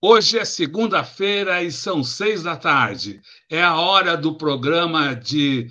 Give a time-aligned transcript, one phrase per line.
[0.00, 3.20] Hoje é segunda-feira e são seis da tarde.
[3.50, 5.68] É a hora do programa de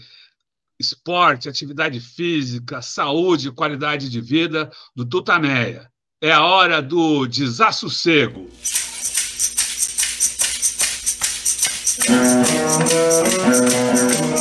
[0.78, 5.90] esporte, atividade física, saúde qualidade de vida do Tutameia.
[6.22, 8.50] É a hora do desassossego.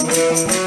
[0.09, 0.66] Olá,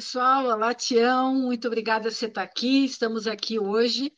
[0.00, 0.46] pessoal.
[0.46, 1.34] Olá, Tião.
[1.34, 2.86] Muito obrigada por você estar aqui.
[2.86, 4.10] Estamos aqui hoje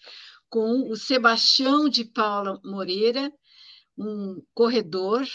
[0.49, 3.33] com o Sebastião de Paula Moreira,
[3.99, 5.27] um corredor,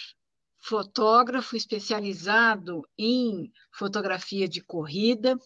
[0.57, 5.37] fotógrafo especializado em fotografia de corrida.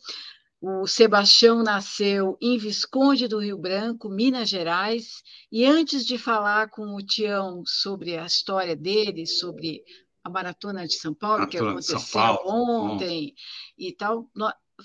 [0.62, 6.94] O Sebastião nasceu em Visconde do Rio Branco, Minas Gerais, e antes de falar com
[6.94, 9.84] o Tião sobre a história dele, sobre
[10.24, 12.00] a Maratona de São Paulo, que aconteceu
[12.46, 13.34] ontem
[13.76, 14.30] e tal,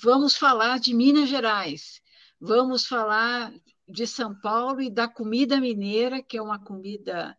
[0.02, 2.00] vamos falar de Minas Gerais,
[2.40, 3.52] vamos falar
[3.88, 7.36] de São Paulo e da comida mineira, que é uma comida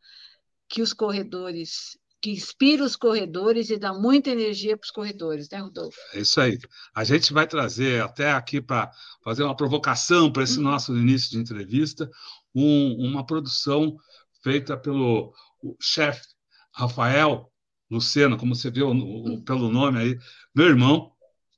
[0.69, 5.59] que os corredores que inspira os corredores e dá muita energia para os corredores, né,
[5.59, 5.97] Rodolfo?
[6.13, 6.57] É isso aí.
[6.93, 8.91] A gente vai trazer até aqui para
[9.23, 10.63] fazer uma provocação para esse uhum.
[10.63, 12.09] nosso início de entrevista,
[12.55, 13.95] um, uma produção
[14.41, 15.31] feita pelo
[15.79, 16.25] chefe
[16.73, 17.51] Rafael
[17.89, 20.19] Lucena, como você viu no, pelo nome aí,
[20.53, 21.11] meu irmão,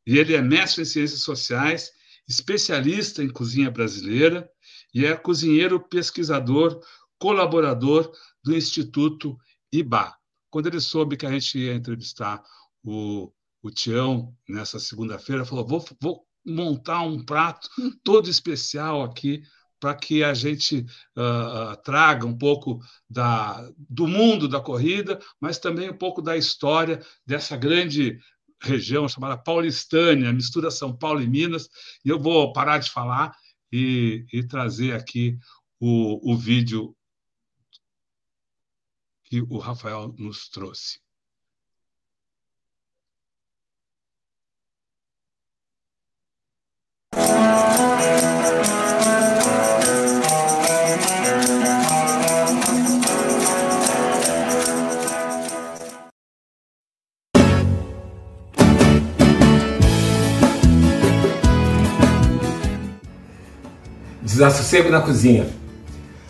[0.09, 1.91] e ele é mestre em ciências sociais,
[2.27, 4.49] especialista em cozinha brasileira
[4.91, 6.81] e é cozinheiro pesquisador,
[7.19, 8.11] colaborador
[8.43, 9.37] do Instituto
[9.71, 10.11] IBA.
[10.49, 12.41] Quando ele soube que a gente ia entrevistar
[12.83, 17.69] o, o Tião nessa segunda-feira, falou: vou, vou montar um prato
[18.03, 19.43] todo especial aqui
[19.79, 25.91] para que a gente uh, traga um pouco da, do mundo da corrida, mas também
[25.91, 28.19] um pouco da história dessa grande
[28.61, 31.69] região chamada Paulistânia, mistura São Paulo e Minas.
[32.03, 33.35] E eu vou parar de falar
[33.71, 35.37] e, e trazer aqui
[35.79, 36.95] o, o vídeo
[39.23, 40.99] que o Rafael nos trouxe.
[64.29, 65.47] Desassossego na cozinha.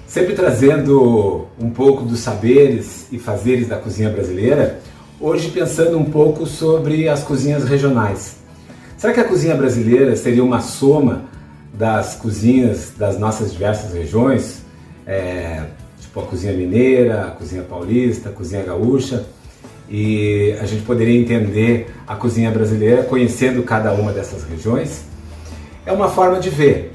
[0.07, 4.79] Sempre trazendo um pouco dos saberes e fazeres da cozinha brasileira,
[5.19, 8.37] hoje pensando um pouco sobre as cozinhas regionais.
[8.97, 11.25] Será que a cozinha brasileira seria uma soma
[11.73, 14.61] das cozinhas das nossas diversas regiões?
[15.05, 15.65] É,
[15.99, 19.25] tipo a cozinha mineira, a cozinha paulista, a cozinha gaúcha?
[19.89, 25.01] E a gente poderia entender a cozinha brasileira conhecendo cada uma dessas regiões?
[25.85, 26.93] É uma forma de ver,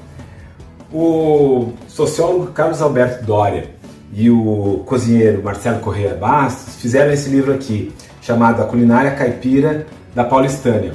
[0.94, 3.74] o sociólogo Carlos Alberto Doria
[4.12, 10.22] e o cozinheiro Marcelo Correia Bastos fizeram esse livro aqui, chamado A Culinária Caipira da
[10.22, 10.92] Paulistânia.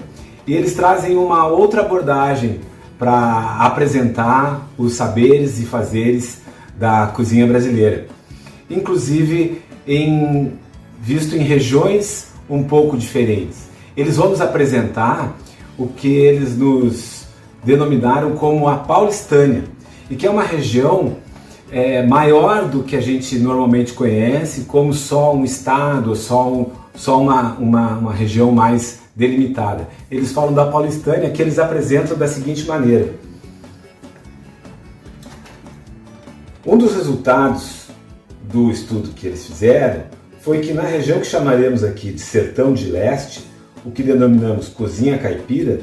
[0.48, 2.62] E eles trazem uma outra abordagem
[2.98, 6.42] para apresentar os saberes e fazeres
[6.78, 8.08] da cozinha brasileira,
[8.70, 10.54] inclusive em,
[11.02, 13.68] visto em regiões um pouco diferentes.
[13.98, 15.36] Eles vão nos apresentar
[15.78, 17.26] o que eles nos
[17.64, 19.64] denominaram como a Paulistânia,
[20.10, 21.18] e que é uma região
[21.72, 27.22] é, maior do que a gente normalmente conhece, como só um estado, só, um, só
[27.22, 29.88] uma, uma, uma região mais delimitada.
[30.10, 33.14] Eles falam da Paulistânia, que eles apresentam da seguinte maneira.
[36.66, 37.88] Um dos resultados
[38.52, 40.04] do estudo que eles fizeram
[40.42, 43.46] foi que na região que chamaremos aqui de Sertão de Leste,
[43.86, 45.82] o que denominamos cozinha caipira,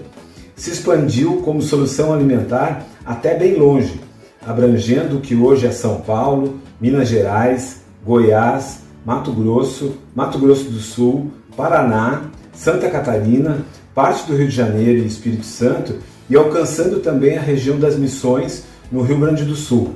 [0.55, 4.01] se expandiu como solução alimentar até bem longe,
[4.47, 10.79] abrangendo o que hoje é São Paulo, Minas Gerais, Goiás, Mato Grosso, Mato Grosso do
[10.79, 15.97] Sul, Paraná, Santa Catarina, parte do Rio de Janeiro e Espírito Santo
[16.31, 19.95] e alcançando também a região das Missões no Rio Grande do Sul.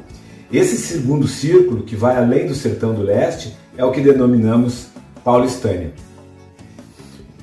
[0.52, 4.88] Esse segundo círculo, que vai além do Sertão do Leste, é o que denominamos
[5.24, 5.92] Paulistânia.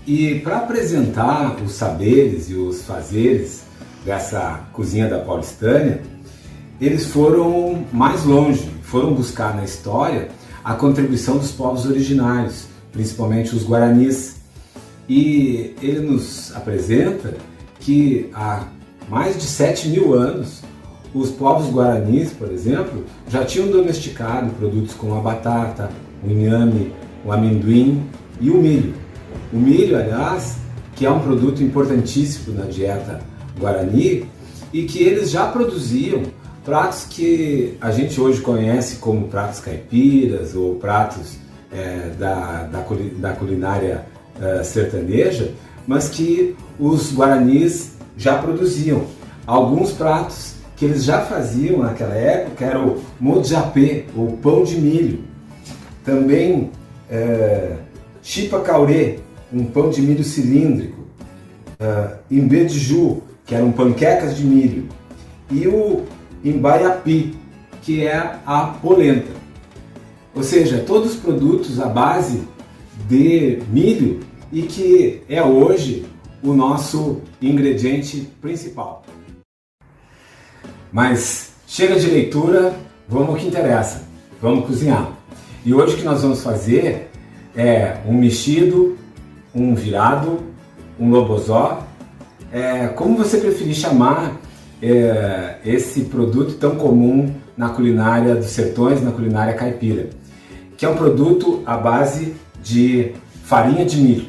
[0.06, 3.64] E para apresentar os saberes e os fazeres
[4.06, 6.02] dessa cozinha da Paulistânia,
[6.80, 10.30] eles foram mais longe, foram buscar na história
[10.64, 14.38] a contribuição dos povos originários, principalmente os guaranis.
[15.10, 17.36] E ele nos apresenta
[17.80, 18.68] que há
[19.10, 20.62] mais de 7 mil anos
[21.14, 25.90] os povos guaranis, por exemplo, já tinham domesticado produtos como a batata,
[26.24, 26.92] o inhame,
[27.26, 28.04] o amendoim
[28.40, 28.94] e o milho.
[29.52, 30.58] O milho, aliás,
[30.96, 33.22] que é um produto importantíssimo na dieta
[33.60, 34.26] guarani
[34.74, 36.24] e que eles já produziam
[36.68, 41.38] pratos que a gente hoje conhece como pratos caipiras ou pratos
[41.72, 42.86] é, da, da,
[43.20, 44.04] da, culinária
[44.38, 45.54] é, sertaneja,
[45.88, 49.06] mas que os guaranis já produziam.
[49.46, 55.24] Alguns pratos que eles já faziam naquela época era o mojapé, ou pão de milho.
[56.04, 56.70] Também
[57.10, 57.78] é,
[58.22, 59.20] chipa caurê,
[59.54, 61.08] um pão de milho cilíndrico.
[61.80, 64.90] Uh, imbediju, que eram panquecas de milho.
[65.50, 66.04] E o
[66.44, 67.36] imbaiapi,
[67.82, 69.32] que é a polenta.
[70.36, 72.44] Ou seja, todos os produtos à base
[73.08, 74.20] de milho
[74.52, 76.06] e que é hoje
[76.44, 79.04] o nosso ingrediente principal.
[80.92, 82.76] Mas chega de leitura,
[83.08, 84.04] vamos ao que interessa.
[84.42, 85.12] Vamos cozinhar.
[85.66, 87.10] E hoje o que nós vamos fazer
[87.56, 88.98] é um mexido,
[89.54, 90.40] um virado,
[91.00, 91.84] um lobozó,
[92.52, 94.40] é, como você preferir chamar
[94.82, 100.10] é, esse produto tão comum na culinária dos sertões, na culinária caipira,
[100.78, 103.14] que é um produto à base de
[103.44, 104.28] farinha de milho.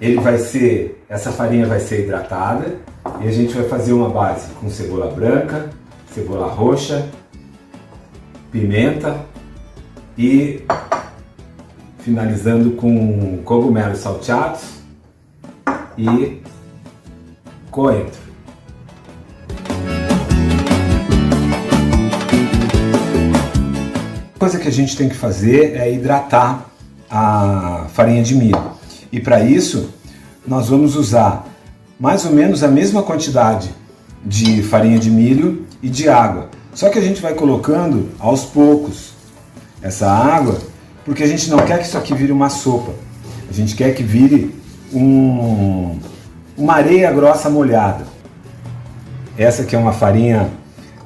[0.00, 2.76] Ele vai ser, essa farinha vai ser hidratada
[3.20, 5.70] e a gente vai fazer uma base com cebola branca,
[6.12, 7.08] cebola roxa,
[8.50, 9.24] pimenta
[10.16, 10.62] e
[12.00, 14.82] finalizando com cogumelos salteados
[15.96, 16.42] e
[17.70, 18.21] coentro.
[24.42, 26.66] Coisa que a gente tem que fazer é hidratar
[27.08, 28.60] a farinha de milho.
[29.12, 29.90] E para isso,
[30.44, 31.46] nós vamos usar
[31.96, 33.70] mais ou menos a mesma quantidade
[34.26, 36.48] de farinha de milho e de água.
[36.74, 39.12] Só que a gente vai colocando aos poucos
[39.80, 40.58] essa água,
[41.04, 42.90] porque a gente não quer que isso aqui vire uma sopa.
[43.48, 44.52] A gente quer que vire
[44.92, 46.00] um,
[46.58, 48.06] uma areia grossa molhada.
[49.38, 50.50] Essa que é uma farinha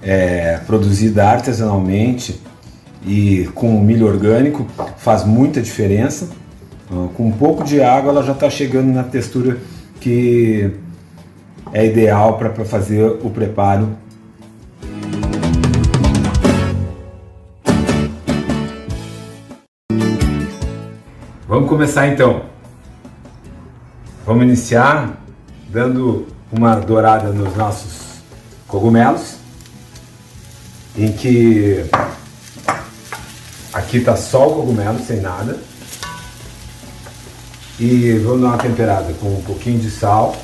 [0.02, 2.45] é, produzida artesanalmente
[3.06, 4.66] e com milho orgânico
[4.98, 6.28] faz muita diferença.
[7.14, 9.58] Com um pouco de água ela já está chegando na textura
[10.00, 10.72] que
[11.72, 13.96] é ideal para fazer o preparo.
[21.48, 22.42] Vamos começar então.
[24.24, 25.22] Vamos iniciar
[25.68, 28.20] dando uma dourada nos nossos
[28.66, 29.36] cogumelos,
[30.96, 31.84] em que
[33.76, 35.58] aqui está só o cogumelo sem nada.
[37.78, 40.34] E vamos dar uma temperada com um pouquinho de sal.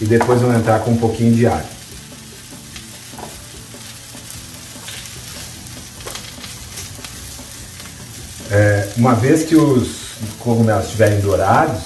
[0.00, 1.74] E depois vamos entrar com um pouquinho de alho.
[8.50, 11.82] É, uma vez que os cogumelos estiverem dourados,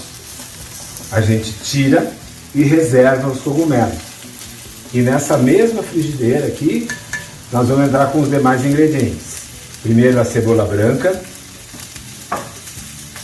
[1.12, 2.10] a gente tira
[2.54, 3.98] e reserva os cogumelos.
[4.94, 6.88] E nessa mesma frigideira aqui,
[7.52, 9.38] nós vamos entrar com os demais ingredientes.
[9.82, 11.20] Primeiro a cebola branca,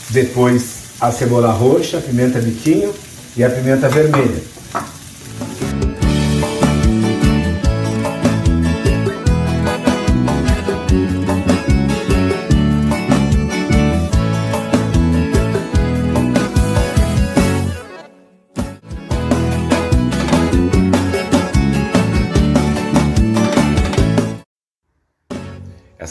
[0.09, 2.93] depois a cebola roxa, a pimenta biquinho
[3.35, 4.54] e a pimenta vermelha.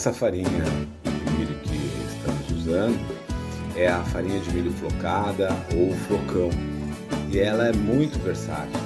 [0.05, 0.45] Essa farinha
[1.03, 1.75] de milho que
[2.15, 2.99] estamos usando
[3.75, 6.51] é a farinha de milho flocada ou flocão
[7.31, 8.79] e ela é muito versátil.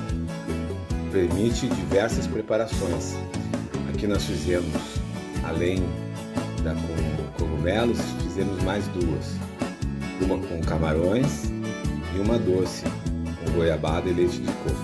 [1.12, 3.18] Permite diversas preparações.
[3.90, 4.74] Aqui nós fizemos,
[5.44, 5.84] além
[6.64, 9.36] da com cogumelos, fizemos mais duas.
[10.22, 11.52] Uma com camarões
[12.16, 12.86] e uma doce
[13.44, 14.80] com goiabada e leite de coco.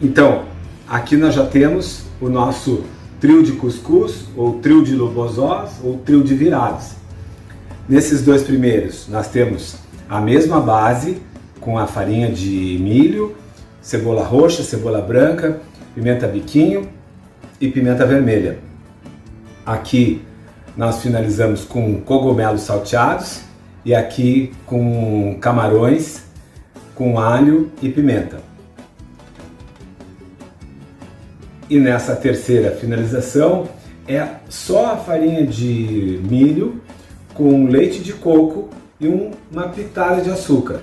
[0.00, 0.46] Então,
[0.88, 2.84] aqui nós já temos o nosso
[3.20, 6.92] trio de cuscuz, ou trio de lobozós, ou trio de virados.
[7.88, 9.76] Nesses dois primeiros, nós temos
[10.08, 11.22] a mesma base,
[11.60, 13.34] com a farinha de milho,
[13.80, 15.60] cebola roxa, cebola branca,
[15.94, 16.88] pimenta biquinho
[17.60, 18.58] e pimenta vermelha.
[19.64, 20.22] Aqui
[20.76, 23.40] nós finalizamos com cogumelos salteados
[23.84, 26.24] e aqui com camarões
[26.94, 28.53] com alho e pimenta.
[31.68, 33.68] E nessa terceira finalização
[34.06, 36.80] é só a farinha de milho
[37.32, 38.68] com leite de coco
[39.00, 40.82] e uma pitada de açúcar,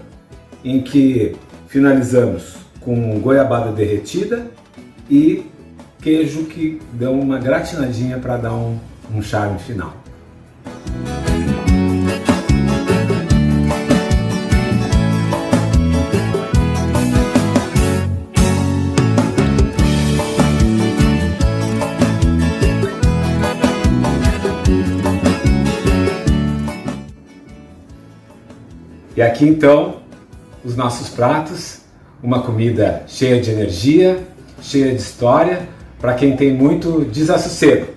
[0.64, 1.36] em que
[1.68, 4.48] finalizamos com goiabada derretida
[5.10, 5.46] e
[6.02, 8.78] queijo que dão uma gratinadinha para dar um,
[9.14, 9.94] um charme final.
[29.16, 30.02] E aqui então
[30.64, 31.82] os nossos pratos,
[32.24, 34.26] uma comida cheia de energia,
[34.62, 35.68] cheia de história,
[36.00, 37.94] para quem tem muito desassossego.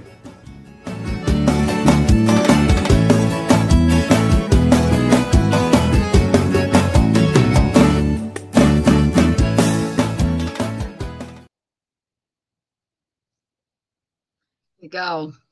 [14.83, 15.44] Legal.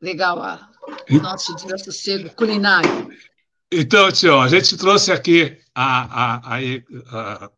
[0.00, 0.68] Legal, a,
[1.22, 3.10] nosso desassossego culinário.
[3.70, 7.50] Então, tio, a gente trouxe aqui a, a, a,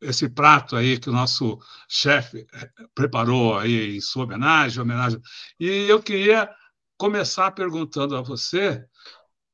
[0.00, 2.46] esse prato aí que o nosso chefe
[2.94, 5.20] preparou aí em sua homenagem, homenagem.
[5.58, 6.48] E eu queria
[6.96, 8.82] começar perguntando a você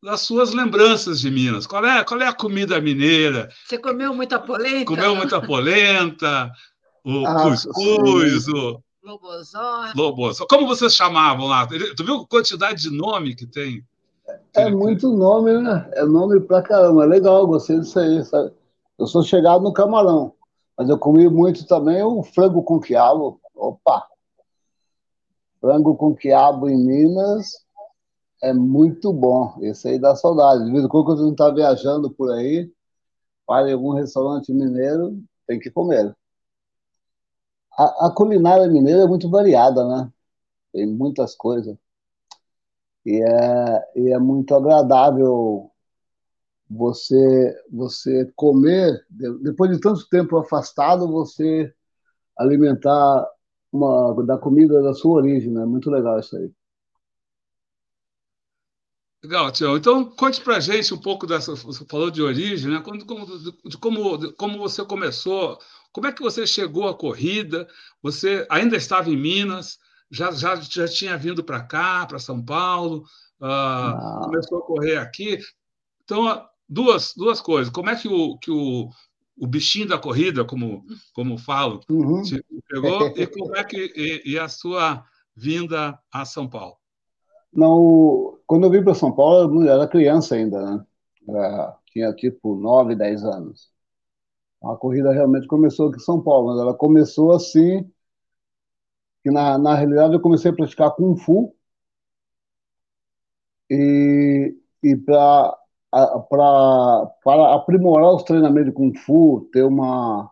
[0.03, 1.67] das suas lembranças de Minas.
[1.67, 3.49] Qual é, qual é a comida mineira?
[3.65, 4.85] Você comeu muita polenta?
[4.85, 6.53] Comeu muita polenta,
[7.03, 9.93] o ah, cuscuz, o Lobozó.
[9.95, 10.47] Lobozó.
[10.49, 11.67] Como vocês chamavam lá?
[11.67, 13.85] Tu viu a quantidade de nome que tem?
[14.55, 15.91] É muito nome, né?
[15.93, 17.05] É nome pra caramba.
[17.05, 18.51] É legal, gostei disso aí, sabe?
[18.99, 20.33] Eu sou chegado no camarão,
[20.77, 23.39] mas eu comi muito também o frango com quiabo.
[23.55, 24.09] Opa!
[25.61, 27.63] Frango com quiabo em Minas
[28.43, 29.59] é muito bom.
[29.61, 30.65] Esse aí dá saudade.
[30.65, 32.71] De vez em quando, quando a gente está viajando por aí,
[33.47, 36.17] para em algum restaurante mineiro, tem que comer
[37.79, 40.13] a, culinária mineira é muito variada, né?
[40.73, 41.77] Tem muitas coisas.
[43.05, 45.71] E é, e é muito agradável
[46.69, 49.05] você você comer
[49.43, 51.73] depois de tanto tempo afastado você
[52.39, 53.29] alimentar
[53.73, 56.51] uma da comida da sua origem né muito legal isso aí
[59.25, 62.99] legal Tião então conte para gente um pouco dessa você falou de origem né como,
[62.99, 65.59] de como de como você começou
[65.95, 67.69] como é que você chegou à corrida?
[68.03, 69.79] Você ainda estava em Minas,
[70.11, 73.05] já, já, já tinha vindo para cá, para São Paulo,
[73.41, 75.39] uh, começou a correr aqui.
[76.03, 77.73] Então, duas, duas coisas.
[77.73, 78.91] Como é que o, que o,
[79.39, 82.23] o bichinho da corrida, como, como falo, uhum.
[82.23, 83.15] te pegou?
[83.17, 86.77] e como é que e, e, a sua vinda a São Paulo?
[87.55, 90.85] Não, quando eu vim para São Paulo, eu era criança ainda, né?
[91.29, 93.71] Era, tinha tipo 9, 10 anos.
[94.65, 97.91] A corrida realmente começou aqui em São Paulo, mas ela começou assim,
[99.25, 101.53] que na, na realidade eu comecei a praticar Kung Fu
[103.71, 105.57] e, e pra,
[106.31, 110.31] para aprimorar os treinamentos de Kung Fu, ter uma,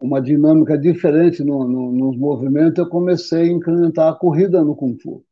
[0.00, 4.96] uma dinâmica diferente no, no, nos movimentos, eu comecei a incrementar a corrida no Kung
[4.98, 5.24] Fu.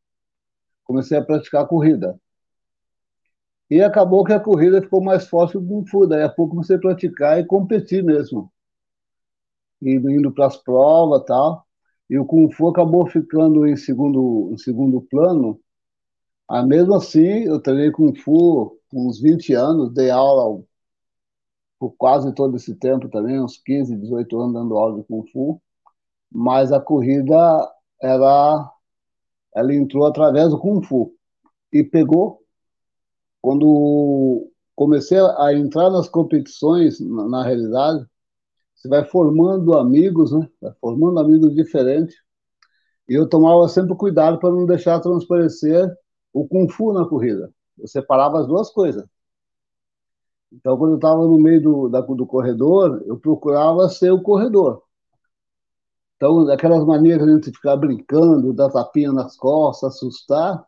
[0.93, 2.21] Comecei a praticar a corrida.
[3.71, 6.07] E acabou que a corrida ficou mais forte que o Kung Fu.
[6.07, 8.53] Daí a pouco você praticar e competir mesmo.
[9.81, 11.65] Indo, indo para as provas tal.
[12.11, 15.59] E o Kung Fu acabou ficando em segundo, em segundo plano.
[16.47, 20.63] Ah, mesmo assim, eu treinei Kung Fu uns 20 anos, dei aula
[21.79, 25.59] por quase todo esse tempo também, uns 15, 18 anos dando aula de Kung Fu.
[26.31, 27.35] Mas a corrida,
[27.99, 28.71] ela,
[29.55, 31.15] ela entrou através do Kung Fu.
[31.73, 32.43] E pegou
[33.41, 38.07] quando comecei a entrar nas competições, na, na realidade,
[38.75, 40.49] você vai formando amigos, né?
[40.61, 42.17] Vai formando amigos diferentes.
[43.09, 45.93] E eu tomava sempre cuidado para não deixar transparecer
[46.33, 47.53] o Kung Fu na corrida.
[47.79, 49.05] Eu separava as duas coisas.
[50.53, 54.83] Então, quando eu estava no meio do, da, do corredor, eu procurava ser o corredor.
[56.23, 60.65] Então, aquelas maneiras de a gente ficar brincando, dar tapinha nas costas, assustar,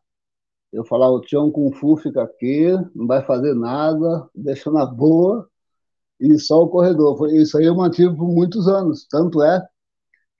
[0.72, 5.48] eu falava, o Tião Kung Fu fica aqui, não vai fazer nada, deixa na boa,
[6.18, 7.32] e só o corredor.
[7.32, 9.06] Isso aí eu mantive por muitos anos.
[9.08, 9.64] Tanto é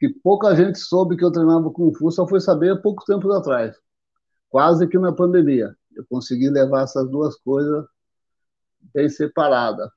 [0.00, 3.33] que pouca gente soube que eu treinava Kung Fu, só foi saber há poucos tempos
[3.37, 3.76] atrás.
[4.50, 5.76] Quase que na pandemia.
[5.94, 7.85] Eu consegui levar essas duas coisas
[8.92, 9.88] bem separadas.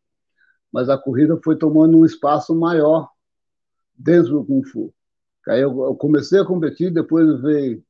[0.72, 3.10] Mas a corrida foi tomando um espaço maior
[3.98, 4.94] dentro do Kung Fu.
[5.48, 7.84] Aí eu comecei a competir, depois veio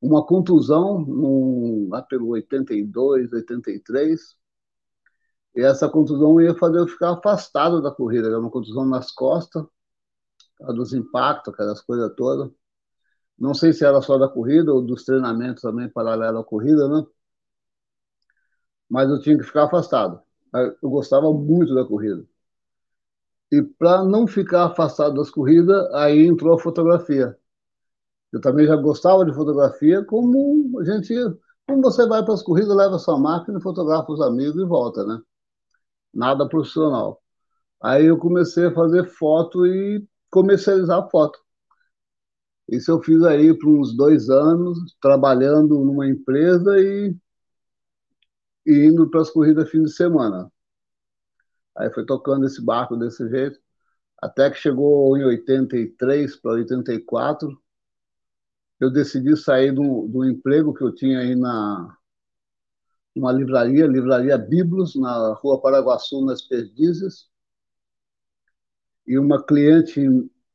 [0.00, 4.36] uma contusão no, lá pelo 82, 83,
[5.54, 9.64] e essa contusão ia fazer eu ficar afastado da corrida, era uma contusão nas costas,
[10.74, 12.50] dos impactos, aquelas coisas todas.
[13.38, 17.06] Não sei se era só da corrida ou dos treinamentos também paralelo à corrida, né?
[18.88, 20.20] Mas eu tinha que ficar afastado.
[20.82, 22.26] eu gostava muito da corrida.
[23.52, 27.36] E para não ficar afastado das corridas, aí entrou a fotografia.
[28.32, 31.12] Eu também já gostava de fotografia, como a gente,
[31.66, 35.20] como você vai para as corridas, leva sua máquina, fotografa os amigos e volta, né?
[36.14, 37.20] Nada profissional.
[37.82, 41.38] Aí eu comecei a fazer foto e comercializar foto.
[42.68, 47.16] Isso eu fiz aí por uns dois anos, trabalhando numa empresa e,
[48.66, 50.50] e indo para as corridas fim de semana.
[51.76, 53.58] Aí foi tocando esse barco desse jeito,
[54.20, 57.60] até que chegou em 83 para 84,
[58.80, 61.96] eu decidi sair do, do emprego que eu tinha aí na
[63.14, 67.28] uma livraria, livraria Biblos, na rua Paraguaçu, nas Perdizes.
[69.06, 70.00] E uma cliente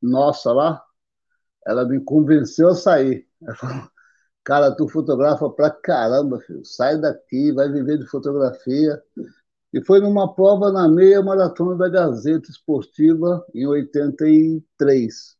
[0.00, 0.82] nossa lá,
[1.66, 3.28] ela me convenceu a sair.
[3.42, 3.90] Ela falou,
[4.44, 6.64] cara, tu fotografa pra caramba, filho.
[6.64, 9.02] Sai daqui, vai viver de fotografia.
[9.72, 15.36] E foi numa prova na meia maratona da Gazeta Esportiva em 83.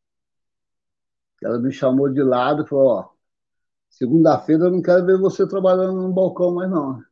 [1.42, 3.08] Ela me chamou de lado e falou: Ó,
[3.88, 7.02] segunda-feira eu não quero ver você trabalhando no balcão mais não.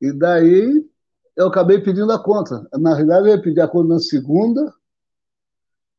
[0.00, 0.88] E daí
[1.36, 2.68] eu acabei pedindo a conta.
[2.72, 4.74] Na realidade, eu ia pedir a conta na segunda,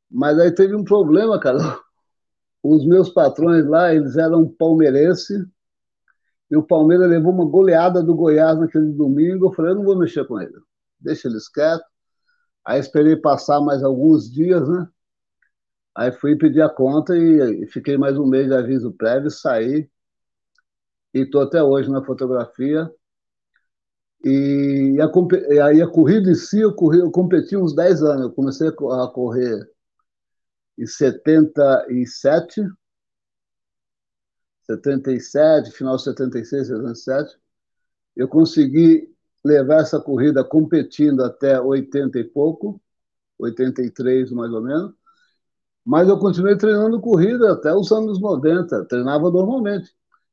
[0.09, 1.59] mas aí teve um problema, cara.
[2.61, 5.47] Os meus patrões lá, eles eram palmeirense,
[6.49, 9.47] e o Palmeiras levou uma goleada do Goiás naquele domingo.
[9.47, 10.53] Eu falei, eu não vou mexer com ele,
[10.99, 11.85] deixa eles quietos.
[12.65, 14.87] Aí esperei passar mais alguns dias, né?
[15.95, 19.89] Aí fui pedir a conta e fiquei mais um mês de aviso prévio, saí
[21.13, 22.89] e estou até hoje na fotografia.
[24.23, 28.21] E a, aí a corrida em si, eu, corri, eu competi uns 10 anos.
[28.23, 29.67] Eu comecei a correr
[30.77, 32.61] em 77,
[34.69, 37.37] 77, final de 76, 77.
[38.15, 39.09] Eu consegui
[39.43, 42.79] levar essa corrida competindo até 80 e pouco,
[43.39, 44.93] 83 mais ou menos.
[45.83, 49.89] Mas eu continuei treinando corrida até os anos 90, treinava normalmente,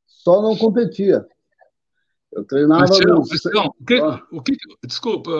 [0.06, 1.26] só não competia.
[2.30, 2.84] Eu treinava.
[2.84, 4.22] Cristiano, o que, ah.
[4.30, 5.30] o que, desculpa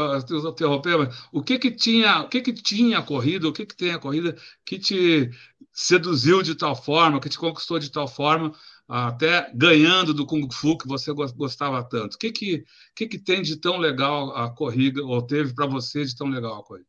[0.49, 3.77] interromper, mas o que que tinha, o que que tinha a corrida, o que que
[3.77, 5.31] tem a corrida que te
[5.71, 8.55] seduziu de tal forma, que te conquistou de tal forma,
[8.89, 12.15] até ganhando do Kung Fu que você gostava tanto?
[12.15, 16.05] O que que, que, que tem de tão legal a corrida, ou teve para você
[16.05, 16.87] de tão legal a corrida?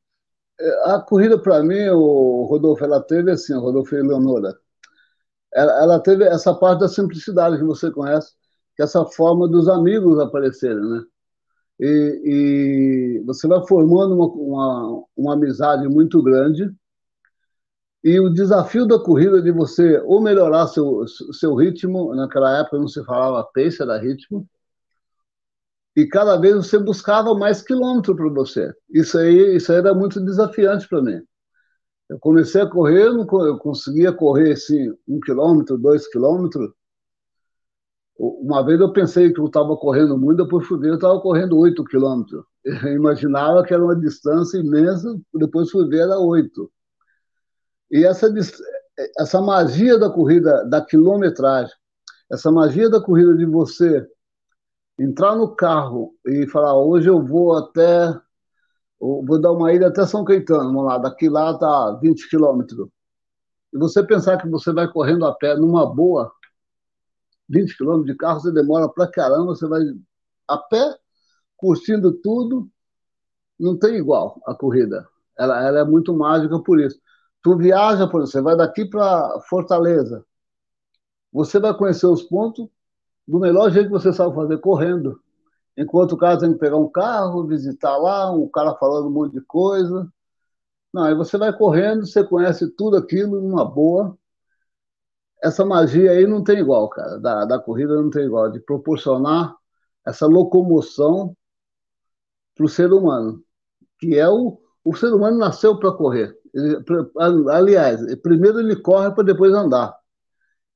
[0.86, 4.58] A corrida, para mim, o Rodolfo, ela teve assim, o Rodolfo e Leonora,
[5.54, 8.34] ela, ela, teve essa parte da simplicidade que você conhece,
[8.76, 11.04] que é essa forma dos amigos aparecerem, né?
[11.80, 12.22] E,
[13.20, 16.72] e você vai formando uma, uma, uma amizade muito grande,
[18.08, 22.88] e o desafio da corrida de você ou melhorar seu, seu ritmo, naquela época não
[22.88, 24.48] se falava pace, era ritmo,
[25.94, 28.74] e cada vez você buscava mais quilômetro para você.
[28.90, 31.22] Isso aí, isso aí era muito desafiante para mim.
[32.08, 36.72] Eu comecei a correr, eu conseguia correr assim, um quilômetro, dois quilômetros.
[38.18, 41.58] Uma vez eu pensei que eu estava correndo muito, depois fui ver, eu estava correndo
[41.58, 42.46] oito quilômetros.
[42.64, 46.72] Eu imaginava que era uma distância imensa, depois fui ver, era oito.
[47.92, 48.28] E essa,
[49.20, 51.74] essa magia da corrida, da quilometragem,
[52.32, 54.06] essa magia da corrida de você
[55.00, 58.14] entrar no carro e falar, hoje eu vou até,
[59.00, 62.90] vou dar uma ida até São Caetano, vamos lá, daqui lá tá 20 quilômetros.
[63.74, 66.32] E você pensar que você vai correndo a pé numa boa,
[67.48, 69.82] 20 quilômetros de carro, você demora pra caramba, você vai
[70.48, 70.98] a pé,
[71.56, 72.70] curtindo tudo,
[73.60, 75.08] não tem igual a corrida.
[75.38, 77.00] Ela, ela é muito mágica por isso.
[77.48, 80.26] Tu viaja, por exemplo, você vai daqui para Fortaleza,
[81.32, 82.68] você vai conhecer os pontos
[83.26, 85.22] do melhor jeito que você sabe fazer, correndo.
[85.78, 89.32] Enquanto o cara tem que pegar um carro, visitar lá, um cara falando um monte
[89.32, 90.12] de coisa.
[90.94, 94.18] Não, aí você vai correndo, você conhece tudo aquilo numa boa.
[95.42, 97.18] Essa magia aí não tem igual, cara.
[97.18, 98.52] Da, da corrida não tem igual.
[98.52, 99.56] De proporcionar
[100.06, 101.34] essa locomoção
[102.58, 103.42] para o ser humano.
[104.00, 104.60] Que é o.
[104.88, 106.36] O ser humano nasceu para correr.
[106.54, 106.84] Ele,
[107.50, 109.94] aliás, primeiro ele corre para depois andar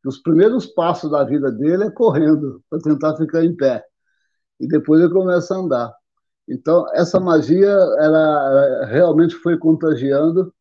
[0.06, 3.86] os primeiros passos da vida dele é correndo, para tentar ficar em pé.
[4.60, 5.94] E depois ele começa a andar.
[6.48, 10.54] Então, essa magia, ela realmente foi contagiando.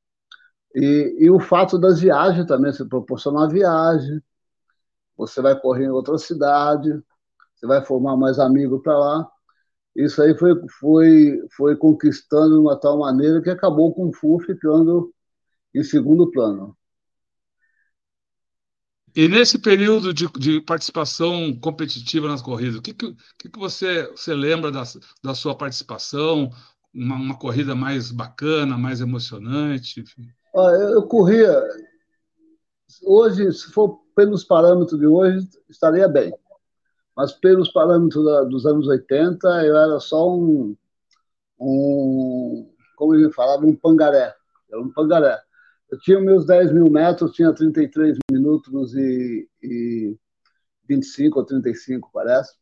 [0.74, 4.22] E, e o fato das viagens também, se proporcionar viagem,
[5.16, 7.02] você vai correr em outra cidade,
[7.54, 9.30] você vai formar mais amigos para lá.
[9.94, 14.38] Isso aí foi, foi, foi conquistando de uma tal maneira que acabou com o Fu
[14.40, 15.12] ficando
[15.74, 16.76] em segundo plano.
[19.14, 23.14] E nesse período de, de, participação competitiva nas corridas, o que, que,
[23.48, 24.84] que você, você lembra da,
[25.22, 26.50] da sua participação?
[26.94, 30.04] Uma, uma corrida mais bacana, mais emocionante?
[30.54, 31.60] Eu corria.
[33.02, 36.32] Hoje, se for pelos parâmetros de hoje, estaria bem.
[37.20, 40.74] Mas pelos parâmetros da, dos anos 80, eu era só um,
[41.60, 44.34] um como ele falava, um pangaré.
[44.70, 45.38] Era um pangaré.
[45.90, 50.16] Eu tinha meus 10 mil metros, tinha 33 minutos e, e
[50.88, 52.54] 25 ou 35, parece.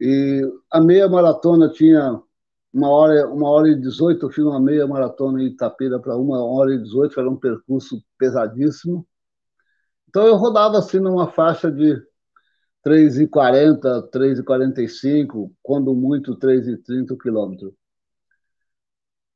[0.00, 2.22] E a meia maratona tinha
[2.72, 6.40] uma hora, uma hora e 18, eu fiz uma meia maratona em Itapira para uma
[6.40, 9.04] hora e 18, era um percurso pesadíssimo.
[10.08, 12.00] Então eu rodava assim numa faixa de
[12.82, 17.72] 3,40, 3,45, quando muito 3,30 quilômetros.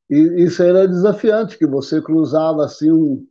[0.09, 3.26] E isso era desafiante, que você cruzava assim um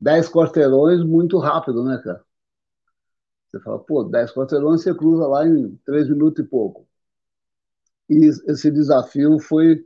[0.00, 2.24] 10 quarteirões muito rápido, né, cara?
[3.48, 6.86] Você fala, pô, 10 quarteirões você cruza lá em 3 minutos e pouco.
[8.08, 9.82] E esse desafio foi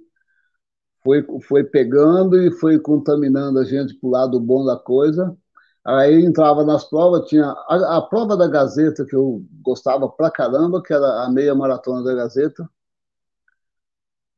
[1.05, 5.37] foi, foi pegando e foi contaminando a gente para o lado bom da coisa.
[5.85, 10.83] Aí entrava nas provas, tinha a, a, prova da Gazeta, que eu gostava pra caramba,
[10.83, 12.69] que era a meia maratona da Gazeta,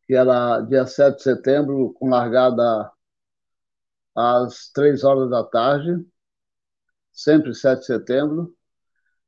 [0.06, 2.90] que era dia 7 de setembro, com largada
[4.14, 6.04] às 3 horas da tarde,
[7.12, 8.54] sempre 7 de setembro.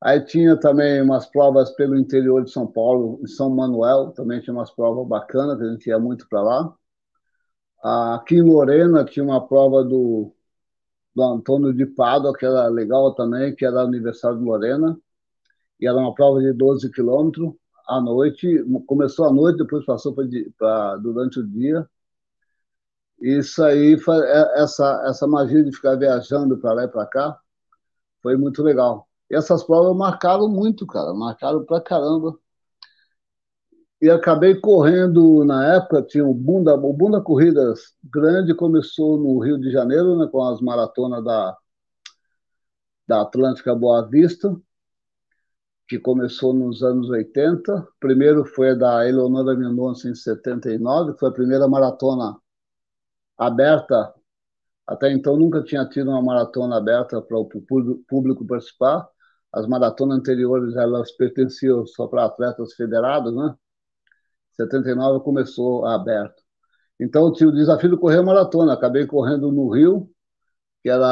[0.01, 4.55] Aí tinha também umas provas pelo interior de São Paulo, em São Manuel, também tinha
[4.55, 6.75] umas provas bacanas, que a gente ia muito para lá.
[8.15, 10.33] Aqui em Lorena tinha uma prova do,
[11.19, 14.97] do Antônio de Pádua, que era legal também, que era aniversário de Lorena,
[15.81, 17.55] e era uma prova de 12 quilômetros
[17.89, 18.47] à noite,
[18.87, 20.15] começou à noite, depois passou
[20.57, 21.89] para durante o dia.
[23.21, 27.41] Isso aí, é, essa, essa magia de ficar viajando para lá e para cá,
[28.23, 29.09] foi muito legal.
[29.31, 32.39] E essas provas marcaram muito, cara, marcaram pra caramba.
[34.01, 39.59] E acabei correndo na época, tinha o Bunda, o Bunda Corridas Grande começou no Rio
[39.59, 41.57] de Janeiro, né, com as maratonas da,
[43.09, 44.57] da Atlântica Boa Vista,
[45.89, 47.89] que começou nos anos 80.
[47.99, 52.37] Primeiro foi a da Eleonora Mendonça em 79, que foi a primeira maratona
[53.37, 54.15] aberta.
[54.87, 57.49] Até então nunca tinha tido uma maratona aberta para o
[58.07, 59.09] público participar.
[59.53, 63.57] As maratonas anteriores elas pertenciam só para atletas federados, né?
[64.59, 66.43] 79 começou aberto.
[67.01, 68.75] Então eu tive o desafio de correr maratona.
[68.75, 70.11] Acabei correndo no Rio,
[70.83, 71.07] que era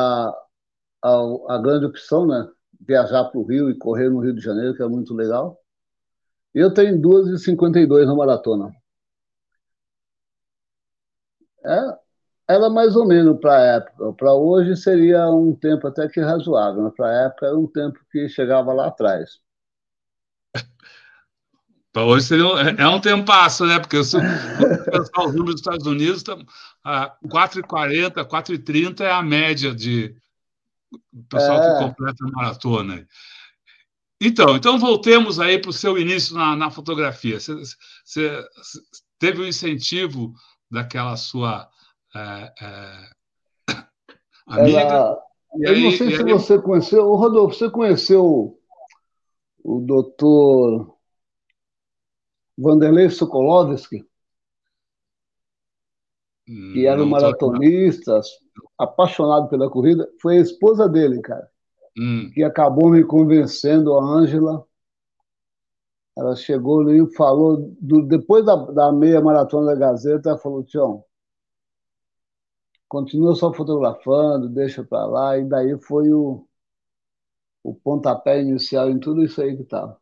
[1.02, 1.10] a,
[1.50, 2.48] a grande opção, né?
[2.80, 5.58] Viajar para o Rio e correr no Rio de Janeiro, que é muito legal.
[6.54, 8.72] E eu tenho 2,52 na maratona.
[11.64, 14.12] É, era mais ou menos para a época.
[14.14, 17.98] Para hoje seria um tempo até que razoável, mas para a época era um tempo
[18.10, 19.40] que chegava lá atrás.
[21.96, 23.78] Para hoje seria um, é, é um tempasso, né?
[23.78, 26.36] Porque se pensar os números dos Estados Unidos, tá,
[27.24, 30.14] 4,40, 4,30 é a média de
[31.30, 31.72] pessoal é.
[31.72, 33.08] que completa a maratona.
[34.20, 37.40] Então, então voltemos aí para o seu início na, na fotografia.
[37.40, 37.54] Você,
[38.04, 38.44] você,
[39.18, 40.34] teve o um incentivo
[40.70, 41.66] daquela sua
[42.14, 43.72] é, é,
[44.46, 44.80] amiga.
[44.80, 45.18] Ela,
[45.60, 46.30] eu aí, não sei se aí...
[46.30, 48.60] você conheceu, o Rodolfo, você conheceu
[49.64, 50.95] o doutor
[52.56, 54.04] Vanderlei Sokolovski?
[56.46, 58.20] que era um maratonista,
[58.78, 61.50] apaixonado pela corrida, foi a esposa dele, cara,
[61.98, 62.30] hum.
[62.32, 64.64] que acabou me convencendo, a Ângela.
[66.16, 70.64] Ela chegou ali e falou, do, depois da, da meia maratona da Gazeta, ela falou:
[70.64, 71.04] Tião,
[72.88, 76.46] continua só fotografando, deixa para lá, e daí foi o,
[77.62, 79.94] o pontapé inicial em tudo isso aí que tá,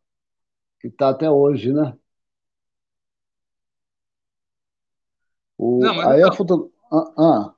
[0.79, 1.97] que tá até hoje, né?
[5.65, 6.71] O, Não, aí então, a foto...
[6.91, 7.51] ah, ah.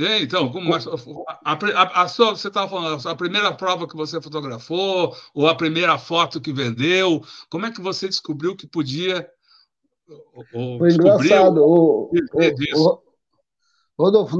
[0.00, 0.78] É, então, como, a,
[1.44, 5.98] a, a sua, você estava falando, a primeira prova que você fotografou, ou a primeira
[5.98, 9.28] foto que vendeu, como é que você descobriu que podia.
[10.54, 11.64] Ou, Foi engraçado.
[11.64, 13.02] O, o,
[13.98, 14.38] Rodolfo,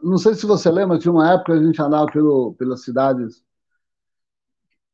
[0.00, 3.42] não sei se você lembra, tinha uma época que a gente andava pelo, pelas cidades,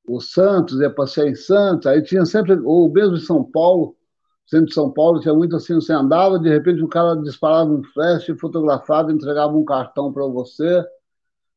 [0.09, 3.95] o Santos, ia passear em Santos, aí tinha sempre, ou mesmo em São Paulo,
[4.47, 7.83] centro de São Paulo, tinha muito assim, você andava, de repente o cara disparava um
[7.83, 10.85] flash, fotografava, entregava um cartão para você.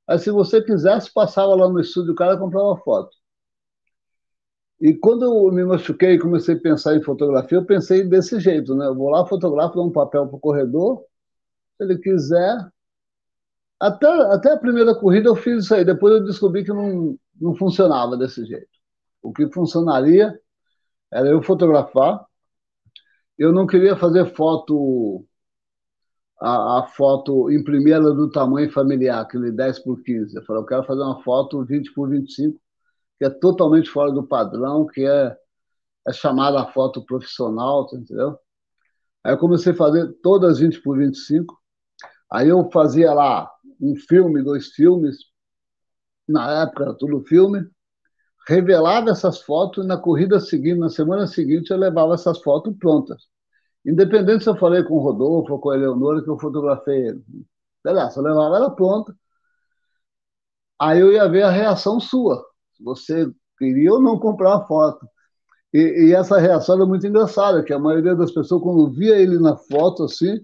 [0.08, 3.12] Aí se você quisesse, passava lá no estúdio, o cara comprava foto.
[4.82, 8.74] E quando eu me machuquei e comecei a pensar em fotografia, eu pensei desse jeito,
[8.76, 8.88] né?
[8.88, 11.04] Eu vou lá, fotografo, dou um papel para o corredor,
[11.78, 12.58] se ele quiser.
[13.80, 15.86] Até, até a primeira corrida eu fiz isso aí.
[15.86, 18.68] Depois eu descobri que não, não funcionava desse jeito.
[19.22, 20.40] O que funcionaria
[21.12, 22.26] era eu fotografar.
[23.40, 25.26] Eu não queria fazer foto,
[26.42, 30.36] a, a foto, imprimir ela do tamanho familiar, aquele 10 por 15.
[30.36, 32.60] Eu falei, eu quero fazer uma foto 20 por 25,
[33.18, 35.38] que é totalmente fora do padrão, que é,
[36.08, 38.38] é chamada foto profissional, tá entendeu?
[39.24, 41.58] Aí eu comecei a fazer todas 20 por 25.
[42.32, 43.50] Aí eu fazia lá
[43.82, 45.18] um filme, dois filmes,
[46.28, 47.66] na época era tudo filme,
[48.50, 53.28] revelava essas fotos e na corrida seguinte, na semana seguinte, eu levava essas fotos prontas.
[53.86, 57.24] Independente se eu falei com o Rodolfo ou com a Eleonora que eu fotografei ele.
[57.84, 59.16] Beleza, eu levava ela pronta.
[60.80, 62.44] Aí eu ia ver a reação sua.
[62.74, 65.08] Se você queria ou não comprar a foto.
[65.72, 69.38] E, e, essa reação era muito engraçada, que a maioria das pessoas, quando via ele
[69.38, 70.44] na foto assim,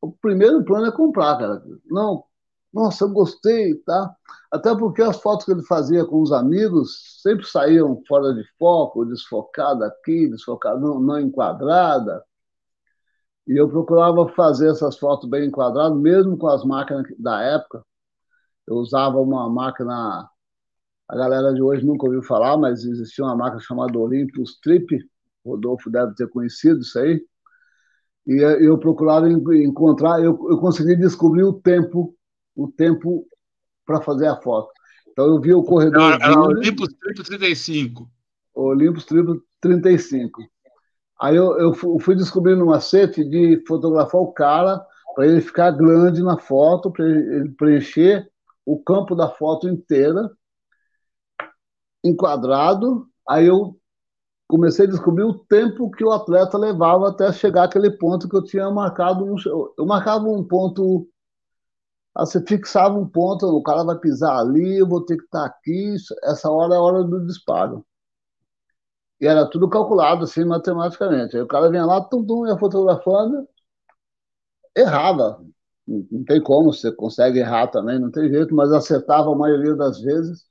[0.00, 1.62] o primeiro plano é comprar, cara.
[1.86, 2.24] Não,
[2.72, 4.16] nossa, eu gostei, tá?
[4.54, 9.04] Até porque as fotos que ele fazia com os amigos sempre saíam fora de foco,
[9.04, 12.22] desfocada aqui, desfocada, não, não enquadrada.
[13.48, 17.82] E eu procurava fazer essas fotos bem enquadradas, mesmo com as máquinas da época.
[18.64, 20.30] Eu usava uma máquina
[21.08, 24.86] a galera de hoje nunca ouviu falar, mas existia uma marca chamada Olympus Trip,
[25.44, 27.20] Rodolfo deve ter conhecido isso aí.
[28.24, 32.14] E eu procurava encontrar, eu, eu consegui descobrir o tempo,
[32.54, 33.26] o tempo
[33.84, 34.70] para fazer a foto.
[35.10, 36.12] Então eu vi o corredor.
[36.12, 38.08] Era, era Olympus Trip 35.
[38.54, 40.42] Olympus Trip 35.
[41.20, 46.22] Aí eu, eu fui descobrindo um macete de fotografar o cara para ele ficar grande
[46.22, 48.28] na foto, para ele preencher
[48.66, 50.30] o campo da foto inteira
[52.04, 53.76] enquadrado, aí eu
[54.46, 58.44] comecei a descobrir o tempo que o atleta levava até chegar aquele ponto que eu
[58.44, 59.34] tinha marcado.
[59.78, 61.08] eu marcava um ponto,
[62.16, 65.96] você fixava um ponto, o cara vai pisar ali, eu vou ter que estar aqui,
[66.24, 67.84] essa hora é a hora do disparo.
[69.20, 71.36] E era tudo calculado, assim, matematicamente.
[71.36, 73.48] Aí o cara vinha lá, tum, tum, ia fotografando,
[74.76, 75.40] errava.
[75.86, 80.00] Não tem como, você consegue errar também, não tem jeito, mas acertava a maioria das
[80.00, 80.44] vezes.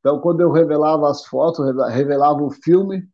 [0.00, 3.08] Então, quando eu revelava as fotos, revelava o filme,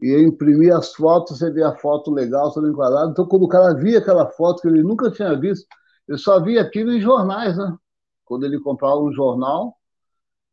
[0.00, 3.10] e imprimia as fotos, você via a foto legal, tudo enquadrado.
[3.10, 5.66] Então, quando o cara via aquela foto que ele nunca tinha visto,
[6.08, 7.76] ele só via aquilo em jornais, né?
[8.24, 9.76] Quando ele comprava um jornal,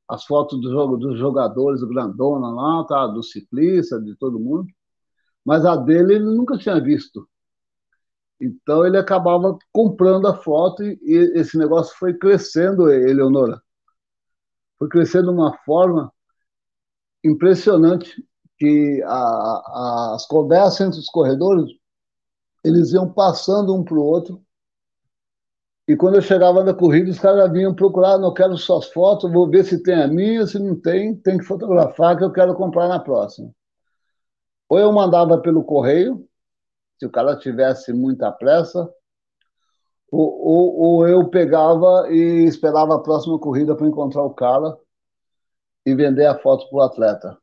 [0.08, 3.08] as fotos do jogo, dos jogadores grandona lá, tá?
[3.08, 4.68] do ciclista, de todo mundo,
[5.46, 7.28] mas a dele ele nunca tinha visto.
[8.40, 13.62] Então ele acabava comprando a foto e, e esse negócio foi crescendo, Eleonora
[14.78, 16.12] foi crescendo de uma forma
[17.24, 18.24] impressionante
[18.58, 21.70] que a, a, as conversas entre os corredores
[22.64, 24.45] eles iam passando um para o outro
[25.88, 29.50] e quando eu chegava na corrida os caras vinham procurar não quero suas fotos vou
[29.50, 32.88] ver se tem a minha se não tem tem que fotografar que eu quero comprar
[32.88, 33.52] na próxima
[34.68, 36.28] ou eu mandava pelo correio
[36.98, 38.90] se o cara tivesse muita pressa
[40.12, 44.78] ou, ou, ou eu pegava e esperava a próxima corrida para encontrar o cara
[45.86, 47.38] e vender a foto para o atleta.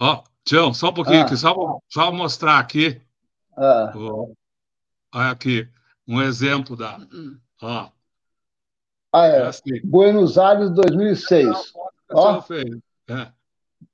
[0.00, 1.24] Ó, oh, Tião, só um pouquinho ah.
[1.24, 1.54] aqui, só,
[1.88, 3.00] só mostrar aqui.
[3.56, 3.92] Ah.
[3.94, 4.34] Oh,
[5.12, 5.68] aqui,
[6.06, 6.98] um exemplo da.
[7.60, 7.90] Ó.
[9.12, 9.36] Ah, é.
[9.36, 9.80] é assim.
[9.84, 11.72] Buenos Aires 2006.
[12.10, 12.42] Ó.
[13.08, 13.32] É.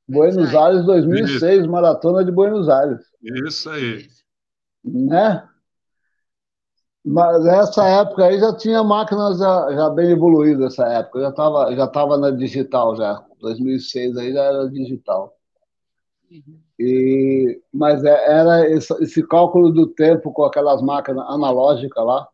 [0.09, 1.71] Buenos Aires 2006, Isso.
[1.71, 3.01] Maratona de Buenos Aires.
[3.23, 4.09] Isso aí.
[4.83, 5.47] Né?
[7.05, 11.75] Mas nessa época aí já tinha máquinas já, já bem evoluídas essa época, já estava
[11.75, 15.35] já tava na digital já, 2006 aí já era digital.
[16.31, 16.61] Uhum.
[16.79, 22.29] E, mas é, era esse, esse, cálculo do tempo com aquelas máquinas analógicas lá,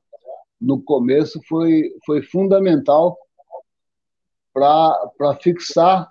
[0.60, 3.18] no começo foi, foi fundamental
[4.52, 6.08] para fixar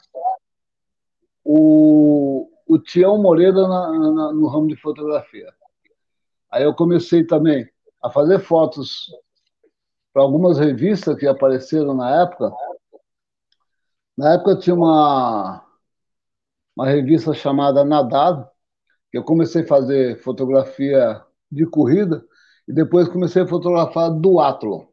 [1.43, 5.53] o, o Tião Moreira na, na, no ramo de fotografia.
[6.51, 7.67] Aí eu comecei também
[8.01, 9.07] a fazer fotos
[10.13, 12.51] para algumas revistas que apareceram na época.
[14.15, 15.62] Na época tinha uma,
[16.75, 18.47] uma revista chamada Nadado,
[19.11, 22.23] que eu comecei a fazer fotografia de corrida
[22.67, 24.89] e depois comecei a fotografar duatlo,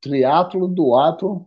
[0.00, 1.46] triatlo, duatlo,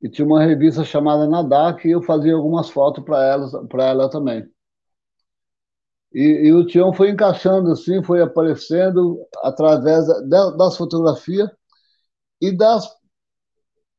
[0.00, 4.10] e tinha uma revista chamada Nadar que eu fazia algumas fotos para ela, para ela
[4.10, 4.48] também.
[6.12, 11.50] E, e, o Tião foi encaixando assim, foi aparecendo através da, das fotografias
[12.40, 12.88] e das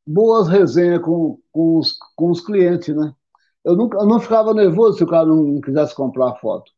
[0.05, 3.13] boas resenhas com, com, os, com os clientes, né?
[3.67, 6.71] Eu, nunca, eu não ficava nervoso se o cara não quisesse comprar a foto.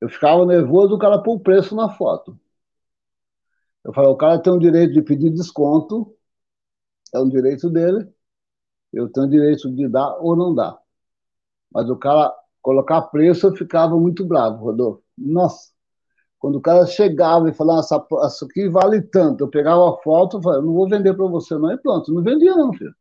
[0.00, 2.38] Eu ficava nervoso o cara pôr o preço na foto.
[3.82, 6.14] Eu falei, o cara tem o direito de pedir desconto,
[7.14, 8.06] é um direito dele,
[8.92, 10.78] Eu tenho direito de dar ou não dar.
[11.72, 15.02] Mas o cara colocar preço, eu ficava muito bravo, Rodolfo.
[15.18, 15.72] Nossa,
[16.38, 20.38] quando o cara chegava e falava, essa, isso aqui vale tanto, eu pegava a foto
[20.38, 22.12] e falava, não vou vender para você não, e pronto.
[22.12, 22.94] Não vendia não, filho.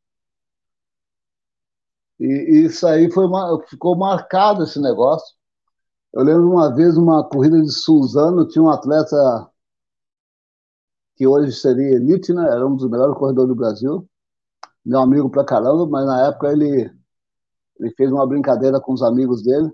[2.20, 5.36] E isso aí foi uma, ficou marcado esse negócio.
[6.14, 9.50] Eu lembro uma vez, uma corrida de Suzano, tinha um atleta
[11.16, 12.44] que hoje seria elite, né?
[12.46, 14.08] Era um dos melhores corredores do Brasil.
[14.86, 16.92] Meu amigo pra caramba, mas na época ele,
[17.80, 19.72] ele fez uma brincadeira com os amigos dele.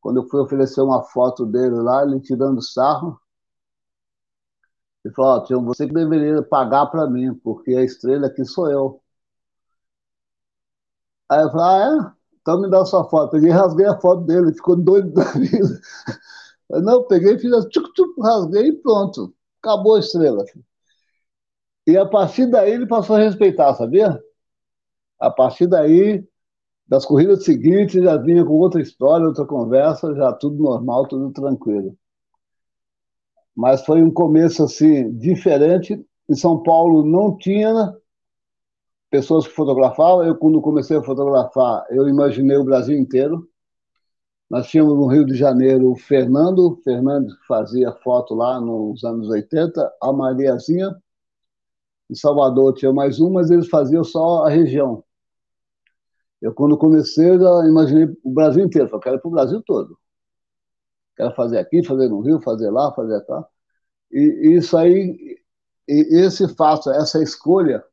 [0.00, 3.20] Quando eu fui oferecer uma foto dele lá, ele tirando sarro,
[5.04, 9.00] ele falou: oh, você que deveria pagar para mim, porque a estrela aqui sou eu.
[11.28, 12.18] Aí eu falei: ah, é?
[12.40, 13.32] Então me dá sua foto.
[13.32, 15.80] Peguei e rasguei a foto dele, ficou doido da vida.
[16.70, 19.34] Eu, não, peguei, fiz assim, tchuc, tchuc, rasguei e pronto.
[19.62, 20.44] Acabou a estrela.
[21.86, 24.18] E a partir daí ele passou a respeitar, sabia?
[25.18, 26.26] A partir daí,
[26.86, 31.96] das corridas seguintes, já vinha com outra história, outra conversa, já tudo normal, tudo tranquilo.
[33.56, 36.02] Mas foi um começo assim diferente.
[36.28, 37.94] Em São Paulo não tinha
[39.10, 40.24] pessoas que fotografavam.
[40.24, 43.48] Eu, quando comecei a fotografar, eu imaginei o Brasil inteiro.
[44.48, 49.92] Nós tínhamos no Rio de Janeiro o Fernando que fazia foto lá nos anos 80,
[50.00, 50.96] a Mariazinha.
[52.10, 55.04] Em Salvador tinha mais um, mas eles faziam só a região.
[56.40, 58.88] Eu, quando comecei, já imaginei o Brasil inteiro.
[58.88, 59.98] Falei, quero ir para o Brasil todo.
[61.16, 63.46] Quero fazer aqui, fazer no Rio, fazer lá, fazer cá.
[64.10, 65.38] E, e isso aí,
[65.86, 67.84] esse fato, essa escolha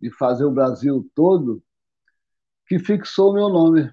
[0.00, 1.62] de fazer o Brasil todo,
[2.66, 3.90] que fixou meu nome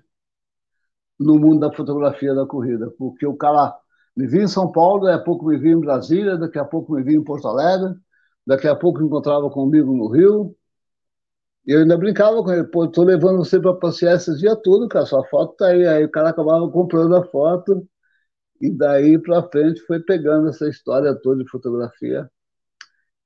[1.20, 3.76] no mundo da fotografia da corrida, porque o cara
[4.16, 6.94] me via em São Paulo, daqui a pouco me via em Brasília, daqui a pouco
[6.94, 7.96] me via em Porto Alegre,
[8.46, 10.56] daqui a pouco encontrava comigo no Rio,
[11.66, 14.88] e eu ainda brincava com ele, pô, tô levando você para passear esses dias tudo,
[14.90, 15.88] cara, sua foto tá aí.
[15.88, 17.88] Aí o cara acabava comprando a foto,
[18.62, 22.30] e daí para frente foi pegando essa história toda de fotografia,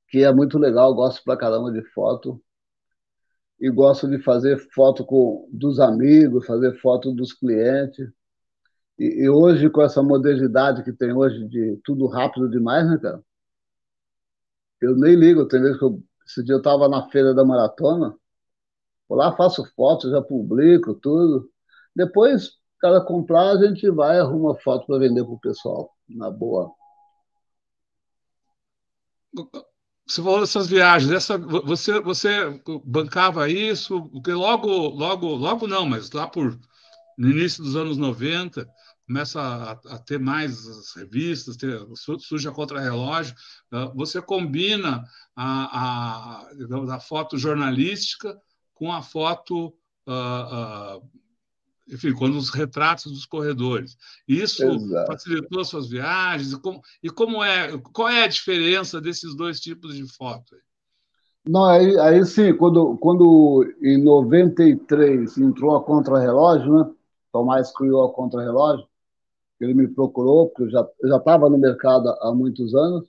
[0.09, 2.41] que é muito legal, gosto pra caramba de foto
[3.59, 8.07] e gosto de fazer foto com, dos amigos, fazer foto dos clientes.
[8.99, 13.23] E, e, hoje, com essa modernidade que tem hoje de tudo rápido demais, né, cara?
[14.81, 18.15] Eu nem ligo, tem vezes que eu, esse dia eu estava na feira da maratona,
[19.09, 21.49] vou lá, faço foto, já publico tudo.
[21.95, 26.73] Depois, cara comprar, a gente vai arruma foto para vender para o pessoal, na boa
[30.07, 36.11] você falou dessas viagens, essa, você, você bancava isso, porque logo, logo, logo não, mas
[36.11, 36.57] lá por
[37.17, 38.69] no início dos anos 90,
[39.07, 43.35] começa a, a ter mais revistas, ter, surge a contra-relógio,
[43.73, 45.03] uh, você combina
[45.35, 48.37] a, a, a, foto jornalística
[48.73, 49.73] com a foto
[50.07, 51.11] uh, uh,
[51.89, 53.97] enfim, quando os retratos dos corredores.
[54.28, 55.12] Isso Exato.
[55.12, 56.52] facilitou as suas viagens?
[56.52, 60.56] E como, e como é, qual é a diferença desses dois tipos de foto?
[61.47, 66.91] Não, aí, aí sim, quando, quando em 93 entrou a Contra-Relógio, né?
[67.32, 68.86] Tomás criou a Contra-Relógio,
[69.60, 70.69] ele me procurou, porque eu
[71.10, 73.08] já estava no mercado há muitos anos,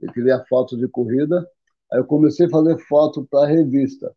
[0.00, 1.48] ele queria foto de corrida,
[1.92, 4.14] aí eu comecei a fazer foto para a revista.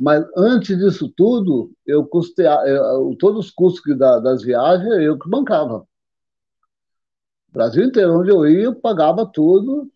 [0.00, 5.28] Mas antes disso tudo, eu custeava, eu, todos os custos da, das viagens eu que
[5.28, 5.86] bancava.
[7.48, 9.90] O Brasil inteiro, onde eu ia, eu pagava tudo,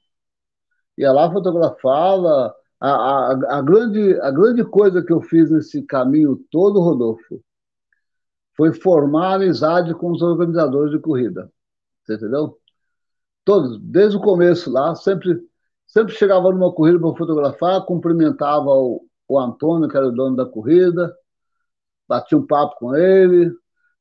[0.99, 2.55] ia lá, fotografava.
[2.81, 7.43] A, a, a, grande, a grande coisa que eu fiz nesse caminho todo, Rodolfo,
[8.57, 11.51] foi formar amizade com os organizadores de corrida.
[12.05, 12.59] Você entendeu?
[13.45, 15.41] Todos, desde o começo lá, sempre,
[15.87, 20.47] sempre chegava numa corrida para fotografar, cumprimentava o, o Antônio, que era o dono da
[20.47, 21.15] corrida,
[22.09, 23.53] bati um papo com ele.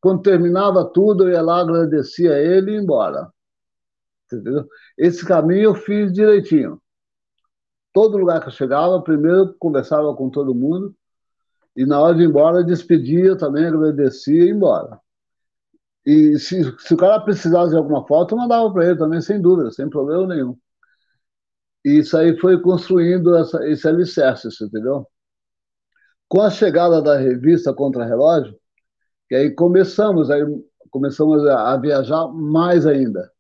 [0.02, 3.32] Quando terminava tudo, eu ia lá, agradecia a ele e ia embora.
[4.26, 4.68] Entendeu?
[4.98, 6.82] Esse caminho eu fiz direitinho.
[7.94, 10.96] Todo lugar que eu chegava, primeiro conversava com todo mundo,
[11.76, 15.00] e na hora de ir embora, despedia também, agradecia e ia embora.
[16.06, 19.42] E se, se o cara precisasse de alguma foto, eu mandava para ele também, sem
[19.42, 20.58] dúvida, sem problema nenhum.
[21.86, 25.08] E isso aí foi construindo essa, esse alicerce, entendeu?
[26.28, 28.58] Com a chegada da revista Contra-Relógio,
[29.28, 30.44] que aí começamos, aí
[30.90, 33.32] começamos a, viajar mais ainda.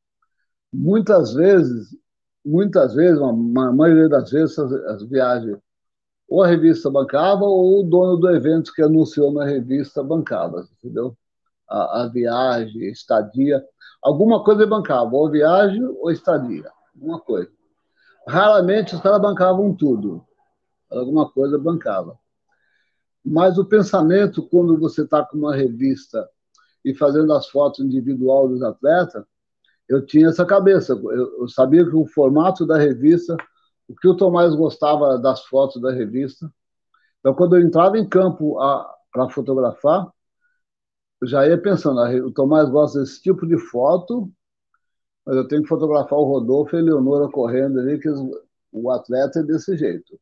[0.72, 1.96] Muitas vezes,
[2.44, 5.58] muitas vezes, a maioria das vezes, as, as viagens,
[6.28, 11.16] ou a revista bancava, ou o dono do evento que anunciou na revista bancava, entendeu?
[11.70, 13.64] A, a viagem, estadia,
[14.02, 17.52] alguma coisa bancava, ou viagem ou estadia, alguma coisa.
[18.28, 20.26] Raramente os caras bancavam tudo,
[20.90, 22.18] alguma coisa bancava.
[23.26, 26.28] Mas o pensamento, quando você está com uma revista
[26.84, 29.24] e fazendo as fotos individual dos atletas,
[29.88, 30.94] eu tinha essa cabeça.
[30.94, 33.38] Eu, eu sabia que o formato da revista,
[33.88, 36.52] o que o Tomás gostava das fotos da revista.
[37.20, 38.58] Então, quando eu entrava em campo
[39.12, 40.12] para fotografar,
[41.22, 44.30] eu já ia pensando, o Tomás gosta desse tipo de foto,
[45.26, 48.10] mas eu tenho que fotografar o Rodolfo e a Leonora correndo ali, que
[48.72, 50.20] o atleta é desse jeito.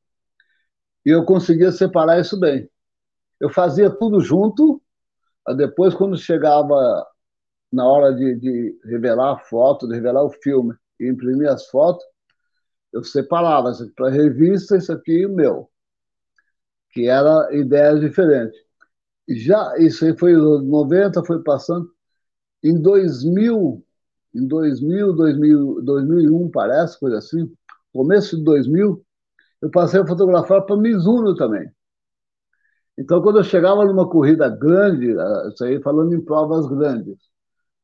[1.05, 2.69] E eu conseguia separar isso bem.
[3.41, 4.79] Eu fazia tudo junto,
[5.57, 7.07] depois, quando chegava
[7.73, 12.05] na hora de, de revelar a foto, de revelar o filme e imprimir as fotos,
[12.93, 15.71] eu separava isso aqui para revista, isso aqui o meu,
[16.91, 18.59] que era ideias diferentes.
[19.29, 21.89] Já isso aí foi em 90, foi passando
[22.63, 23.83] em 2000,
[24.35, 27.51] em 2000, 2000, 2001 parece, coisa assim,
[27.93, 29.03] começo de 2000,
[29.61, 31.71] eu passei a fotografar para Mizuno também.
[33.01, 37.17] Então, quando eu chegava numa corrida grande, ah, isso aí falando em provas grandes,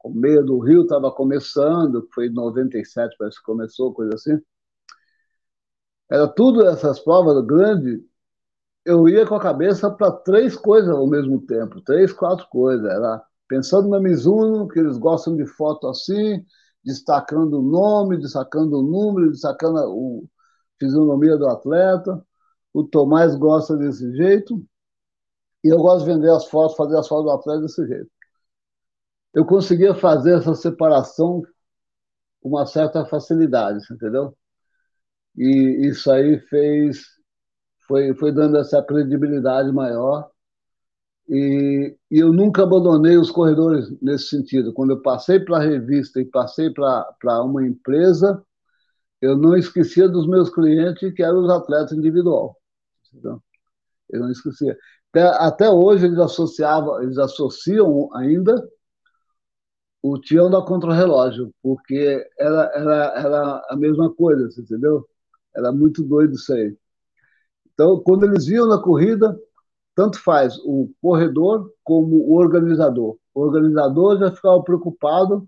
[0.04, 4.40] o meio do Rio estava começando, foi em 97, parece que começou, coisa assim.
[6.12, 8.00] Era tudo essas provas grandes,
[8.86, 12.86] eu ia com a cabeça para três coisas ao mesmo tempo, três, quatro coisas.
[12.86, 16.46] Era pensando na Mizuno, que eles gostam de foto assim,
[16.84, 19.86] destacando o nome, destacando o número, destacando a
[20.80, 22.24] fisionomia do atleta.
[22.74, 24.64] O Tomás gosta desse jeito.
[25.64, 28.10] E eu gosto de vender as fotos, fazer as fotos do atleta desse jeito.
[29.34, 31.44] Eu conseguia fazer essa separação
[32.42, 34.36] com uma certa facilidade, entendeu?
[35.38, 37.06] E isso aí fez,
[37.88, 40.30] foi, foi dando essa credibilidade maior.
[41.30, 44.74] E, e eu nunca abandonei os corredores nesse sentido.
[44.74, 48.44] Quando eu passei para a revista e passei para uma empresa,
[49.22, 52.58] eu não esquecia dos meus clientes, que eram os atletas individual.
[53.12, 53.42] Entendeu?
[54.10, 54.78] Eu não esquecia.
[55.24, 58.68] Até, hoje eles associavam, eles associam ainda
[60.02, 65.06] o Tião da Contrarrelógio, porque era, era, era a mesma coisa, você entendeu?
[65.56, 66.76] Era muito doido isso aí.
[67.74, 69.38] Então, quando eles viam na corrida,
[69.96, 73.18] tanto faz o corredor como o organizador.
[73.34, 75.48] O organizador já ficava preocupado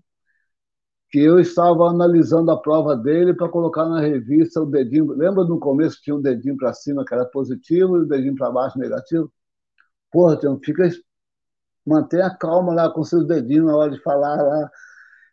[1.10, 5.12] que eu estava analisando a prova dele para colocar na revista o dedinho.
[5.12, 8.50] Lembra no começo tinha um dedinho para cima que era positivo e o dedinho para
[8.50, 9.30] baixo negativo?
[10.12, 10.88] Porra, Tião, fica.
[11.86, 14.70] Mantenha calma lá com seus dedinhos na hora de falar lá.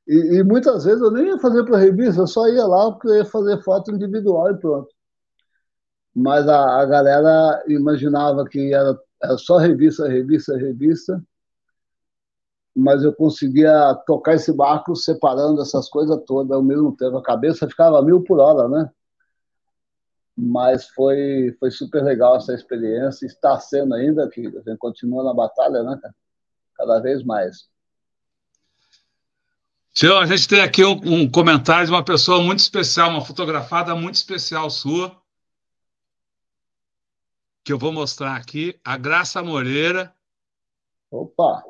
[0.08, 3.10] E, e muitas vezes eu nem ia fazer para revista, eu só ia lá porque
[3.10, 4.90] eu ia fazer foto individual e pronto.
[6.16, 11.22] Mas a, a galera imaginava que era, era só revista, revista, revista.
[12.76, 17.18] Mas eu conseguia tocar esse barco separando essas coisas todas ao mesmo tempo.
[17.18, 18.90] A cabeça ficava mil por hora, né?
[20.38, 25.34] Mas foi, foi super legal essa experiência, está sendo ainda, que a gente continua na
[25.34, 26.00] batalha, né,
[26.76, 27.68] cada vez mais.
[29.94, 33.96] Tio, a gente tem aqui um, um, comentário de uma pessoa muito especial, uma fotografada
[33.96, 35.20] muito especial sua,
[37.64, 40.14] que eu vou mostrar aqui, a Graça Moreira.
[41.10, 41.64] Opa!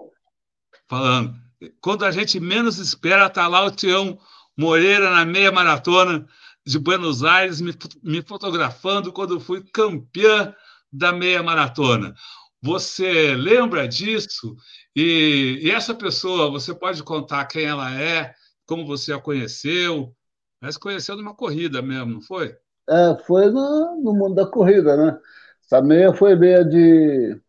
[0.90, 1.34] Falando,
[1.80, 4.20] quando a gente menos espera, tá lá o Tião
[4.58, 6.28] Moreira na meia maratona
[6.68, 10.54] de Buenos Aires me, me fotografando quando fui campeã
[10.92, 12.14] da meia maratona.
[12.62, 14.54] Você lembra disso?
[14.94, 18.34] E, e, essa pessoa, você pode contar quem ela é,
[18.66, 20.14] como você a conheceu?
[20.60, 22.54] Mas conheceu numa corrida mesmo, não foi?
[22.90, 25.18] É, foi no, no mundo da corrida, né?
[25.64, 27.40] Essa meia foi meia de.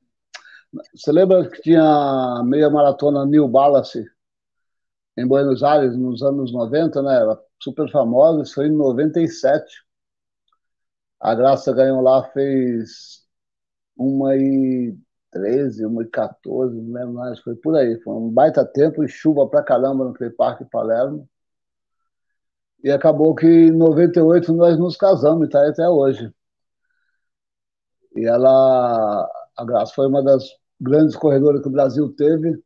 [0.95, 4.05] Você lembra que tinha meia maratona New Balance
[5.19, 7.17] em Buenos Aires nos anos 90, né?
[7.17, 9.65] Ela super famosa, isso foi em 97.
[11.21, 13.27] A Graça ganhou lá, fez
[13.97, 14.97] uma e
[15.33, 18.01] 13, uma e 14, não lembro mais, foi por aí.
[18.03, 21.29] Foi um baita tempo e chuva pra caramba no Park Palermo.
[22.83, 26.33] E acabou que em 98 nós nos casamos e tá aí até hoje.
[28.17, 30.45] E ela, a Graça foi uma das
[30.81, 32.63] grandes corredoras que o Brasil teve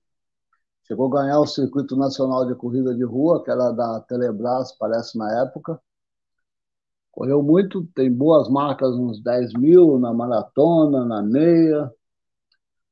[0.92, 5.16] Chegou a ganhar o Circuito Nacional de Corrida de Rua, que era da Telebrás, parece,
[5.16, 5.80] na época.
[7.10, 11.90] Correu muito, tem boas marcas uns 10 mil na maratona, na meia.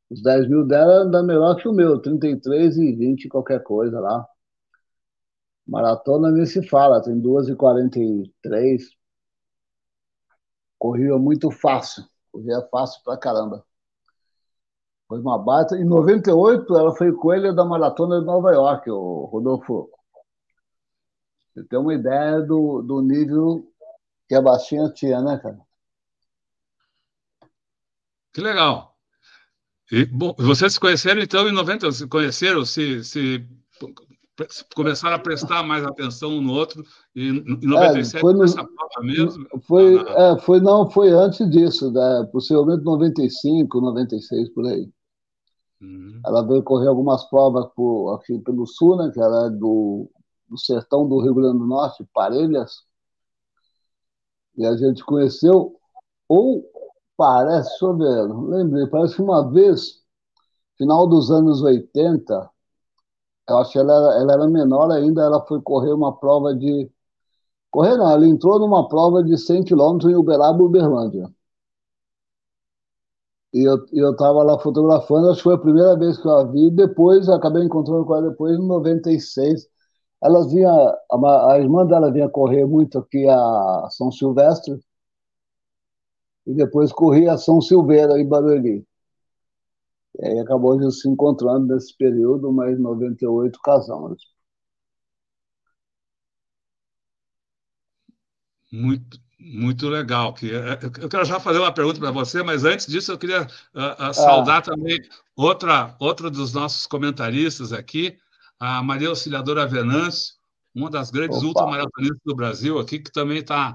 [0.08, 4.26] Os 10 mil dela ainda melhor que o meu, 33 e 20, qualquer coisa lá.
[5.66, 8.82] Maratona nem se fala, tem 2 e 43.
[10.78, 13.62] Corria muito fácil, corria fácil pra caramba.
[15.10, 15.76] Foi uma baita.
[15.76, 19.90] Em 98, ela foi coelha da maratona de Nova York, o Rodolfo.
[21.52, 23.68] Você tem uma ideia do, do nível
[24.28, 25.58] que a baixinha tinha, né, cara?
[28.32, 28.94] Que legal.
[29.90, 33.44] E, bom, vocês se conheceram então em 90, se conheceram, se, se
[34.76, 36.84] começaram a prestar mais atenção um no outro
[37.16, 39.44] e em 97 é, foi no, essa prova mesmo?
[39.62, 42.28] Foi, ah, é, foi, não, foi antes disso, né?
[42.30, 44.88] possivelmente 95, 96, por aí.
[45.80, 46.20] Uhum.
[46.24, 50.10] Ela veio correr algumas provas por, aqui pelo sul, né, que ela é do,
[50.48, 52.84] do sertão do Rio Grande do Norte, Parelhas,
[54.56, 55.76] e a gente conheceu,
[56.28, 56.64] ou
[57.16, 60.02] parece, deixa eu ver, lembrei, parece que uma vez,
[60.76, 62.50] final dos anos 80,
[63.48, 66.90] eu acho que ela era, ela era menor ainda, ela foi correr uma prova de.
[67.70, 71.32] Correr não, ela entrou numa prova de 100 km em Uberaba, Uberlândia.
[73.52, 76.70] E eu estava lá fotografando, acho que foi a primeira vez que eu a vi.
[76.70, 79.68] Depois, acabei encontrando com ela depois, em 96.
[80.22, 84.78] Ela vinha, a, a irmã dela vinha correr muito aqui a São Silvestre.
[86.46, 88.86] E depois corria a São Silveira, em Barueri.
[90.20, 94.22] E aí acabou a gente se encontrando nesse período, mas em 98 casamos.
[98.72, 100.34] Muito, muito legal.
[100.34, 103.42] Que, é, eu quero já fazer uma pergunta para você, mas antes disso eu queria
[103.42, 104.62] uh, uh, saudar ah.
[104.62, 105.00] também
[105.34, 108.18] outra, outra dos nossos comentaristas aqui,
[108.58, 110.34] a Maria Auxiliadora Venâncio,
[110.74, 111.46] uma das grandes Opa.
[111.46, 113.74] ultramaratonistas do Brasil aqui, que também está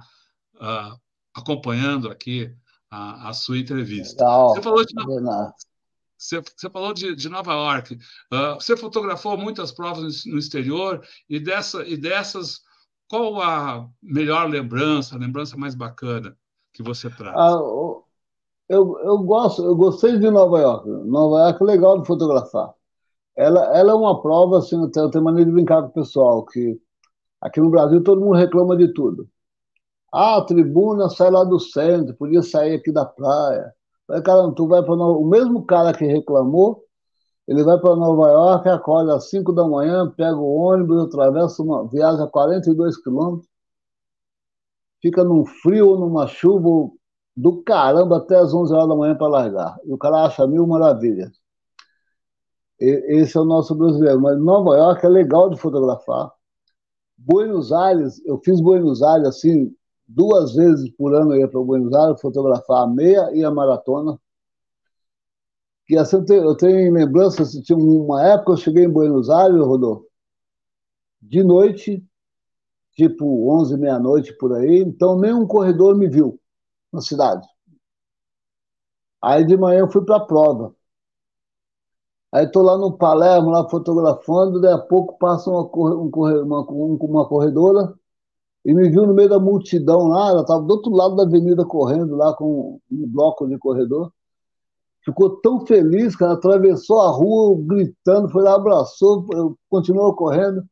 [0.56, 0.98] uh, ah,
[1.34, 2.54] acompanhando aqui
[2.90, 4.24] a, a, sua entrevista.
[4.24, 4.50] Legal.
[4.50, 4.94] Você falou de,
[6.18, 7.98] você, você falou de, de Nova York.
[8.56, 12.62] você fotografou muitas provas no exterior e, dessa, e dessas
[13.08, 16.36] qual a melhor lembrança, a lembrança mais bacana
[16.74, 17.36] que você traz?
[17.36, 17.56] Ah,
[18.68, 20.90] eu, eu gosto, eu gostei de Nova York.
[20.90, 22.74] Nova York é legal de fotografar.
[23.36, 26.80] Ela, ela é uma prova, assim, eu tenho, maneira de brincar com o pessoal, que
[27.42, 29.28] aqui no Brasil todo mundo reclama de tudo.
[30.12, 33.74] Ah, a tribuna sai lá do centro, podia sair aqui da praia.
[34.24, 36.85] Cara, tu vai para o mesmo cara que reclamou
[37.48, 41.88] ele vai para Nova York, acorda às 5 da manhã, pega o ônibus, atravessa uma,
[41.88, 43.48] viaja 42 quilômetros,
[45.02, 46.92] fica num frio, numa chuva
[47.38, 49.78] do caramba até às 11 horas da manhã para largar.
[49.84, 51.32] E o cara acha mil maravilhas.
[52.80, 54.20] E, esse é o nosso brasileiro.
[54.22, 56.32] Mas Nova York é legal de fotografar.
[57.18, 59.74] Buenos Aires, eu fiz Buenos Aires assim,
[60.08, 64.20] duas vezes por ano eu ia para Buenos Aires fotografar a meia e a maratona
[65.86, 69.60] que assim, eu, tenho, eu tenho lembranças, tinha uma época eu cheguei em Buenos Aires,
[69.60, 70.08] Rodolfo,
[71.22, 72.04] de noite,
[72.94, 76.40] tipo 11, meia-noite por aí, então nenhum corredor me viu
[76.92, 77.48] na cidade.
[79.22, 80.76] Aí de manhã eu fui para a prova.
[82.32, 87.94] Aí estou lá no Palermo, lá fotografando, daí a pouco passa uma, uma, uma corredora
[88.66, 91.66] e me viu no meio da multidão lá, ela estava do outro lado da avenida
[91.66, 94.12] correndo lá com um bloco de corredor
[95.06, 99.26] ficou tão feliz que ela atravessou a rua gritando, foi lá, abraçou,
[99.70, 100.66] continuou correndo.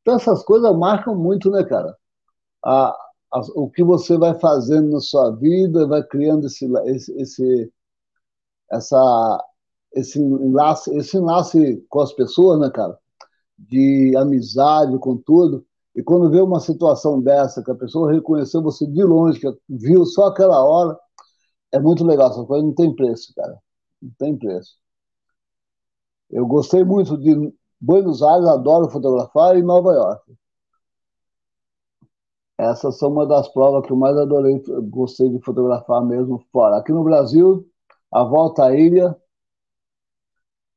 [0.00, 1.94] Então essas coisas marcam muito, né, cara?
[2.64, 2.96] A,
[3.32, 7.72] a, o que você vai fazendo na sua vida, vai criando esse, esse, esse,
[8.70, 9.44] essa,
[9.92, 12.96] esse, enlace, esse enlace com as pessoas, né, cara?
[13.58, 15.66] De amizade, com tudo.
[15.96, 20.06] E quando vê uma situação dessa, que a pessoa reconheceu você de longe, que viu
[20.06, 20.96] só aquela hora,
[21.72, 23.58] é muito legal, essa coisa não tem preço, cara.
[24.00, 24.76] Não tem preço.
[26.30, 30.36] Eu gostei muito de Buenos Aires, adoro fotografar, e Nova York.
[32.58, 36.76] Essas são uma das provas que eu mais adorei, gostei de fotografar mesmo fora.
[36.76, 37.64] Aqui no Brasil,
[38.12, 39.16] a volta à ilha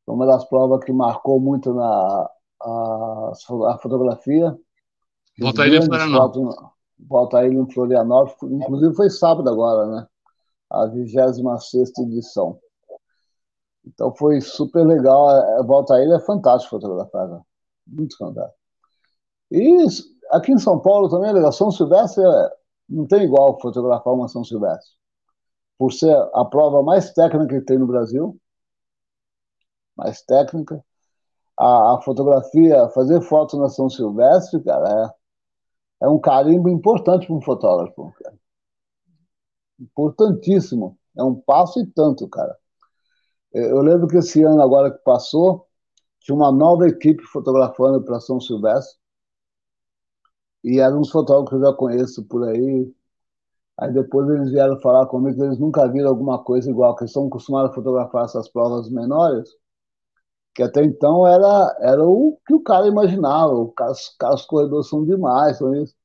[0.05, 2.29] foi uma das provas que marcou muito na
[2.61, 3.31] a,
[3.69, 4.55] a fotografia.
[5.39, 6.55] Volta à ilha em Florianópolis.
[6.99, 10.07] Volta à ilha em Florianópolis, inclusive foi sábado agora, né?
[10.71, 11.39] A 26
[11.99, 12.59] edição.
[13.85, 15.27] Então foi super legal.
[15.27, 17.41] A volta a ele é fantástico fotografar,
[17.85, 18.59] muito fantástico.
[19.51, 19.85] E
[20.31, 21.51] aqui em São Paulo também a legal.
[21.51, 22.49] São Silvestre é,
[22.89, 24.95] não tem igual fotografar uma São Silvestre.
[25.77, 28.37] Por ser a prova mais técnica que tem no Brasil,
[29.97, 30.83] mais técnica.
[31.59, 35.13] A, a fotografia, fazer foto na São Silvestre, cara,
[36.01, 38.13] é, é um carimbo importante para um fotógrafo.
[38.23, 38.40] Cara
[39.81, 40.97] importantíssimo.
[41.17, 42.55] É um passo e tanto, cara.
[43.53, 45.67] Eu lembro que esse ano agora que passou,
[46.19, 48.99] tinha uma nova equipe fotografando para São Silvestre.
[50.63, 52.93] E eram uns fotógrafos que eu já conheço por aí.
[53.79, 57.11] Aí depois eles vieram falar comigo que eles nunca viram alguma coisa igual, que eles
[57.11, 59.49] estão acostumados a fotografar essas provas menores,
[60.53, 63.53] que até então era, era o que o cara imaginava.
[63.53, 65.95] Os, os corredores são demais, são isso.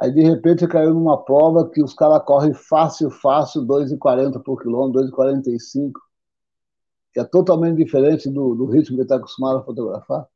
[0.00, 5.02] Aí, de repente, caiu numa prova que os caras correm fácil, fácil, 2,40 por quilômetro,
[5.02, 5.92] 2,45.
[7.12, 10.26] que é totalmente diferente do, do ritmo que ele está acostumado a fotografar.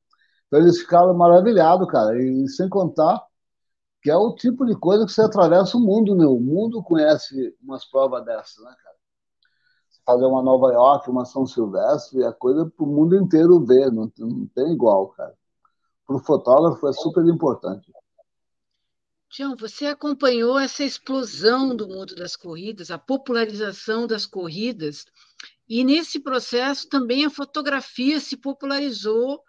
[0.47, 3.23] Então eles ficaram maravilhados, cara, e sem contar
[4.03, 6.27] que é o tipo de coisa que você atravessa o mundo, né?
[6.27, 8.97] O mundo conhece umas provas dessas, né, cara?
[10.05, 14.13] Fazer uma Nova York, uma São Silvestre, é coisa para o mundo inteiro ver, não,
[14.19, 15.35] não tem igual, cara.
[16.07, 17.91] Para o fotógrafo é super importante.
[19.35, 25.05] Tião, você acompanhou essa explosão do mundo das corridas, a popularização das corridas,
[25.69, 29.43] e nesse processo também a fotografia se popularizou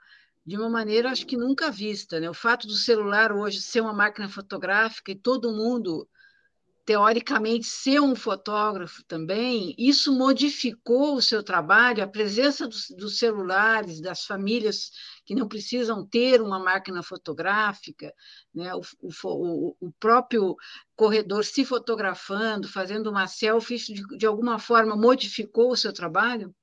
[0.44, 2.20] de uma maneira, acho que nunca vista.
[2.20, 2.28] Né?
[2.28, 6.10] O fato do celular hoje ser uma máquina fotográfica e todo mundo,
[6.86, 14.00] teoricamente, ser um fotógrafo também, isso modificou o seu trabalho, a presença dos, dos celulares,
[14.00, 14.92] das famílias
[15.26, 18.14] que não precisam ter uma máquina fotográfica,
[18.54, 18.74] né?
[18.76, 20.56] o, o, o próprio
[20.96, 26.54] corredor se fotografando, fazendo uma selfie, de, de alguma forma modificou o seu trabalho?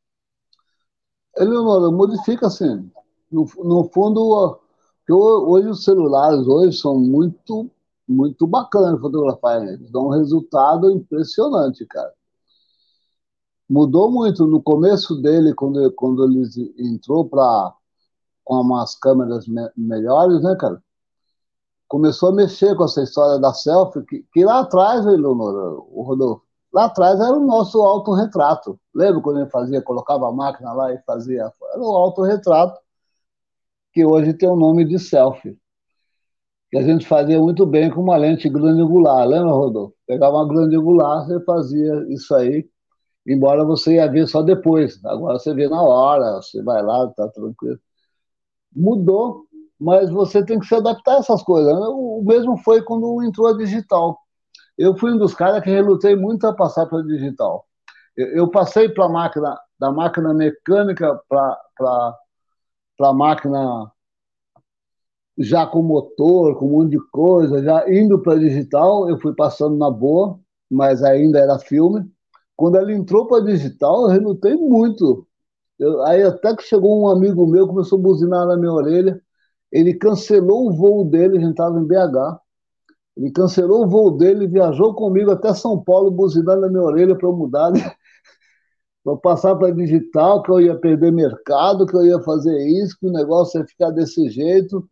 [1.36, 2.90] Eleonora, modifica sim
[3.32, 4.60] no, no fundo,
[5.08, 7.70] hoje os celulares hoje são muito,
[8.12, 9.62] muito bacanas fotografar.
[9.66, 12.12] Eles dão um resultado impressionante, cara.
[13.68, 16.42] Mudou muito no começo dele, quando, quando ele
[16.78, 17.74] entrou para
[18.44, 20.82] com umas câmeras me, melhores, né, cara?
[21.88, 26.42] Começou a mexer com essa história da selfie, que, que lá atrás, Leonora, o Rodolfo,
[26.72, 28.78] lá atrás era o nosso autorretrato.
[28.94, 31.52] Lembra quando ele fazia, colocava a máquina lá e fazia?
[31.72, 32.80] Era o autorretrato
[33.92, 35.58] que hoje tem o nome de selfie.
[36.72, 39.94] Que a gente fazia muito bem com uma lente grande angular, lembra, Rodolfo?
[40.06, 42.66] Pegava uma grande angular, você fazia isso aí,
[43.26, 44.98] embora você ia ver só depois.
[45.04, 47.78] Agora você vê na hora, você vai lá, tá tranquilo.
[48.74, 49.46] Mudou,
[49.78, 51.74] mas você tem que se adaptar a essas coisas.
[51.74, 51.86] Né?
[51.88, 54.18] O mesmo foi quando entrou a digital.
[54.78, 57.66] Eu fui um dos caras que relutei muito a passar para digital.
[58.16, 62.16] Eu, eu passei para máquina, da máquina mecânica para
[63.02, 63.92] a máquina
[65.38, 69.76] já com motor, com um monte de coisa, já indo para digital, eu fui passando
[69.76, 70.38] na boa,
[70.70, 72.04] mas ainda era filme.
[72.56, 75.26] Quando ela entrou para digital, eu relutei muito.
[75.78, 79.20] Eu, aí até que chegou um amigo meu, começou a buzinar na minha orelha,
[79.70, 82.38] ele cancelou o voo dele, a gente estava em BH,
[83.16, 87.28] ele cancelou o voo dele, viajou comigo até São Paulo, buzinando na minha orelha para
[87.28, 87.72] eu mudar.
[89.04, 93.06] Vou passar para digital, que eu ia perder mercado, que eu ia fazer isso, que
[93.06, 94.88] o negócio ia ficar desse jeito,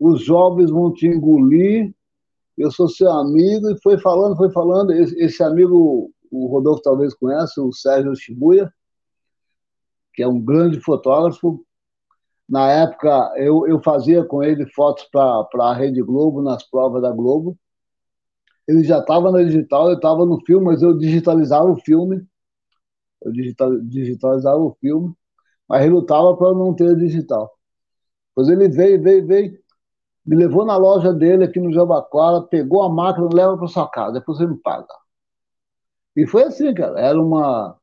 [0.00, 1.94] os jovens vão te engolir,
[2.56, 4.92] eu sou seu amigo, e foi falando, foi falando.
[4.92, 8.72] Esse, esse amigo, o Rodolfo talvez conhece, o Sérgio Shibuya,
[10.14, 11.64] que é um grande fotógrafo.
[12.48, 17.12] Na época, eu, eu fazia com ele fotos para a Rede Globo, nas provas da
[17.12, 17.56] Globo.
[18.66, 22.26] Ele já estava na digital, eu estava no filme, mas eu digitalizava o filme
[23.22, 25.14] eu digital, digitalizava o filme,
[25.68, 27.50] mas relutava para não ter digital.
[28.34, 29.59] Pois ele veio, veio, veio,
[30.30, 34.12] me levou na loja dele aqui no Jabaquara, pegou a máquina leva para sua casa,
[34.12, 34.86] depois você me paga.
[36.14, 37.76] E foi assim, cara, era uma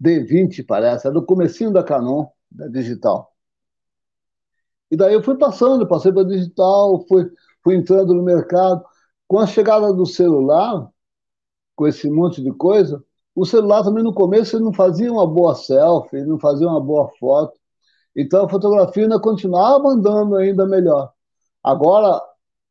[0.00, 3.32] D20, parece, era do comecinho da Canon, da digital.
[4.92, 7.28] E daí eu fui passando, passei para digital, fui,
[7.64, 8.84] fui entrando no mercado.
[9.26, 10.88] Com a chegada do celular,
[11.74, 15.56] com esse monte de coisa, o celular também no começo ele não fazia uma boa
[15.56, 17.58] selfie, não fazia uma boa foto.
[18.16, 21.12] Então a fotografia ainda continuava andando ainda melhor.
[21.62, 22.20] Agora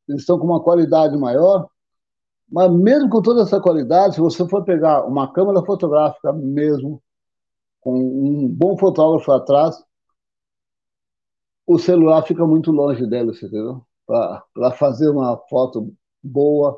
[0.07, 1.67] eles estão com uma qualidade maior,
[2.49, 7.01] mas mesmo com toda essa qualidade, se você for pegar uma câmera fotográfica mesmo,
[7.79, 9.75] com um bom fotógrafo atrás,
[11.65, 13.85] o celular fica muito longe dela, entendeu?
[14.05, 16.77] Para fazer uma foto boa,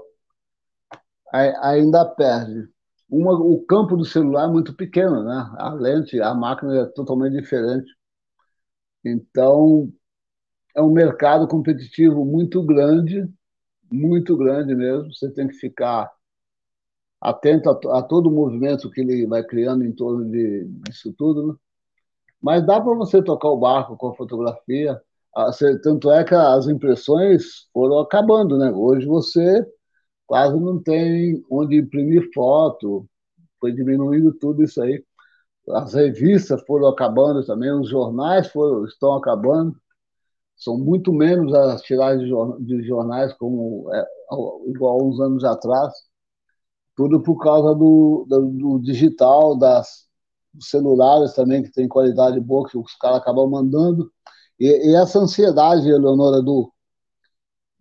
[1.32, 2.70] ainda perde.
[3.10, 5.52] Uma, o campo do celular é muito pequeno, né?
[5.58, 7.92] A lente, a máquina é totalmente diferente.
[9.04, 9.92] Então,
[10.76, 13.28] é um mercado competitivo muito grande,
[13.92, 15.14] muito grande mesmo.
[15.14, 16.12] Você tem que ficar
[17.22, 21.48] atento a, a todo o movimento que ele vai criando em torno de, disso tudo,
[21.48, 21.54] né?
[22.42, 25.02] Mas dá para você tocar o barco com a fotografia.
[25.82, 28.70] Tanto é que as impressões foram acabando, né?
[28.72, 29.66] Hoje você
[30.28, 33.08] quase não tem onde imprimir foto,
[33.60, 35.04] foi diminuindo tudo isso aí.
[35.70, 39.76] As revistas foram acabando também, os jornais foram, estão acabando,
[40.58, 44.06] são muito menos as tiragens de jornais como é,
[44.68, 45.94] igual uns anos atrás,
[46.96, 50.08] tudo por causa do, do, do digital, das
[50.54, 54.12] dos celulares também, que tem qualidade boa, que os caras acabam mandando.
[54.60, 56.72] E, e essa ansiedade, Eleonora, do,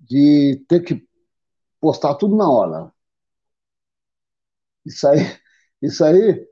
[0.00, 1.06] de ter que
[1.80, 2.92] postar tudo na hora.
[4.84, 5.18] Isso aí,
[5.82, 6.46] isso aí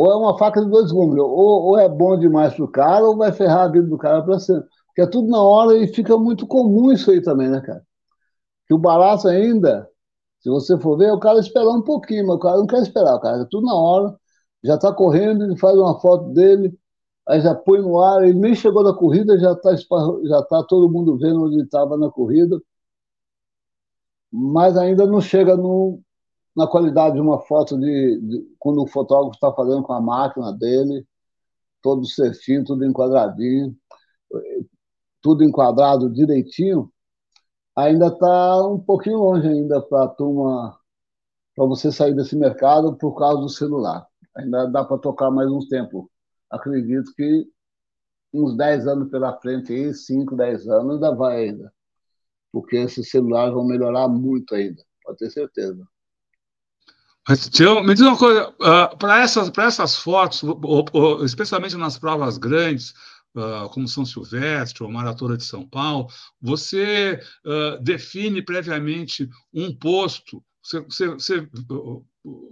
[0.00, 3.04] ou é uma faca de dois gumes, ou, ou é bom demais para o cara,
[3.06, 4.66] ou vai ferrar a vida do cara para sempre.
[4.86, 7.82] Porque é tudo na hora e fica muito comum isso aí também, né, cara?
[8.68, 9.88] Que o barato ainda,
[10.40, 13.16] se você for ver, o cara esperar um pouquinho, mas o cara não quer esperar,
[13.16, 14.16] o cara é tudo na hora,
[14.64, 16.74] já está correndo, ele faz uma foto dele,
[17.28, 20.90] aí já põe no ar, ele nem chegou na corrida, já está já tá todo
[20.92, 22.60] mundo vendo onde estava na corrida,
[24.32, 26.00] mas ainda não chega no,
[26.60, 30.52] na qualidade de uma foto de, de quando o fotógrafo está fazendo com a máquina
[30.52, 31.06] dele,
[31.80, 33.74] todo certinho, tudo enquadradinho,
[35.22, 36.92] tudo enquadrado direitinho,
[37.74, 40.78] ainda está um pouquinho longe ainda para turma,
[41.56, 44.06] para você sair desse mercado por causa do celular.
[44.36, 46.04] Ainda dá para tocar mais uns tempos.
[46.50, 47.48] Acredito que
[48.34, 51.72] uns 10 anos pela frente, aí, 5, 10 anos, ainda vai ainda.
[52.52, 55.86] Porque esses celulares vão melhorar muito ainda, pode ter certeza.
[57.82, 60.42] Me diz uma coisa, uh, ah, para essas, essas fotos,
[61.24, 62.94] especialmente nas provas grandes,
[63.34, 66.08] uh, como São Silvestre ou Maratona de São Paulo,
[66.40, 71.48] você uh, define previamente um posto, você, você, você,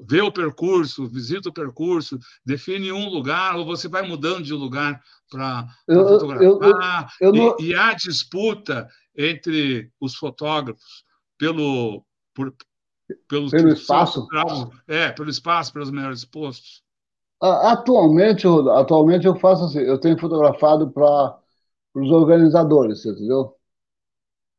[0.07, 5.03] vê o percurso, visita o percurso, define um lugar, ou você vai mudando de lugar
[5.31, 11.05] para fotografar, eu, eu, eu, e, e há disputa entre os fotógrafos
[11.37, 12.03] pelo,
[12.35, 12.55] por,
[13.29, 14.27] pelos pelo espaço?
[14.87, 16.83] é, pelo espaço, pelos melhores postos?
[17.41, 21.39] Atualmente, atualmente eu faço assim, eu tenho fotografado para
[21.95, 23.55] os organizadores, entendeu?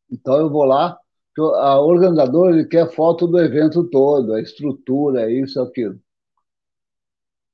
[0.09, 0.97] Então eu vou lá,
[1.37, 5.99] a organizadora ele quer foto do evento todo, a estrutura, isso, aquilo.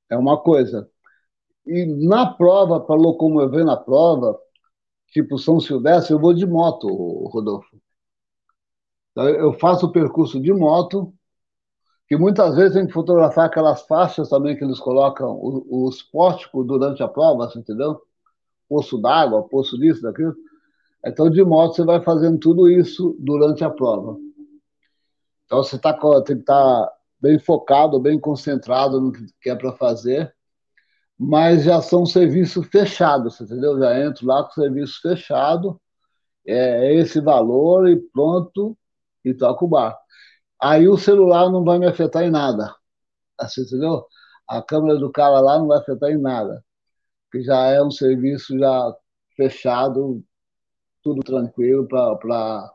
[0.08, 0.88] É uma coisa.
[1.66, 4.38] E na prova, para locomover na prova,
[5.08, 6.86] tipo São Silvestre, eu vou de moto,
[7.28, 7.76] Rodolfo.
[9.16, 11.12] Eu faço o percurso de moto,
[12.06, 17.02] que muitas vezes tem que fotografar aquelas faixas também que eles colocam, os pórticos durante
[17.02, 18.00] a prova, entendeu?
[18.68, 20.34] Poço d'água, poço disso, daquilo.
[21.04, 24.18] Então, de moto, você vai fazendo tudo isso durante a prova.
[25.44, 25.92] Então, você tá,
[26.24, 30.34] tem que estar tá bem focado, bem concentrado no que é para fazer,
[31.18, 33.78] mas já são serviços fechados, entendeu?
[33.78, 35.80] Já entro lá com serviço fechado,
[36.46, 38.76] é esse valor e pronto,
[39.26, 39.98] e toca o bar.
[40.60, 42.74] Aí o celular não vai me afetar em nada.
[43.38, 44.06] Assim, entendeu?
[44.48, 46.64] A câmera do cara lá não vai afetar em nada.
[47.32, 48.96] Que já é um serviço já
[49.36, 50.24] fechado,
[51.02, 52.72] tudo tranquilo para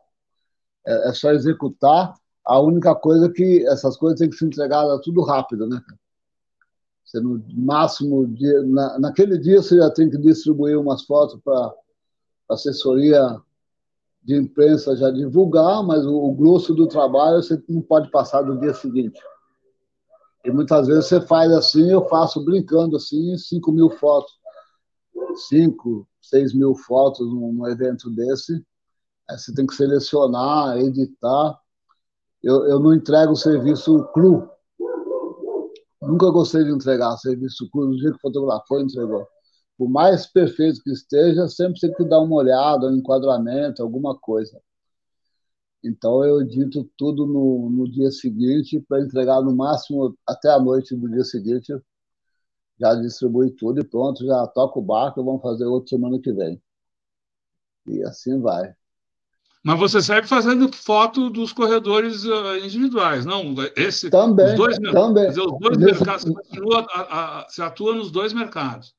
[0.86, 2.14] é, é, só executar.
[2.46, 5.82] A única coisa é que essas coisas têm que ser entregadas tudo rápido, né?
[7.06, 11.74] Você no máximo dia, na, naquele dia você já tem que distribuir umas fotos para
[12.50, 13.42] assessoria
[14.24, 18.60] de imprensa já divulgar, mas o, o grosso do trabalho você não pode passar do
[18.60, 19.20] dia seguinte.
[20.46, 24.32] E muitas vezes você faz assim, eu faço brincando assim, 5 mil fotos.
[25.50, 28.64] 5, 6 mil fotos num, evento desse.
[29.30, 31.60] Aí você tem que selecionar, editar.
[32.44, 34.50] Eu, eu não entrego serviço cru.
[36.02, 37.88] Nunca gostei de entregar serviço cru.
[37.88, 39.28] No dia que fotografou, entregou
[39.82, 44.62] por mais perfeito que esteja, sempre tem que dar uma olhada, um enquadramento, alguma coisa.
[45.84, 50.96] Então eu edito tudo no, no dia seguinte para entregar no máximo até a noite
[50.96, 51.74] do dia seguinte.
[52.80, 56.62] Já distribui tudo e pronto, já toca o barco, vamos fazer outro semana que vem.
[57.88, 58.76] E assim vai.
[59.64, 63.56] Mas você segue fazendo foto dos corredores uh, individuais, não?
[63.76, 65.28] Esse, também, os dois, também.
[65.28, 65.92] Dizer, os dois Nesse...
[65.94, 68.94] mercados, você, atua, a, a, você atua nos dois mercados.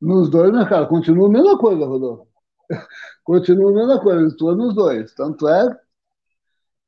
[0.00, 0.88] Nos dois mercados.
[0.88, 2.26] Continua a mesma coisa, Rodolfo.
[3.24, 5.14] Continua a mesma coisa, estou nos dois.
[5.14, 5.76] Tanto é,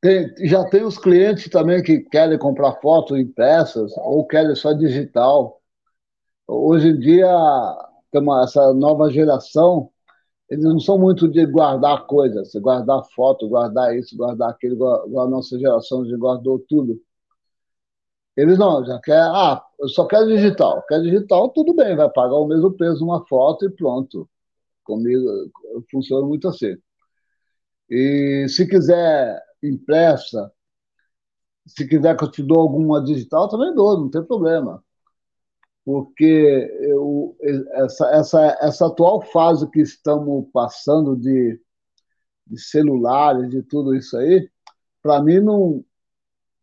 [0.00, 5.60] tem, já tem os clientes também que querem comprar fotos impressas ou querem só digital.
[6.46, 7.28] Hoje em dia,
[8.14, 9.90] uma, essa nova geração,
[10.48, 14.74] eles não são muito de guardar coisas, guardar foto, guardar isso, guardar aquilo,
[15.06, 17.00] igual a nossa geração já guardou tudo.
[18.38, 20.84] Eles não, já quer, ah, eu só quero digital.
[20.86, 24.30] Quer digital, tudo bem, vai pagar o mesmo peso uma foto e pronto.
[24.84, 25.50] Comigo
[25.90, 26.76] funciona muito assim.
[27.90, 30.52] E se quiser impressa,
[31.66, 34.84] se quiser que eu te dou alguma digital, também dou, não tem problema.
[35.84, 36.24] Porque
[36.82, 37.36] eu,
[37.72, 41.60] essa, essa, essa atual fase que estamos passando de,
[42.46, 44.48] de celulares, de tudo isso aí,
[45.02, 45.84] para mim não,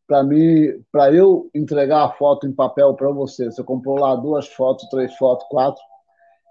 [0.07, 4.47] para mim, para eu entregar a foto em papel para você, você comprou lá duas
[4.47, 5.81] fotos, três fotos, quatro,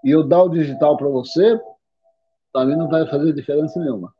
[0.03, 1.59] e eu dar o digital para você,
[2.51, 4.13] para mim não vai fazer diferença nenhuma.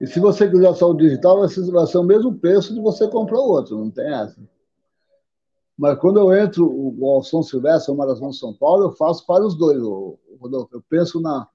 [0.00, 3.38] E se você quiser só o digital, vai ser, o mesmo preço de você comprar
[3.38, 4.36] o outro, não tem essa.
[5.78, 9.44] Mas quando eu entro o São Silvestre, o Maratona de São Paulo, eu faço para
[9.44, 9.80] os dois,
[10.40, 10.76] Rodolfo.
[10.76, 11.48] Eu penso na.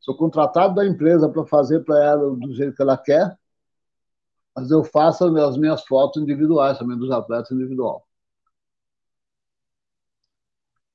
[0.00, 3.36] Sou contratado da empresa para fazer para ela do jeito que ela quer,
[4.56, 8.06] mas eu faço as minhas fotos individuais também, dos atletas individual.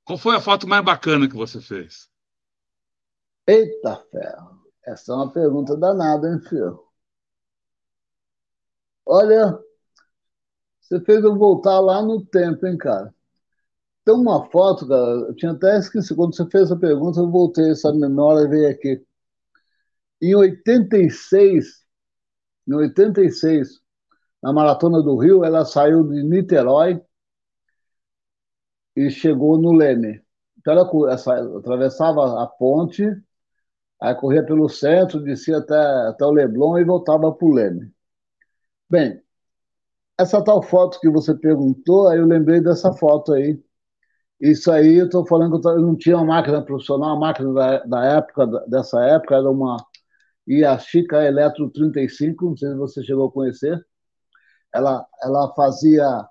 [0.04, 2.10] Qual foi a foto mais bacana que você fez?
[3.48, 4.62] Eita ferro!
[4.86, 6.84] Essa é uma pergunta danada, hein, filho?
[9.06, 9.60] Olha,
[10.80, 13.14] você fez eu voltar lá no tempo, hein, cara?
[14.04, 16.18] Tem uma foto, cara, eu tinha até esquecido.
[16.18, 19.06] Quando você fez essa pergunta, eu voltei, essa memória veio aqui.
[20.22, 21.81] Em 86,
[22.68, 23.82] em 86,
[24.42, 27.02] na Maratona do Rio, ela saiu de Niterói
[28.96, 30.22] e chegou no Leme.
[30.60, 30.90] Então ela,
[31.58, 33.04] atravessava a ponte,
[34.02, 35.76] aí corria pelo centro, descia até,
[36.10, 37.92] até o Leblon e voltava para o Leme.
[38.90, 39.22] Bem,
[40.18, 43.60] essa tal foto que você perguntou, aí eu lembrei dessa foto aí.
[44.40, 47.80] Isso aí, eu estou falando que eu não tinha uma máquina profissional, a máquina da,
[47.86, 49.78] da época, dessa época, era uma
[50.60, 53.86] Yashica Eletro 35, não sei se você chegou a conhecer.
[54.74, 56.28] Ela, ela fazia.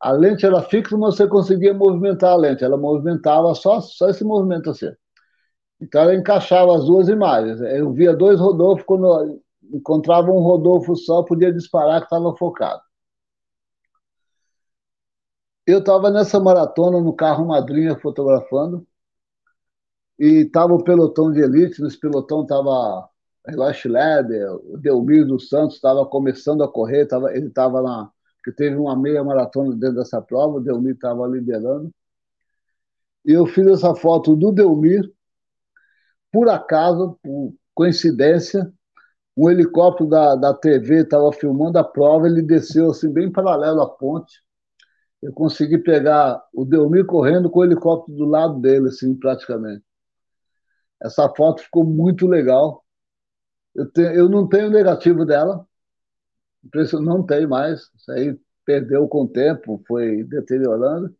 [0.00, 2.64] A lente era fixa, mas você conseguia movimentar a lente.
[2.64, 4.90] Ela movimentava só, só esse movimento assim.
[5.80, 7.60] Então ela encaixava as duas imagens.
[7.60, 9.40] Eu via dois Rodolfo quando
[9.72, 12.82] encontrava um Rodolfo só, podia disparar que estava focado.
[15.66, 18.86] Eu estava nessa maratona no carro madrinha fotografando
[20.18, 21.82] e estava o pelotão de elite.
[21.82, 23.08] Nesse pelotão estava
[23.46, 28.10] Relax Leder, o Delmir dos Santos estava começando a correr, tava, ele estava lá,
[28.42, 31.90] que teve uma meia maratona dentro dessa prova, o Delmir estava liderando.
[33.24, 35.10] E eu fiz essa foto do Delmir,
[36.32, 38.72] por acaso, por coincidência,
[39.36, 43.88] um helicóptero da, da TV estava filmando a prova, ele desceu assim, bem paralelo à
[43.88, 44.42] ponte.
[45.20, 49.82] Eu consegui pegar o Delmir correndo com o helicóptero do lado dele, assim, praticamente.
[51.02, 52.84] Essa foto ficou muito legal.
[53.74, 55.66] Eu, te, eu não tenho negativo dela,
[57.00, 57.90] não tem mais.
[57.96, 61.14] Isso aí perdeu com o tempo, foi deteriorando.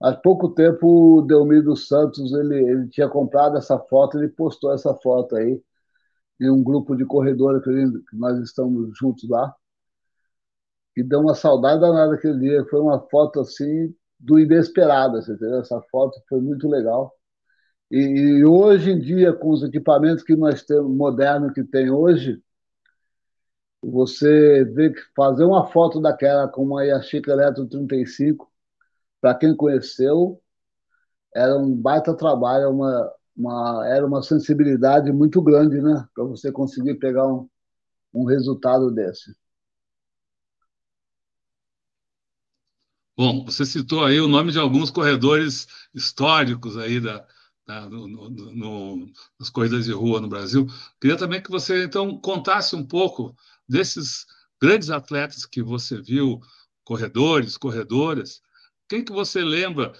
[0.00, 4.72] Mas pouco tempo o Delmir dos Santos ele, ele tinha comprado essa foto, ele postou
[4.72, 5.60] essa foto aí
[6.40, 9.54] em um grupo de corredores que nós estamos juntos lá.
[10.96, 12.64] E deu uma saudade danada aquele dia.
[12.66, 15.60] Foi uma foto assim do inesperado, você entendeu?
[15.60, 17.12] Essa foto foi muito legal.
[17.90, 22.42] E, e, hoje em dia, com os equipamentos que nós temos modernos que tem hoje,
[23.82, 28.50] você vê que fazer uma foto daquela com uma Yashica Eletro 35,
[29.20, 30.40] para quem conheceu,
[31.34, 36.06] era um baita trabalho, uma, uma, era uma sensibilidade muito grande, né?
[36.14, 37.48] Para você conseguir pegar um,
[38.12, 39.34] um resultado desse.
[43.16, 47.26] Bom, você citou aí o nome de alguns corredores históricos aí da,
[47.68, 50.66] da no, no, no, nas corridas de rua no Brasil.
[50.98, 53.36] Queria também que você então contasse um pouco
[53.68, 54.24] desses
[54.60, 56.40] grandes atletas que você viu,
[56.82, 58.40] corredores, corredoras,
[58.88, 59.92] quem que você lembra?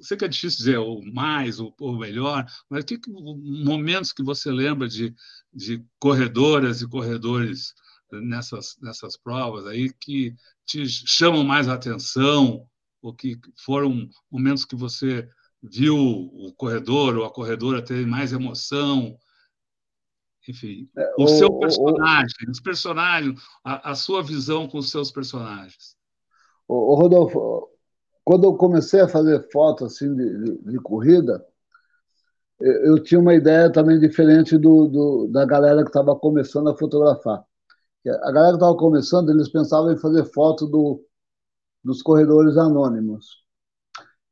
[0.00, 4.22] Sei que é difícil dizer o mais, o, o melhor, mas que, que momentos que
[4.22, 5.14] você lembra de,
[5.52, 7.74] de corredoras e corredores
[8.10, 10.34] nessas, nessas provas aí que
[10.64, 12.66] te chamam mais atenção,
[13.02, 15.28] ou que foram momentos que você
[15.62, 19.16] viu o corredor ou a corredora ter mais emoção,
[20.48, 24.90] enfim, é, o, o seu personagem, o, os personagens, a, a, sua visão com os
[24.90, 25.96] seus personagens.
[26.66, 27.68] O, Rodolfo,
[28.24, 31.44] quando eu comecei a fazer foto assim de, de, de corrida,
[32.60, 36.76] eu, eu, tinha uma ideia também diferente do, do da galera que estava começando a
[36.76, 37.44] fotografar.
[38.04, 41.04] A galera que estava começando, eles pensavam em fazer foto do,
[41.84, 43.41] dos corredores anônimos.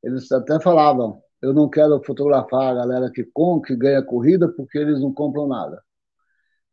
[0.03, 4.79] Eles até falavam: eu não quero fotografar a galera que com que ganha corrida porque
[4.79, 5.83] eles não compram nada.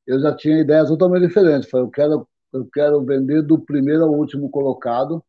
[0.05, 1.69] Eu já tinha ideias totalmente diferentes.
[1.69, 5.23] Falei, eu quero eu quero vender do primeiro ao último colocado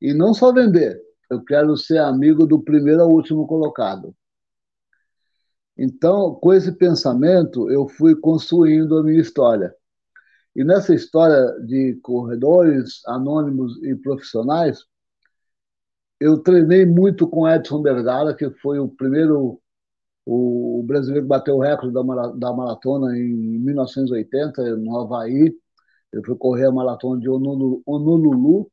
[0.00, 1.00] e não só vender,
[1.30, 4.14] eu quero ser amigo do primeiro ao último colocado.
[5.76, 9.74] Então, com esse pensamento, eu fui construindo a minha história.
[10.54, 14.84] E nessa história de corredores anônimos e profissionais,
[16.22, 19.60] eu treinei muito com Edson Bergara, que foi o primeiro
[20.24, 21.92] o brasileiro que bateu o recorde
[22.38, 25.52] da maratona em 1980 no Havaí.
[26.12, 28.70] Ele foi correr a maratona de Honolulu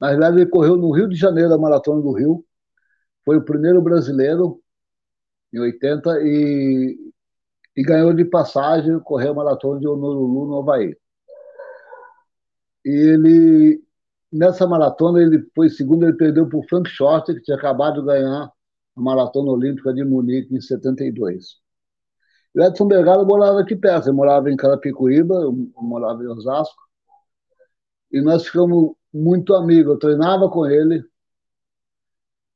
[0.00, 2.44] na verdade, ele correu no Rio de Janeiro, a Maratona do Rio.
[3.24, 4.60] Foi o primeiro brasileiro,
[5.52, 6.96] em 80, e,
[7.76, 10.96] e ganhou de passagem, correu a Maratona de Honolulu, no Havaí.
[12.84, 13.82] E ele,
[14.32, 18.06] nessa maratona, ele foi segundo, ele perdeu para o Frank Shorter, que tinha acabado de
[18.06, 18.52] ganhar
[18.96, 21.56] a Maratona Olímpica de Munique em 72.
[22.54, 26.82] O Edson Bergara morava aqui perto, ele morava em Carapicuíba, eu morava em Osasco,
[28.10, 29.92] e nós ficamos muito amigos.
[29.92, 31.04] Eu treinava com ele,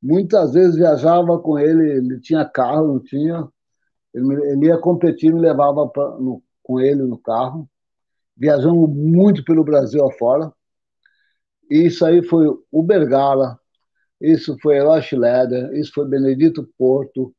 [0.03, 3.49] muitas vezes viajava com ele, ele tinha carro, não tinha.
[4.15, 7.69] Ele, ele ia competir, me levava pra, no, com ele no carro.
[8.37, 10.53] Viajamos muito pelo Brasil afora.
[11.71, 13.59] Isso aí foi o Bergala,
[14.21, 17.35] isso foi Eloy Schroeder, isso foi Benedito Porto,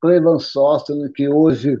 [0.00, 1.78] Clevan Sostene, que hoje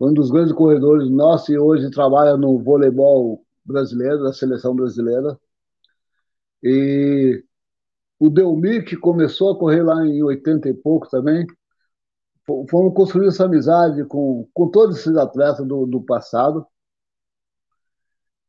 [0.00, 5.38] um dos grandes corredores nossos e hoje trabalha no voleibol brasileiro, da seleção brasileira.
[6.62, 7.42] E
[8.18, 11.46] o Delmi, que começou a correr lá em 80 e pouco também,
[12.70, 16.66] fomos construir essa amizade com, com todos esses atletas do, do passado.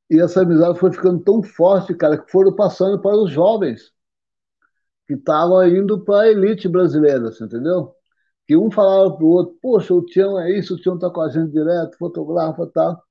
[0.10, 3.92] E essa amizade foi ficando tão forte, cara, que foram passando para os jovens
[5.08, 7.94] que estavam indo para a elite brasileira, você entendeu?
[8.46, 11.22] Que um falava para o outro, poxa, o Tião é isso, o Tião está com
[11.22, 13.04] a gente direto, fotografa e tal.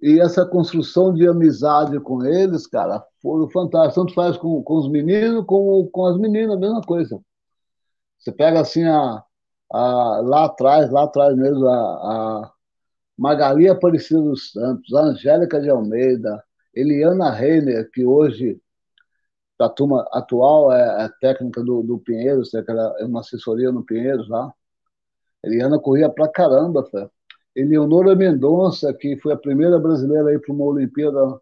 [0.00, 4.00] E essa construção de amizade com eles, cara, foi fantástico.
[4.00, 7.20] Tanto faz com, com os meninos como com as meninas, a mesma coisa.
[8.18, 9.22] Você pega assim a,
[9.72, 11.72] a lá atrás, lá atrás mesmo, a,
[12.44, 12.52] a
[13.18, 16.42] Magali Aparecida dos Santos, a Angélica de Almeida,
[16.74, 18.60] Eliana Reiner, que hoje,
[19.58, 22.62] a turma atual, é, é técnica do, do Pinheiros, é
[23.04, 24.52] uma assessoria no Pinheiros lá.
[25.42, 27.10] Eliana corria pra caramba, cara.
[27.56, 31.40] Eleonora Mendonça, que foi a primeira brasileira a ir para uma Olimpíada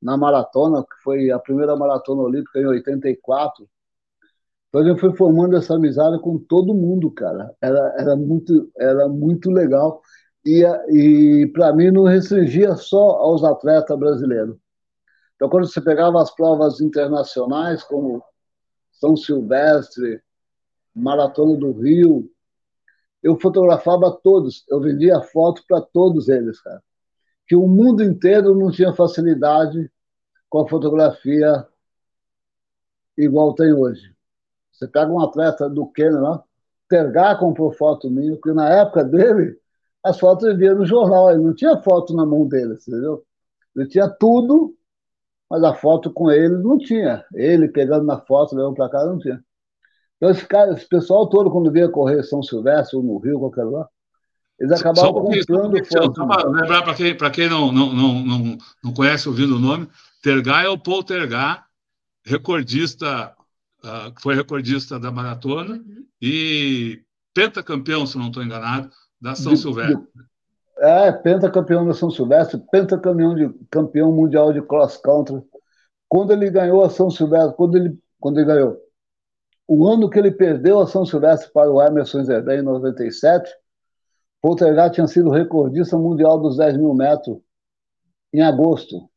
[0.00, 3.68] na maratona, que foi a primeira maratona olímpica em 84.
[4.68, 7.54] Então a gente foi formando essa amizade com todo mundo, cara.
[7.60, 10.02] Era, era, muito, era muito legal.
[10.46, 14.56] E, e para mim não restringia só aos atletas brasileiros.
[15.34, 18.22] Então, quando você pegava as provas internacionais, como
[18.92, 20.22] São Silvestre,
[20.94, 22.30] Maratona do Rio,
[23.22, 26.82] eu fotografava todos, eu vendia foto para todos eles, cara.
[27.46, 29.90] Que o mundo inteiro não tinha facilidade
[30.48, 31.66] com a fotografia
[33.18, 34.14] igual tem hoje.
[34.72, 36.44] Você pega um atleta do Quênia lá,
[36.88, 39.58] Tergar comprou foto minha, porque na época dele,
[40.06, 43.24] as fotos ele via no jornal, ele não tinha foto na mão dele, entendeu?
[43.74, 44.74] Ele tinha tudo,
[45.50, 47.24] mas a foto com ele não tinha.
[47.34, 49.42] Ele pegando na foto, levando para casa, não tinha.
[50.16, 53.64] Então, esse, cara, esse pessoal todo, quando via correr São Silvestre ou no Rio, qualquer
[53.64, 53.86] lugar,
[54.58, 56.50] eles acabavam um comprando foto.
[56.50, 59.88] lembrar para quem, quem não, não, não, não, não conhece ouvindo o nome,
[60.22, 61.64] Tergá é o Paul Tergá,
[62.24, 63.34] recordista,
[63.84, 66.06] uh, foi recordista da maratona uhum.
[66.20, 67.02] e
[67.34, 68.90] pentacampeão, se não estou enganado,
[69.20, 69.96] da São de, Silvestre.
[69.96, 75.42] De, é, pentacampeão da São Silvestre, pentacampeão de campeão mundial de cross country.
[76.08, 78.76] Quando ele ganhou a São Silvestre, quando ele, quando ele ganhou,
[79.66, 83.50] o ano que ele perdeu a São Silvestre para o Emerson Zerdé, em 97,
[84.40, 87.38] Poltergeist tinha sido recordista mundial dos 10 mil metros
[88.32, 89.10] em agosto.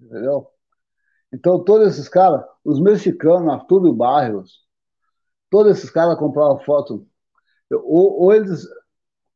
[0.00, 0.46] Entendeu?
[1.32, 4.60] Então, todos esses caras, os mexicanos, Arturo Barrios,
[5.50, 7.06] todos esses caras compravam foto.
[7.70, 8.66] Ou, ou, eles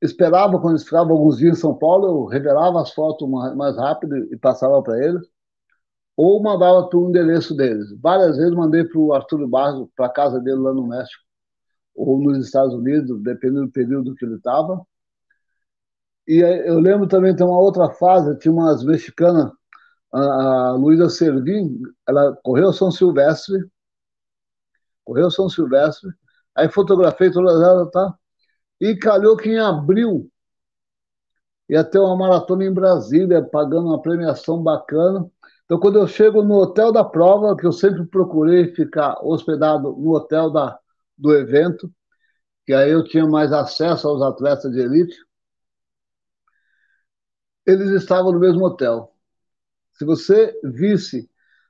[0.03, 4.17] esperavam, quando eles ficavam alguns dias em São Paulo, eu revelava as fotos mais, rápido
[4.33, 5.23] e passava para eles
[6.17, 7.93] ou mandava para o endereço deles.
[8.01, 11.23] Várias vezes mandei para o Arthur Barros, para a casa dele lá no México,
[11.95, 14.85] ou nos Estados Unidos, dependendo do período que ele estava.
[16.27, 19.53] E eu lembro também, tem uma outra fase, tinha umas mexicanas,
[20.13, 23.59] a Luísa Servin, ela correu São Silvestre,
[25.05, 26.11] correu São Silvestre,
[26.55, 28.15] aí fotografei todas elas, tá?
[28.81, 30.31] E calhou que em abril
[31.69, 35.29] ia ter uma maratona em Brasília, pagando uma premiação bacana.
[35.65, 40.15] Então, quando eu chego no hotel da prova, que eu sempre procurei ficar hospedado no
[40.15, 40.79] hotel da,
[41.19, 41.93] do evento,
[42.65, 45.17] que aí eu tinha mais acesso aos atletas de elite,
[47.67, 49.13] eles estavam no mesmo hotel.
[49.95, 51.29] Se você visse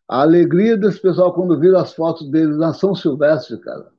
[0.08, 3.95] a alegria desse pessoal quando viram as fotos deles na São Silvestre, cara.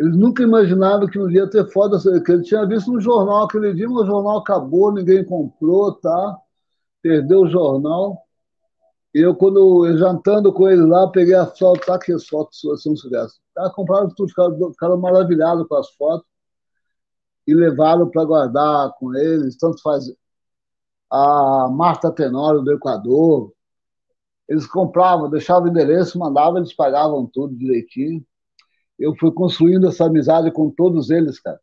[0.00, 3.74] Eles nunca imaginavam que um dia ter foto, que ele tinha visto no jornal aquele
[3.74, 6.38] dia, mas o jornal acabou, ninguém comprou, tá?
[7.02, 8.26] perdeu o jornal.
[9.14, 12.60] E eu, quando eu jantando com ele lá, peguei a foto, tá aqui as fotos
[12.60, 13.42] suas São Silvestre.
[13.54, 16.26] Tá, compraram tudo, ficaram, ficaram maravilhados com as fotos
[17.46, 19.58] e levaram para guardar com eles.
[19.58, 20.04] Tanto faz
[21.10, 23.52] a Marta Tenório do Equador.
[24.48, 28.24] Eles compravam, deixavam o endereço, mandavam, eles pagavam tudo direitinho.
[29.00, 31.58] Eu fui construindo essa amizade com todos eles, cara,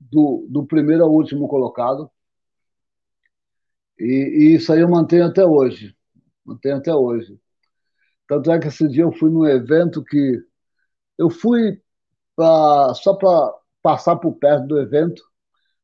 [0.00, 2.10] do, do primeiro ao último colocado.
[3.98, 5.94] E, e, isso aí eu mantenho até hoje.
[6.44, 7.38] Mantenho até hoje.
[8.26, 10.42] Tanto é que esse dia eu fui num evento que
[11.18, 11.80] eu fui
[12.34, 15.22] pra, só para passar por perto do evento,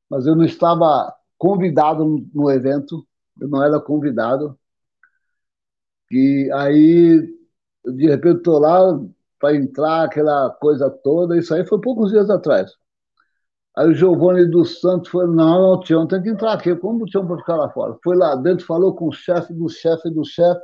[0.09, 3.07] mas eu não estava convidado no evento,
[3.41, 4.59] eu não era convidado.
[6.11, 7.21] E aí,
[7.85, 8.99] de repente, estou lá
[9.39, 12.73] para entrar, aquela coisa toda, isso aí foi poucos dias atrás.
[13.77, 15.35] Aí o Giovanni dos Santos foi, não,
[15.77, 17.97] não, Tião, tem que entrar aqui, como o Tião pode ficar lá fora?
[18.03, 20.61] Foi lá dentro, falou com o chefe do chefe do chefe,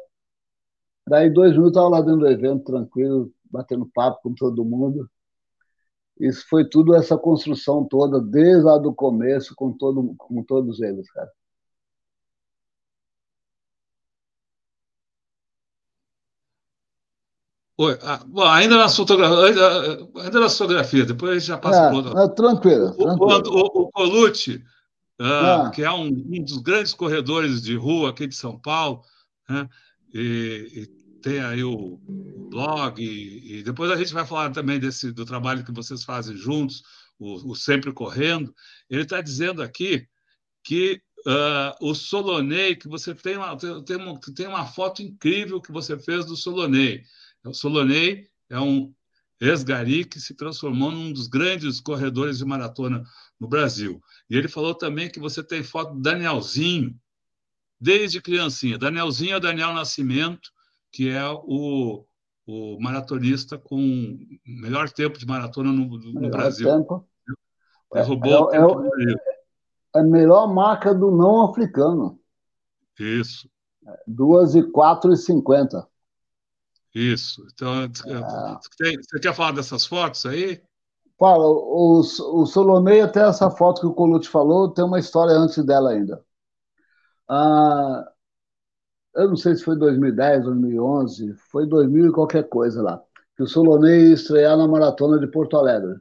[1.08, 5.08] daí dois minutos estava lá dentro do evento, tranquilo, batendo papo com todo mundo.
[6.18, 11.10] Isso foi tudo essa construção toda, desde lá do começo, com, todo, com todos eles,
[11.12, 11.30] cara.
[17.76, 19.58] Oi, ah, bom, ainda nas fotografias,
[20.16, 22.22] ainda nas fotografias, depois a gente já passa é, por outra.
[22.22, 22.86] É, tranquilo.
[22.90, 23.42] O, tranquilo.
[23.46, 24.62] O, o, Colucci,
[25.20, 29.02] uh, que é um, um, dos grandes corredores de rua aqui de São Paulo,
[29.48, 29.68] né,
[30.12, 30.86] e, e,
[31.20, 35.24] tem aí o, o blog, e, e, depois a gente vai falar também desse, do
[35.24, 36.82] trabalho que vocês fazem juntos,
[37.18, 38.54] o, o Sempre Correndo.
[38.88, 40.06] Ele está dizendo aqui
[40.62, 45.72] que uh, o Solonei, que você tem uma, tem, uma, tem uma foto incrível que
[45.72, 47.02] você fez do Solonei.
[47.44, 48.92] O Solonei é um
[49.40, 53.04] ex-gari que se transformou num dos grandes corredores de maratona
[53.38, 54.00] no Brasil.
[54.30, 56.94] E ele falou também que você tem foto do Danielzinho,
[57.80, 58.78] desde criancinha.
[58.78, 60.50] Danielzinho é o Daniel Nascimento,
[60.90, 62.06] que é o,
[62.46, 66.68] o maratonista com o melhor tempo de maratona no, no Brasil.
[66.68, 67.06] Tempo.
[67.92, 72.18] Derrubou é, é, o tempo é, é a melhor marca do não africano.
[72.98, 73.48] Isso.
[74.06, 75.86] 2 e 4 e 50.
[76.94, 77.44] Isso.
[77.52, 77.88] Então, é.
[77.88, 80.62] você quer falar dessas fotos aí?
[81.18, 85.64] Fala, o, o Solomei, até essa foto que o Colucci falou, tem uma história antes
[85.64, 86.24] dela ainda.
[87.28, 88.04] Ah,
[89.14, 93.02] eu não sei se foi 2010, 2011, foi 2000 e qualquer coisa lá,
[93.36, 96.00] que o Solonei ia estrear na Maratona de Porto Alegre.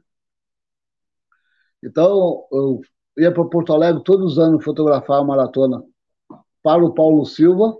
[1.82, 2.80] Então, eu
[3.16, 5.82] ia para Porto Alegre todos os anos fotografar a maratona
[6.62, 7.76] para o Paulo Silva,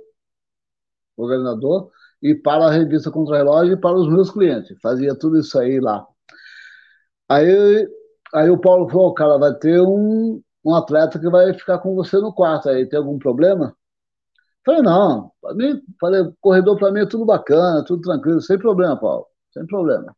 [1.17, 1.91] governador,
[2.25, 4.79] e para a revista Contra-Relógio e para os meus clientes.
[4.81, 6.07] Fazia tudo isso aí lá.
[7.29, 7.87] Aí,
[8.35, 12.17] aí o Paulo falou, cara, vai ter um, um atleta que vai ficar com você
[12.19, 13.77] no quarto aí, tem algum problema?
[14.65, 18.99] Falei, não, para mim, falei, corredor para mim é tudo bacana, tudo tranquilo, sem problema,
[18.99, 20.17] Paulo, sem problema.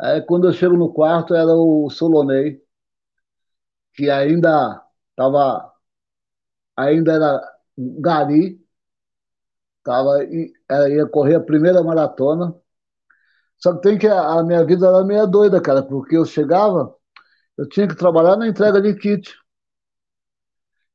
[0.00, 2.60] Aí quando eu chego no quarto era o Solonei,
[3.94, 5.72] que ainda estava,
[6.76, 7.40] ainda era
[8.00, 8.61] gari,
[9.84, 12.54] Tava, ia correr a primeira maratona.
[13.58, 16.94] Só que tem que a, a minha vida era meio doida, cara, porque eu chegava,
[17.58, 19.32] eu tinha que trabalhar na entrega de kit.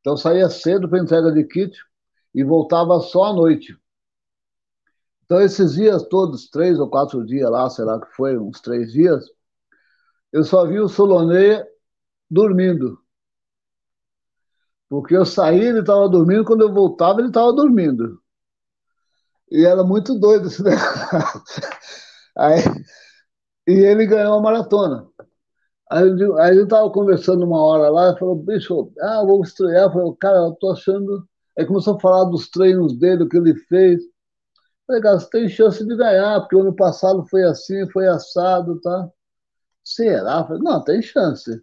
[0.01, 1.77] Então saía cedo para entrega de kit
[2.33, 3.77] e voltava só à noite.
[5.25, 8.91] Então esses dias todos, três ou quatro dias lá, sei lá que foi, uns três
[8.93, 9.25] dias,
[10.31, 11.65] eu só vi o Solonê
[12.29, 12.99] dormindo.
[14.89, 18.21] Porque eu saí, ele estava dormindo, quando eu voltava, ele estava dormindo.
[19.51, 21.41] E era muito doido esse negócio.
[22.37, 22.61] Aí,
[23.67, 25.07] e ele ganhou a maratona.
[25.91, 26.03] Aí,
[26.41, 29.85] aí eu estava conversando uma hora lá, falou, bicho, ah, vou estrear.
[29.85, 31.27] Eu falei, cara, eu tô achando.
[31.57, 34.01] Aí começou a falar dos treinos dele, o que ele fez.
[34.03, 34.09] Eu
[34.87, 38.79] falei, cara, você tem chance de ganhar, porque o ano passado foi assim, foi assado,
[38.81, 39.09] tá?
[39.83, 40.45] Será?
[40.45, 41.61] Falei, não, tem chance.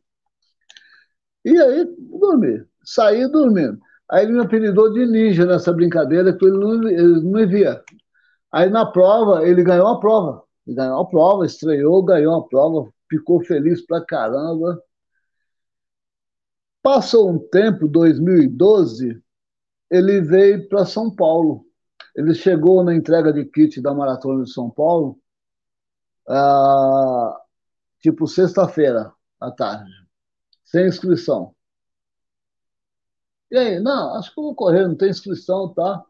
[1.44, 1.84] E aí,
[2.20, 2.66] dormi.
[2.84, 3.78] Saí dormindo.
[4.10, 7.82] Aí ele me apelidou de ninja nessa brincadeira, que ele não, ele não me via.
[8.52, 10.42] Aí na prova, ele ganhou a prova.
[10.66, 14.80] Ele ganhou a prova, estreou, ganhou a prova, ficou feliz pra caramba.
[16.82, 19.22] Passou um tempo, 2012,
[19.90, 21.64] ele veio para São Paulo.
[22.14, 25.18] Ele chegou na entrega de kit da Maratona de São Paulo,
[26.28, 27.40] ah,
[28.00, 29.90] tipo sexta-feira à tarde,
[30.64, 31.54] sem inscrição.
[33.50, 36.04] E aí, não, acho que eu vou correr, não tem inscrição, tá?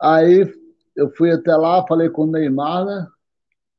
[0.00, 0.52] Aí
[0.96, 3.08] eu fui até lá, falei com o Neymar, né?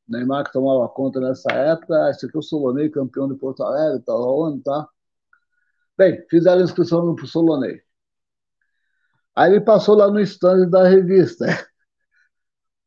[0.08, 3.64] Neymar que tomava conta nessa época, ah, esse aqui é o Solonei, campeão de Porto
[3.64, 4.90] Alegre, tá onde, tá?
[5.98, 7.82] Bem, fizeram a inscrição no Solonei.
[9.36, 11.46] Aí ele passou lá no stand da revista.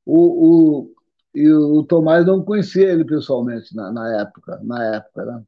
[0.06, 0.94] O, o,
[1.34, 5.44] e o Tomás não conhecia ele pessoalmente na, na época, na época, né?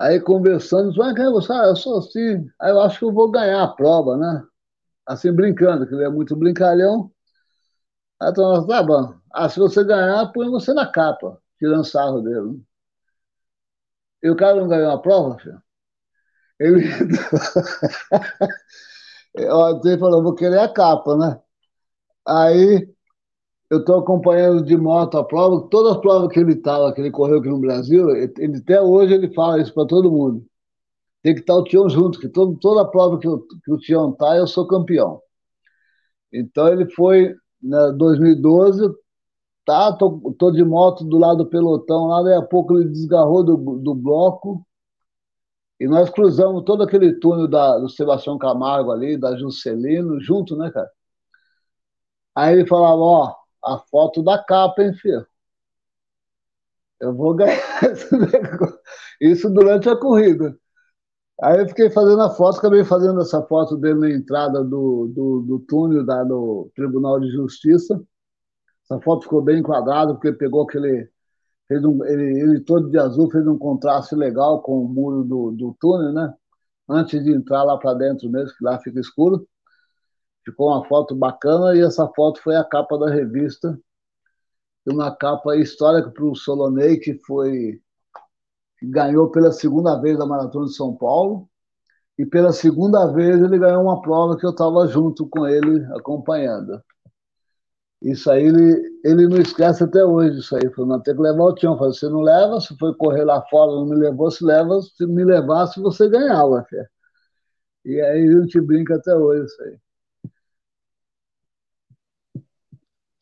[0.00, 1.52] Aí conversando, ah?
[1.52, 2.48] Ah, eu sou assim.
[2.60, 4.44] Aí eu acho que eu vou ganhar a prova, né?
[5.06, 7.12] Assim, brincando, que ele é muito brincalhão.
[8.20, 8.34] Aí eu
[8.66, 9.14] tá bom.
[9.32, 12.62] Ah, se você ganhar, põe você na capa, tirando sarro dele.
[14.22, 15.62] E o cara não ganhou a prova, filho?
[16.60, 16.84] Ele...
[19.34, 21.40] ele falou, vou querer a capa, né?
[22.26, 22.88] Aí
[23.70, 27.10] eu estou acompanhando de moto a prova, todas as provas que ele estava, que ele
[27.10, 30.44] correu aqui no Brasil, ele, até hoje ele fala isso para todo mundo.
[31.22, 34.10] Tem que estar o Tião junto, que todo, toda prova que, eu, que o Tião
[34.10, 35.22] está, eu sou campeão.
[36.32, 38.82] Então ele foi, né, 2012,
[39.64, 43.44] tá, tô, tô de moto do lado do pelotão, lá daí a pouco ele desgarrou
[43.44, 44.66] do, do bloco
[45.80, 50.70] e nós cruzamos todo aquele túnel da, do Sebastião Camargo ali, da Juscelino, junto, né,
[50.70, 50.90] cara?
[52.34, 55.26] Aí ele falava, ó, a foto da capa, hein, filho?
[57.00, 57.56] Eu vou ganhar
[59.20, 60.56] isso durante a corrida.
[61.42, 65.40] Aí eu fiquei fazendo a foto, acabei fazendo essa foto dele na entrada do, do,
[65.42, 68.02] do túnel da, do Tribunal de Justiça.
[68.84, 71.08] Essa foto ficou bem enquadrada, porque pegou aquele.
[71.68, 75.52] Fez um, ele, ele todo de azul fez um contraste legal com o muro do,
[75.52, 76.34] do túnel, né?
[76.88, 79.46] Antes de entrar lá para dentro mesmo, que lá fica escuro.
[80.44, 83.78] Ficou uma foto bacana e essa foto foi a capa da revista.
[84.86, 87.80] Uma capa histórica para o Solonei, que foi
[88.78, 91.48] que ganhou pela segunda vez a Maratona de São Paulo.
[92.18, 96.82] E pela segunda vez ele ganhou uma prova que eu estava junto com ele acompanhando.
[98.02, 100.70] Isso aí ele, ele não esquece até hoje, isso aí.
[100.72, 101.76] Falou, não, tem que levar o Tião.
[101.76, 105.24] Você não leva, se foi correr lá fora, não me levou, se leva, se me
[105.24, 106.66] levasse, você ganhava.
[107.84, 109.78] E aí a gente brinca até hoje isso aí.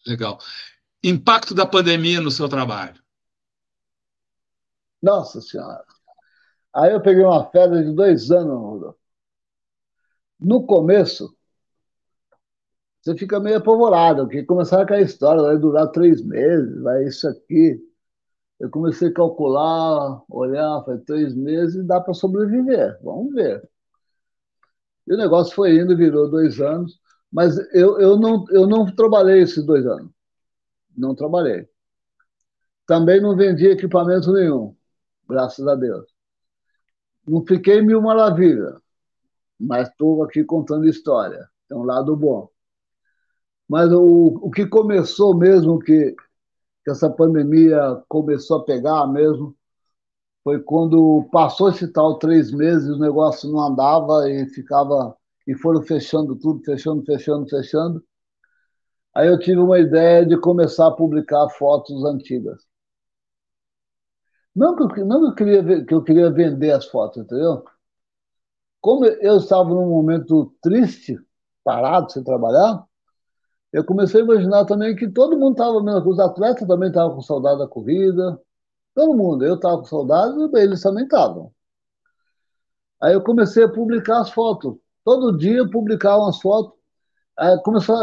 [0.09, 0.39] Legal.
[1.05, 3.01] Impacto da pandemia no seu trabalho?
[5.03, 5.85] Nossa Senhora.
[6.75, 8.99] Aí eu peguei uma férias de dois anos, Rodolfo.
[10.41, 11.37] No começo,
[13.01, 17.29] você fica meio apavorado, porque começaram a cair história, vai durar três meses, vai isso
[17.29, 17.81] aqui.
[18.59, 23.69] Eu comecei a calcular, olhar, foi três meses e dá para sobreviver, vamos ver.
[25.07, 26.99] E o negócio foi indo, virou dois anos.
[27.31, 30.11] Mas eu, eu, não, eu não trabalhei esses dois anos.
[30.97, 31.69] Não trabalhei.
[32.87, 34.75] Também não vendi equipamento nenhum,
[35.29, 36.07] graças a Deus.
[37.27, 38.81] Não fiquei mil maravilha,
[39.61, 41.47] mas estou aqui contando história.
[41.69, 42.49] Tem um lado bom.
[43.69, 46.17] Mas o, o que começou mesmo, que,
[46.83, 49.55] que essa pandemia começou a pegar mesmo,
[50.43, 55.15] foi quando passou esse tal três meses, o negócio não andava e ficava
[55.49, 58.05] e foram fechando tudo, fechando, fechando, fechando.
[59.15, 62.63] Aí eu tive uma ideia de começar a publicar fotos antigas.
[64.55, 67.65] Não que eu, não que eu, queria, que eu queria vender as fotos, entendeu?
[68.81, 71.19] Como eu estava num momento triste,
[71.65, 72.85] parado, sem trabalhar,
[73.73, 77.59] eu comecei a imaginar também que todo mundo estava, os atletas também estavam com saudade
[77.59, 78.41] da corrida,
[78.95, 79.45] todo mundo.
[79.45, 81.53] Eu estava com saudade, eles também estavam.
[83.03, 84.77] Aí eu comecei a publicar as fotos
[85.09, 86.75] todo dia publicava umas fotos.
[87.39, 87.55] É,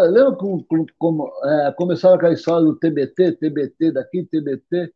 [0.10, 0.66] lembra como,
[0.98, 4.92] como é, começaram aquela história do TBT, TBT daqui, TBT?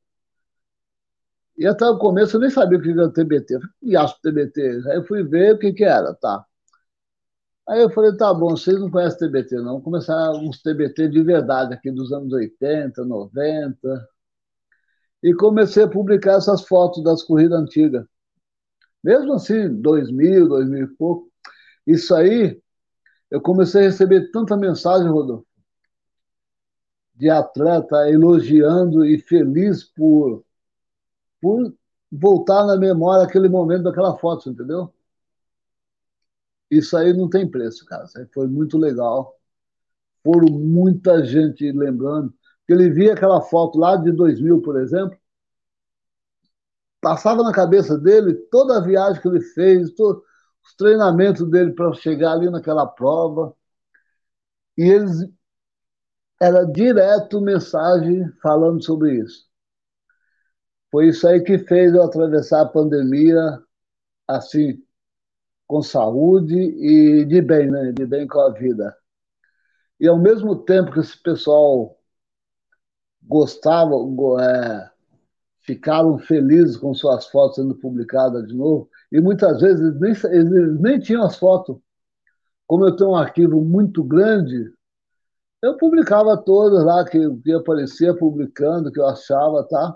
[1.57, 3.55] E até o começo eu nem sabia o que era o TBT.
[3.55, 4.61] Eu falei, e acho TBT?
[4.89, 6.43] Aí eu fui ver o que, que era, tá.
[7.67, 9.65] Aí eu falei, tá bom, vocês não conhecem TBT, não.
[9.65, 14.09] Vamos começar uns TBT de verdade aqui dos anos 80, 90.
[15.21, 18.05] E comecei a publicar essas fotos das corridas antigas.
[19.03, 21.28] Mesmo assim, 2000, 2000 e pouco.
[21.85, 22.61] Isso aí,
[23.31, 25.45] eu comecei a receber tanta mensagem, Rodolfo,
[27.15, 30.43] de atleta elogiando e feliz por,
[31.41, 31.73] por
[32.11, 34.93] voltar na memória aquele momento daquela foto, entendeu?
[36.71, 38.05] Isso aí não tem preço, cara.
[38.05, 39.35] Isso aí foi muito legal.
[40.23, 42.33] Foram muita gente lembrando.
[42.67, 45.17] Ele via aquela foto lá de 2000, por exemplo,
[47.01, 50.23] passava na cabeça dele toda a viagem que ele fez, todo,
[50.63, 53.55] os treinamentos dele para chegar ali naquela prova.
[54.77, 55.29] E eles
[56.41, 59.47] era direto mensagem falando sobre isso.
[60.91, 63.61] Foi isso aí que fez eu atravessar a pandemia
[64.27, 64.81] assim,
[65.67, 67.91] com saúde e de bem, né?
[67.91, 68.95] De bem com a vida.
[69.99, 71.97] E ao mesmo tempo que esse pessoal
[73.21, 73.93] gostava,
[74.41, 74.91] é,
[75.69, 80.79] ficaram felizes com suas fotos sendo publicadas de novo, e muitas vezes eles nem, eles
[80.81, 81.77] nem tinham as fotos.
[82.65, 84.73] Como eu tenho um arquivo muito grande,
[85.61, 89.95] eu publicava todas lá que, que aparecia publicando, que eu achava, tá?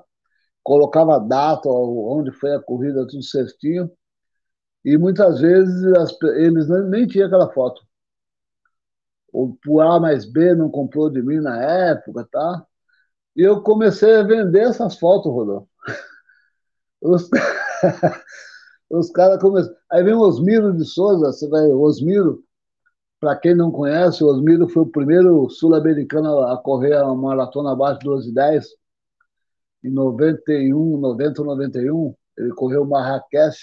[0.63, 3.91] Colocava a data, onde foi a corrida, tudo certinho.
[4.85, 7.81] E muitas vezes as, eles nem, nem tinham aquela foto.
[9.33, 12.67] O A mais B não comprou de mim na época, tá?
[13.35, 15.68] E eu comecei a vender essas fotos, Rodolfo.
[17.01, 17.30] Os,
[18.89, 19.76] os caras começaram.
[19.91, 22.43] Aí vem o Osmiro de Souza, você vai, Osmiro
[23.23, 27.99] para quem não conhece, o Osmiro foi o primeiro sul-americano a correr a maratona abaixo
[27.99, 28.65] de 12 10
[29.85, 32.15] em 91, 90 ou 91.
[32.38, 33.57] Ele correu Marrakech,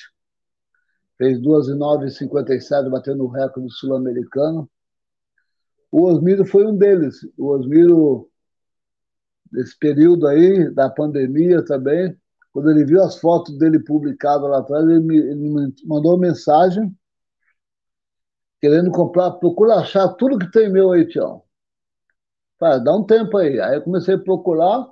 [1.18, 4.66] fez 2 9 57, batendo o recorde sul-americano.
[5.92, 7.16] O Osmiro foi um deles.
[7.36, 8.29] O Osmiro,
[9.52, 12.16] nesse período aí da pandemia também,
[12.52, 16.28] quando ele viu as fotos dele publicadas lá atrás, ele me, ele me mandou uma
[16.28, 16.94] mensagem
[18.60, 21.42] querendo comprar, procura achar tudo que tem meu aí, Tião.
[22.84, 23.60] dá um tempo aí.
[23.60, 24.86] Aí eu comecei a procurar,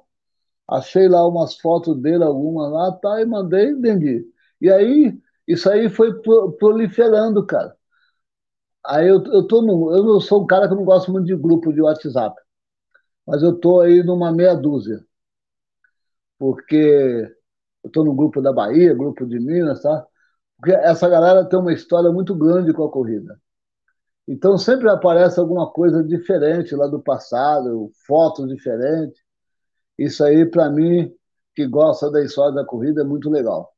[0.69, 4.25] achei lá umas fotos dele, algumas lá, tá, e mandei e.
[4.61, 6.13] E aí, isso aí foi
[6.59, 7.77] proliferando, cara.
[8.85, 11.73] Aí eu, eu tô no, eu sou um cara que não gosto muito de grupo
[11.73, 12.35] de WhatsApp,
[13.29, 15.05] mas eu tô aí numa meia dúzia,
[16.39, 17.27] porque
[17.85, 20.07] eu tô no grupo da Bahia, grupo de Minas, tá?
[20.57, 23.39] Porque essa galera tem uma história muito grande com a corrida.
[24.29, 29.21] Então sempre aparece alguma coisa diferente lá do passado, fotos diferentes.
[29.99, 31.13] Isso aí, para mim,
[31.55, 33.73] que gosta da história da corrida, é muito legal.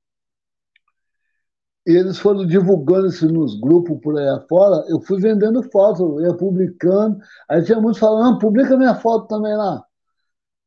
[1.90, 4.84] E eles foram divulgando isso nos grupos por aí afora.
[4.88, 7.18] Eu fui vendendo fotos, eu ia publicando.
[7.48, 9.84] Aí tinha muitos falando: publica minha foto também lá.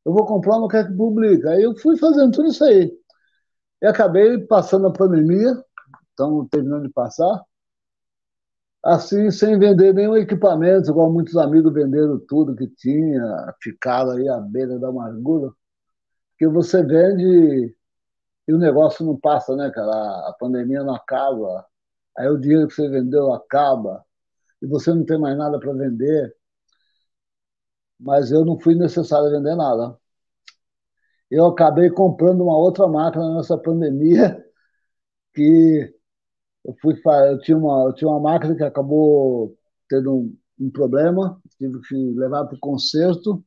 [0.04, 1.46] Eu vou comprar, não quero que publique.
[1.48, 2.92] Aí eu fui fazendo tudo isso aí.
[3.82, 5.56] E acabei passando a pandemia,
[6.12, 7.42] então terminando de passar,
[8.84, 14.40] assim, sem vender nenhum equipamento, igual muitos amigos venderam tudo que tinha, ficaram aí à
[14.40, 15.50] beira da amargura.
[16.32, 17.74] Porque você vende
[18.48, 19.90] e o negócio não passa, né, cara?
[20.28, 21.66] A pandemia não acaba,
[22.16, 24.04] aí o dinheiro que você vendeu acaba,
[24.62, 26.34] e você não tem mais nada para vender.
[27.98, 29.98] Mas eu não fui necessário vender nada.
[31.30, 34.42] Eu acabei comprando uma outra máquina nessa pandemia,
[35.34, 35.94] que
[36.64, 36.94] eu fui
[37.30, 39.56] eu tinha uma eu tinha uma máquina que acabou
[39.88, 43.44] tendo um, um problema, tive que levar para o conserto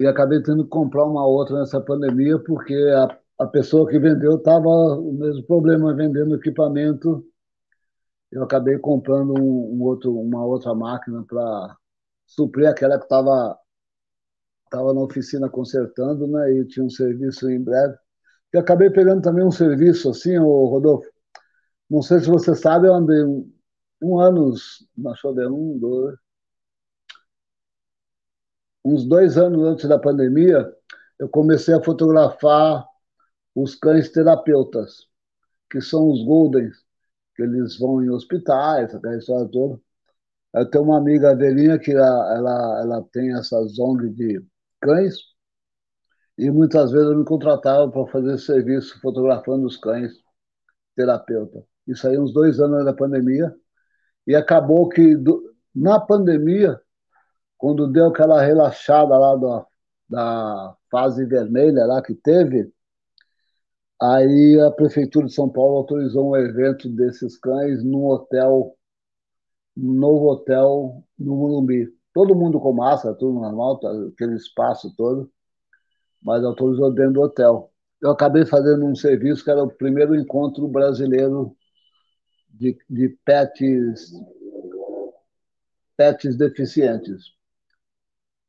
[0.00, 4.36] e acabei tendo que comprar uma outra nessa pandemia, porque a, a pessoa que vendeu
[4.36, 7.22] estava o mesmo problema vendendo equipamento.
[8.32, 11.76] Eu acabei comprando um, um outro, uma outra máquina para
[12.26, 13.58] suprir aquela que estava
[14.70, 16.52] tava na oficina consertando, né?
[16.52, 17.94] E tinha um serviço em breve.
[18.54, 21.10] E acabei pegando também um serviço assim, o Rodolfo.
[21.90, 23.52] Não sei se você sabe, eu andei um,
[24.02, 24.54] um ano,
[24.96, 26.16] deixa eu ver, um, dois,
[28.90, 30.70] uns dois anos antes da pandemia,
[31.18, 32.86] eu comecei a fotografar
[33.54, 35.06] os cães terapeutas,
[35.70, 36.76] que são os Goldens,
[37.36, 39.80] que eles vão em hospitais, aquela história toda.
[40.54, 44.44] Eu tenho uma amiga velhinha que ela, ela, ela tem essa ONG de
[44.80, 45.16] cães,
[46.36, 50.12] e muitas vezes eu me contratava para fazer serviço fotografando os cães
[50.96, 51.62] terapeuta.
[51.86, 53.54] Isso aí uns dois anos da pandemia,
[54.26, 56.80] e acabou que do, na pandemia
[57.60, 59.66] quando deu aquela relaxada lá da,
[60.08, 62.72] da fase vermelha lá que teve,
[64.00, 68.74] aí a prefeitura de São Paulo autorizou um evento desses cães num hotel,
[69.76, 71.86] num novo hotel no Morumbi.
[72.14, 75.30] Todo mundo com máscara, tudo normal, tá, aquele espaço todo,
[76.22, 77.70] mas autorizou dentro do hotel.
[78.00, 81.54] Eu acabei fazendo um serviço que era o primeiro encontro brasileiro
[82.48, 84.12] de, de pets,
[85.94, 87.38] pets deficientes.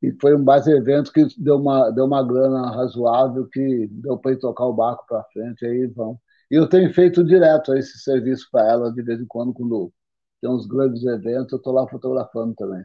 [0.02, 4.32] E foi um base evento que deu uma, deu uma grana razoável que deu para
[4.32, 6.18] ir tocar o barco para frente, aí vão.
[6.50, 9.92] E eu tenho feito direto esse serviço para ela de vez em quando, quando
[10.40, 12.84] tem uns grandes eventos, eu estou lá fotografando também.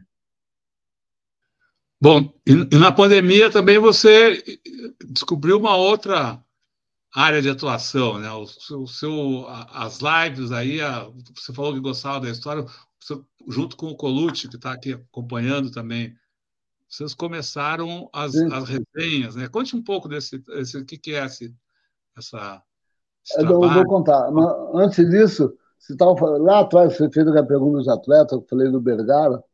[2.00, 4.40] Bom, e na pandemia também você
[5.10, 6.40] descobriu uma outra
[7.12, 8.30] área de atuação, né?
[8.30, 12.64] O seu, o seu as lives aí, a, você falou que gostava da história,
[13.48, 16.14] junto com o Colucci, que está aqui acompanhando também
[16.88, 19.46] vocês começaram as, as resenhas, né?
[19.48, 21.54] Conte um pouco desse, o que, que é esse,
[22.16, 22.62] essa.
[23.24, 24.30] Esse eu vou contar.
[24.30, 28.70] Mas, antes disso, você estava lá atrás, você fez a pergunta dos atletas, eu falei
[28.70, 29.44] do Bergara.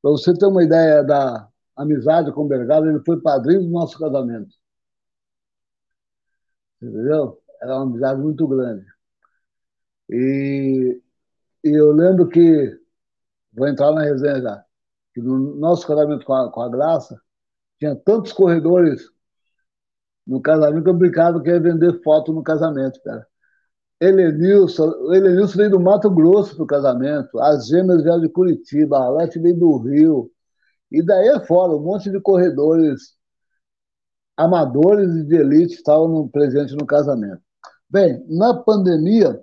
[0.00, 1.46] Para você ter uma ideia da
[1.76, 4.54] amizade com o Bergara, ele foi padrinho do nosso casamento.
[6.80, 7.38] Entendeu?
[7.60, 8.86] Era uma amizade muito grande.
[10.08, 11.00] E,
[11.64, 12.80] e eu lembro que,
[13.52, 14.65] vou entrar na resenha já,
[15.16, 17.18] que no nosso casamento com a, com a Graça,
[17.78, 19.10] tinha tantos corredores
[20.26, 23.26] no casamento brincava que ia vender foto no casamento, cara.
[23.98, 24.92] Helenilson,
[25.56, 29.58] veio do Mato Grosso para o casamento, as gêmeas vieram de Curitiba, a Lete veio
[29.58, 30.30] do Rio,
[30.92, 33.16] e daí é fora, um monte de corredores
[34.36, 37.40] amadores e de elite estavam no, presente no casamento.
[37.88, 39.40] Bem, na pandemia,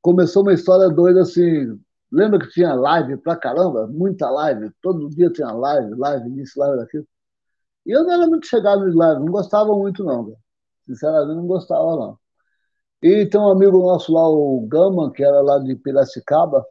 [0.00, 1.78] começou uma história doida assim,
[2.14, 3.88] Lembra que tinha live pra caramba?
[3.88, 4.70] Muita live.
[4.80, 7.06] Todo dia tinha live, live isso, live daquilo.
[7.84, 10.26] E eu não era muito chegado de live, não gostava muito, não.
[10.26, 10.38] Cara.
[10.86, 12.18] Sinceramente, não gostava, não.
[13.02, 16.64] E tem um amigo nosso lá, o Gama, que era lá de Piracicaba,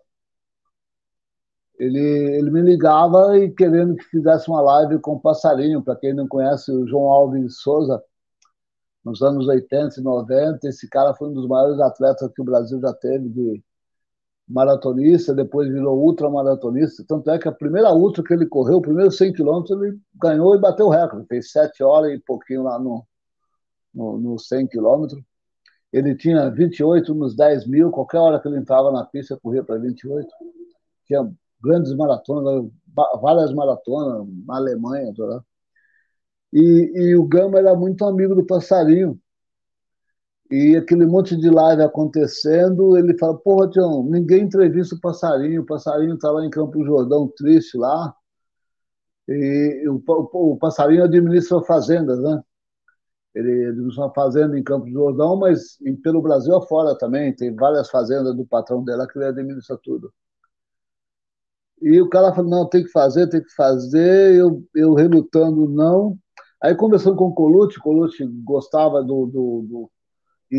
[1.77, 5.83] ele, ele me ligava e querendo que fizesse uma live com o Passarinho.
[5.83, 8.01] Para quem não conhece, o João Alves Souza,
[9.03, 12.79] nos anos 80 e 90, esse cara foi um dos maiores atletas que o Brasil
[12.79, 13.63] já teve de
[14.47, 17.03] maratonista, depois virou ultramaratonista.
[17.07, 20.55] Tanto é que a primeira ultra que ele correu, o primeiro 100 quilômetros, ele ganhou
[20.55, 21.27] e bateu o recorde.
[21.27, 23.05] Fez 7 horas e pouquinho lá no,
[23.93, 25.21] no, no 100 quilômetros.
[25.91, 29.77] Ele tinha 28 nos 10 mil, qualquer hora que ele entrava na pista, corria para
[29.77, 30.27] 28.
[31.05, 32.69] Tinha grandes maratonas,
[33.21, 35.13] várias maratonas na Alemanha.
[35.15, 35.43] Tá
[36.51, 39.19] e, e o Gama era muito amigo do Passarinho.
[40.51, 45.65] E aquele monte de live acontecendo, ele fala, porra, Tião, ninguém entrevista o Passarinho, o
[45.65, 48.13] Passarinho está lá em Campo Jordão, triste lá,
[49.27, 52.41] e o, o, o Passarinho administra fazendas, né?
[53.33, 58.35] Ele administra uma fazenda em Campo Jordão, mas pelo Brasil afora também, tem várias fazendas
[58.35, 60.13] do patrão dela que ele administra tudo.
[61.81, 66.17] E o cara falou, não, tem que fazer, tem que fazer, eu, eu relutando, não.
[66.61, 69.91] Aí conversando com o Colucci, Colucci gostava do, do, do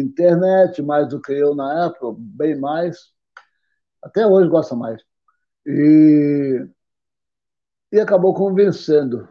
[0.01, 3.13] internet mais do que eu na época, bem mais.
[4.03, 5.03] Até hoje gosta mais.
[5.67, 6.69] E,
[7.93, 9.29] e acabou convencendo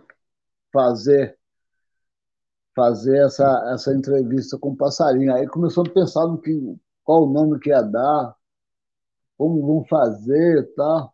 [0.72, 1.38] fazer
[2.76, 5.34] fazer essa, essa entrevista com o Passarinho.
[5.34, 6.52] Aí começou a pensar no que,
[7.03, 8.35] qual o nome que ia dar,
[9.38, 11.14] como vão fazer e tal.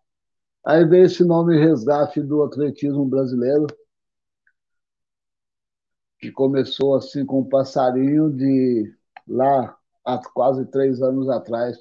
[0.66, 3.68] Aí veio esse nome resgate do atletismo brasileiro,
[6.20, 8.94] que começou assim com o Passarinho de
[9.30, 11.78] lá há quase três anos atrás.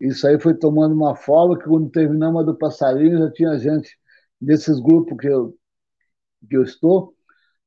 [0.00, 3.98] Isso aí foi tomando uma forma que quando terminamos a do passarinho já tinha gente
[4.40, 5.56] desses grupos que eu,
[6.48, 7.14] que eu estou,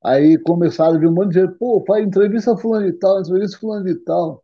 [0.03, 3.59] aí começaram a vir um monte de gente, pô, faz entrevista fulano de tal, entrevista
[3.59, 4.43] fulano de tal.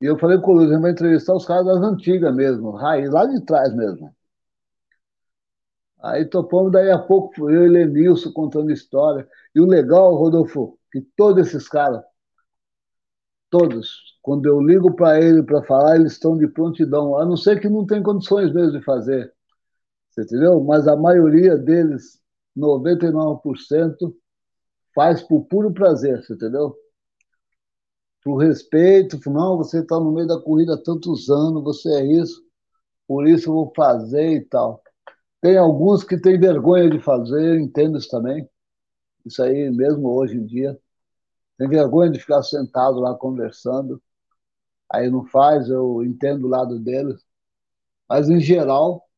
[0.00, 3.26] E eu falei com o Luiz, vai entrevistar os caras das antigas mesmo, raiz, lá
[3.26, 4.14] de trás mesmo.
[6.00, 9.28] Aí topamos, daí a pouco eu e Lenilson contando história.
[9.54, 12.02] E o legal, Rodolfo, que todos esses caras,
[13.50, 17.60] todos, quando eu ligo para ele para falar, eles estão de prontidão, a não ser
[17.60, 19.32] que não tem condições mesmo de fazer.
[20.10, 20.62] Você entendeu?
[20.62, 22.20] Mas a maioria deles,
[22.56, 24.14] 99%,
[24.94, 26.76] faz por puro prazer, você entendeu?
[28.24, 32.42] Por respeito, não, você está no meio da corrida há tantos anos, você é isso,
[33.06, 34.82] por isso eu vou fazer e tal.
[35.40, 38.48] Tem alguns que têm vergonha de fazer, eu entendo isso também.
[39.28, 40.78] Isso aí, mesmo hoje em dia.
[41.58, 44.02] Tem vergonha de ficar sentado lá conversando.
[44.90, 47.24] Aí não faz, eu entendo o lado deles.
[48.08, 49.08] Mas, em geral,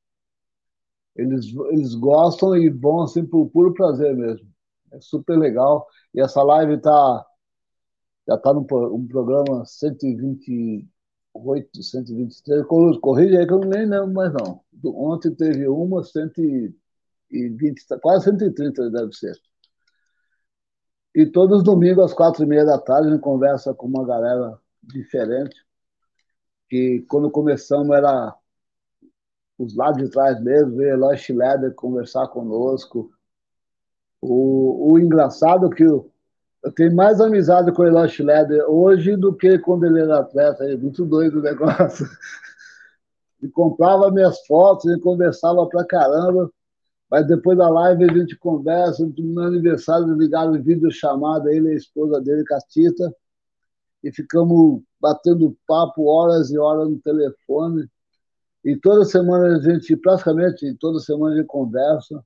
[1.16, 4.48] eles, eles gostam e vão assim por puro prazer mesmo.
[4.92, 5.86] É super legal.
[6.14, 7.26] E essa live tá,
[8.26, 8.60] já está no
[8.94, 10.88] um programa 128,
[11.82, 12.66] 123.
[13.00, 14.60] Corrige aí que eu nem lembro mais não.
[14.84, 16.74] Ontem teve uma 120,
[18.02, 19.36] quase 130 deve ser.
[21.14, 24.06] E todos os domingos, às quatro e meia da tarde, a gente conversa com uma
[24.06, 25.56] galera diferente,
[26.68, 28.34] que quando começamos era
[29.58, 33.10] os lados de trás mesmo, veio Eloy Schileder conversar conosco.
[34.20, 36.10] O, o engraçado é que eu,
[36.62, 40.64] eu tenho mais amizade com o Eloy Schileder hoje do que quando ele era atleta,
[40.64, 42.06] é muito doido o negócio.
[43.42, 46.52] E comprava minhas fotos, e conversava pra caramba.
[47.10, 51.72] Mas depois da live a gente conversa, no meu aniversário ligaram vídeo chamada, ele e
[51.72, 53.12] a esposa dele, Catita,
[54.02, 57.90] e ficamos batendo papo horas e horas no telefone.
[58.64, 62.24] E toda semana a gente, praticamente toda semana a gente conversa.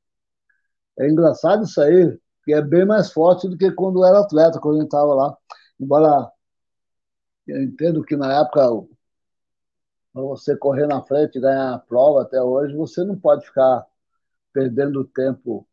[0.98, 4.76] É engraçado isso aí, que é bem mais forte do que quando era atleta, quando
[4.76, 5.36] a gente estava lá.
[5.80, 6.30] Embora
[7.46, 8.86] eu entendo que na época,
[10.12, 13.86] para você correr na frente e ganhar a prova até hoje, você não pode ficar
[14.54, 15.68] perdendo tempo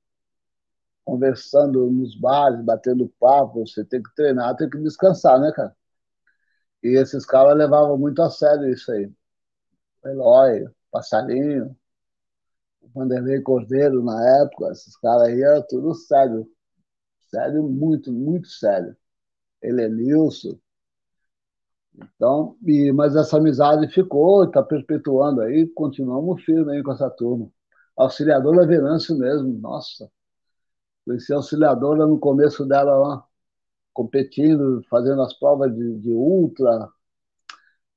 [1.06, 5.76] conversando nos bares, batendo papo, você tem que treinar, tem que descansar, né, cara?
[6.84, 9.12] E esses caras levavam muito a sério isso aí.
[10.06, 11.76] Eloy, Passarinho,
[12.94, 16.48] Vanderlei Cordeiro na época, esses caras aí era tudo sério.
[17.30, 18.96] Sério, muito, muito sério.
[19.62, 20.60] Ele é Nilson.
[21.96, 27.52] Então, e, mas essa amizade ficou, está perpetuando aí, continuamos firmes aí com essa turma
[27.98, 30.12] auxiliadora Venâncio mesmo, nossa.
[31.06, 33.26] Conheci a auxiliadora no começo dela lá,
[33.94, 36.90] competindo, fazendo as provas de, de ultra.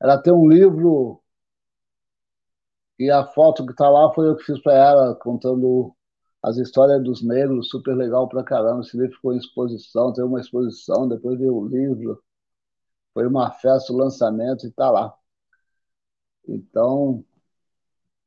[0.01, 1.21] Ela tem um livro
[2.99, 5.95] E a foto que está lá foi eu que fiz para ela, contando
[6.43, 8.81] as histórias dos negros, super legal pra caramba.
[8.83, 12.23] Esse livro ficou em exposição, teve uma exposição, depois veio o livro.
[13.15, 15.15] Foi uma festa, o lançamento, e está lá.
[16.49, 17.25] Então,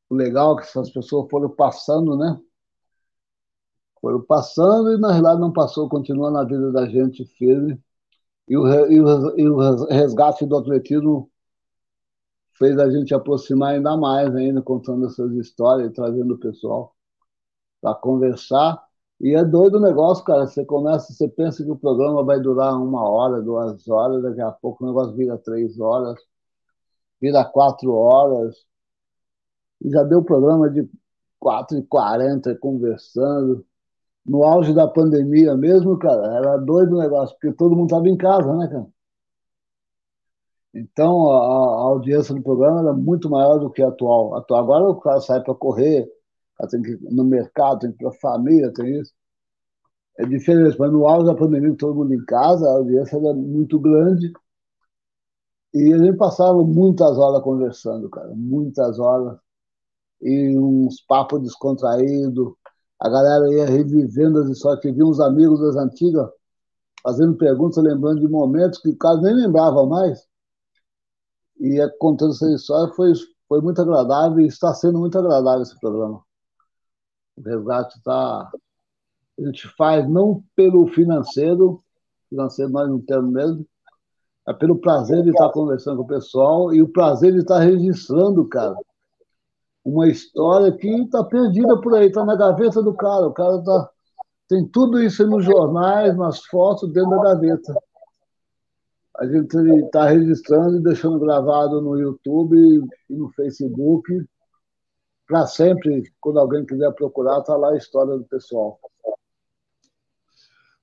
[0.09, 2.39] o legal é que essas pessoas foram passando, né?
[4.01, 7.81] Foram passando e, na realidade, não passou, continua na vida da gente firme.
[8.47, 11.29] E o, e o, e o resgate do atletismo
[12.57, 16.95] fez a gente aproximar ainda mais, ainda contando essas histórias, trazendo o pessoal
[17.81, 18.81] para conversar.
[19.19, 20.47] E é doido o negócio, cara.
[20.47, 24.51] Você começa, você pensa que o programa vai durar uma hora, duas horas, daqui a
[24.51, 26.19] pouco o negócio vira três horas,
[27.21, 28.55] vira quatro horas.
[29.85, 30.89] Já deu programa de
[31.39, 33.65] quatro e quarenta conversando.
[34.25, 38.17] No auge da pandemia mesmo, cara, era doido o negócio, porque todo mundo estava em
[38.17, 38.87] casa, né, cara?
[40.73, 44.35] Então, a, a, audiência do programa era muito maior do que a atual.
[44.35, 46.07] atual agora o cara sai para correr,
[46.69, 49.13] tem que ir no mercado, tem que ir para a família, tem isso.
[50.19, 53.79] É diferente, mas no auge da pandemia, todo mundo em casa, a audiência era muito
[53.79, 54.31] grande.
[55.73, 59.37] E a gente passava muitas horas conversando, cara, muitas horas.
[60.21, 62.53] E uns papos descontraídos.
[62.99, 66.29] A galera ia revivendo as histórias, via uns amigos das antigas
[67.07, 70.27] fazendo perguntas, lembrando de momentos que o cara nem lembrava mais.
[71.57, 73.13] E contando essa história foi,
[73.47, 76.21] foi muito agradável e está sendo muito agradável esse programa.
[77.37, 78.51] O resgate está.
[79.39, 81.81] A gente faz não pelo financeiro,
[82.29, 83.67] financeiro nós não temos mesmo,
[84.47, 88.47] é pelo prazer de estar conversando com o pessoal e o prazer de estar registrando,
[88.49, 88.75] cara,
[89.87, 93.27] uma história que está perdida por aí, está na gaveta do cara.
[93.27, 93.89] O cara tá,
[94.49, 97.73] tem tudo isso nos jornais, nas fotos, dentro da gaveta.
[99.17, 99.55] A gente
[99.85, 104.25] está registrando e deixando gravado no YouTube e no Facebook
[105.25, 108.79] para sempre, quando alguém quiser procurar, está lá a história do pessoal.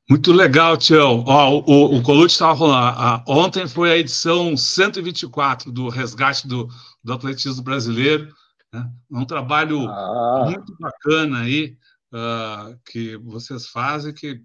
[0.08, 1.24] Muito legal, Tião.
[1.26, 6.68] Ó, o, o Colute estava falando, ontem foi a edição 124 do resgate do,
[7.02, 8.28] do atletismo brasileiro.
[8.74, 8.90] Né?
[9.12, 10.46] É um trabalho ah.
[10.46, 11.78] muito bacana aí
[12.12, 14.42] uh, que vocês fazem, que,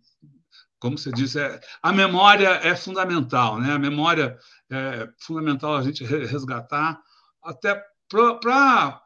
[0.78, 3.74] como você disse, é, a memória é fundamental, né?
[3.74, 4.38] A memória
[4.70, 7.02] é fundamental a gente resgatar
[7.44, 9.02] até para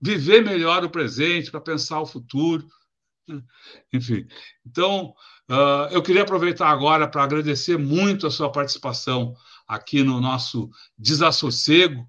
[0.00, 2.66] viver melhor o presente, para pensar o futuro.
[3.28, 3.42] Né?
[3.92, 4.26] Enfim,
[4.64, 5.14] então
[5.50, 9.36] uh, eu queria aproveitar agora para agradecer muito a sua participação
[9.68, 12.08] aqui no nosso Desassossego,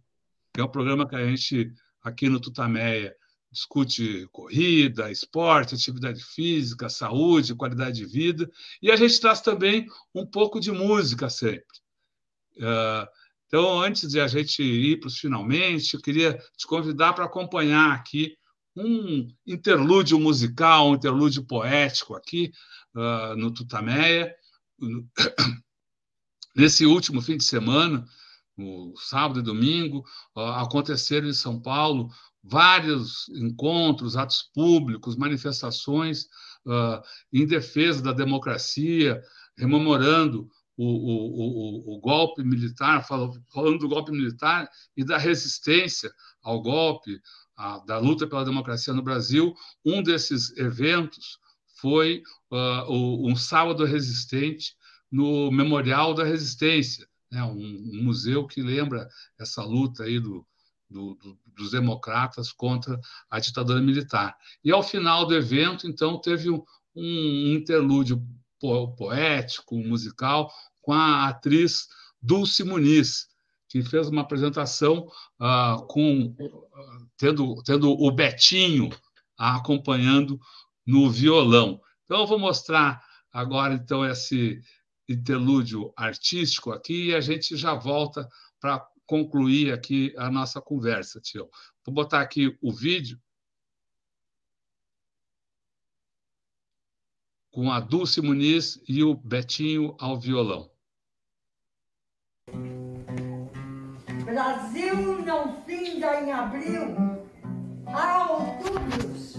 [0.53, 1.73] que é um programa que a gente
[2.03, 3.15] aqui no Tutameia
[3.52, 8.49] discute corrida, esporte, atividade física, saúde, qualidade de vida,
[8.82, 11.65] e a gente traz também um pouco de música sempre.
[12.56, 13.06] Uh,
[13.48, 17.91] então, antes de a gente ir para os finalmente, eu queria te convidar para acompanhar
[17.91, 18.38] aqui
[18.73, 22.53] um interlúdio musical, um interlúdio poético aqui
[22.95, 24.34] uh, no Tutameia.
[26.56, 28.06] Nesse último fim de semana,
[28.61, 30.03] no sábado e domingo,
[30.35, 32.09] aconteceram em São Paulo
[32.43, 36.27] vários encontros, atos públicos, manifestações
[37.33, 39.21] em defesa da democracia,
[39.57, 46.11] rememorando o, o, o, o golpe militar, falando do golpe militar e da resistência
[46.41, 47.19] ao golpe,
[47.55, 49.53] a, da luta pela democracia no Brasil.
[49.85, 51.38] Um desses eventos
[51.79, 54.75] foi uh, um sábado resistente
[55.11, 57.55] no Memorial da Resistência, né, um,
[57.93, 59.07] um museu que lembra
[59.39, 60.45] essa luta aí do,
[60.89, 62.99] do, do, dos democratas contra
[63.29, 64.35] a ditadura militar.
[64.63, 66.63] E ao final do evento, então, teve um,
[66.95, 68.21] um interlúdio
[68.97, 70.51] poético, musical,
[70.81, 71.87] com a atriz
[72.21, 73.27] Dulce Muniz,
[73.67, 75.07] que fez uma apresentação
[75.39, 78.89] uh, com uh, tendo, tendo o Betinho
[79.37, 80.39] acompanhando
[80.85, 81.81] no violão.
[82.03, 83.01] Então, eu vou mostrar
[83.31, 84.61] agora então esse
[85.11, 88.27] interlúdio artístico aqui e a gente já volta
[88.59, 91.49] para concluir aqui a nossa conversa, tio.
[91.85, 93.19] Vou botar aqui o vídeo
[97.51, 100.71] com a Dulce Muniz e o Betinho ao violão.
[104.23, 106.95] Brasil não finda em abril,
[107.88, 109.35] há outubros.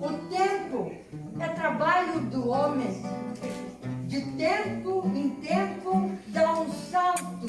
[0.00, 0.90] O tempo
[1.40, 3.02] é trabalho do homem.
[4.14, 7.48] De tempo em tempo dá um salto,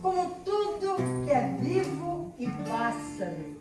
[0.00, 3.58] como tudo que é vivo e pássaro.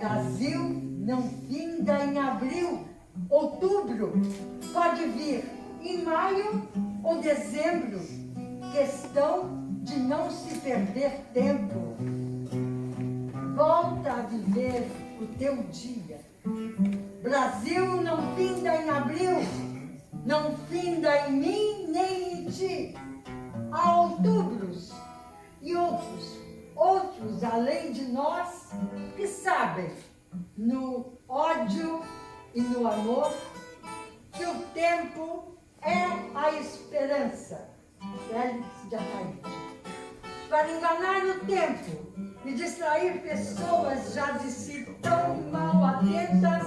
[0.00, 0.60] Brasil
[1.00, 2.86] não finda em abril,
[3.28, 4.14] outubro
[4.72, 5.44] pode vir
[5.82, 6.70] em maio
[7.02, 8.00] ou dezembro.
[8.72, 11.98] Questão de não se perder tempo.
[13.54, 14.90] volta a viver
[15.20, 16.18] o teu dia.
[17.22, 19.73] Brasil não finda em abril,
[20.24, 22.94] não finda em mim nem em ti.
[23.70, 24.92] Há outubros
[25.60, 26.38] e outros,
[26.74, 28.70] outros além de nós
[29.16, 29.90] que sabem
[30.56, 32.02] no ódio
[32.54, 33.32] e no amor
[34.32, 37.68] que o tempo é a esperança.
[38.28, 39.40] Félix de Ataíde.
[40.48, 46.66] Para enganar o tempo e distrair pessoas já de si tão mal atentas,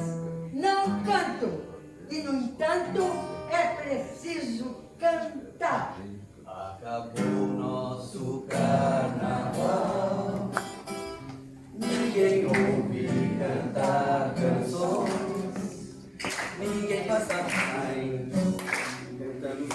[0.52, 1.77] não canto.
[2.10, 3.04] E, no entanto,
[3.52, 5.98] é preciso cantar.
[6.46, 10.50] Acabou nosso carnaval.
[11.74, 15.98] Ninguém ouve cantar canções.
[16.60, 18.32] Ninguém passa mais
[19.20, 19.68] cantando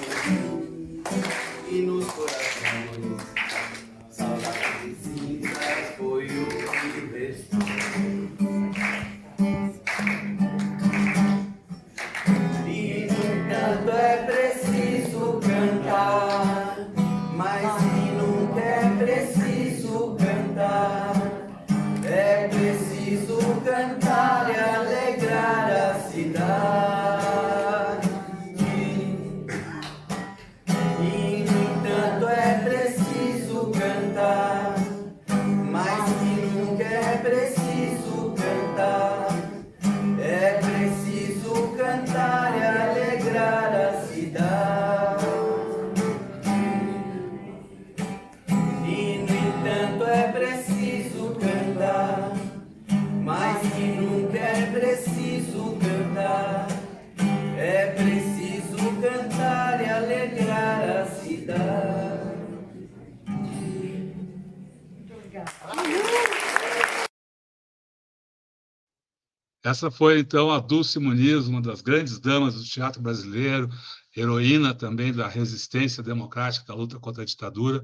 [69.72, 73.70] Essa foi, então, a Dulce Muniz, uma das grandes damas do teatro brasileiro,
[74.14, 77.82] heroína também da resistência democrática, da luta contra a ditadura,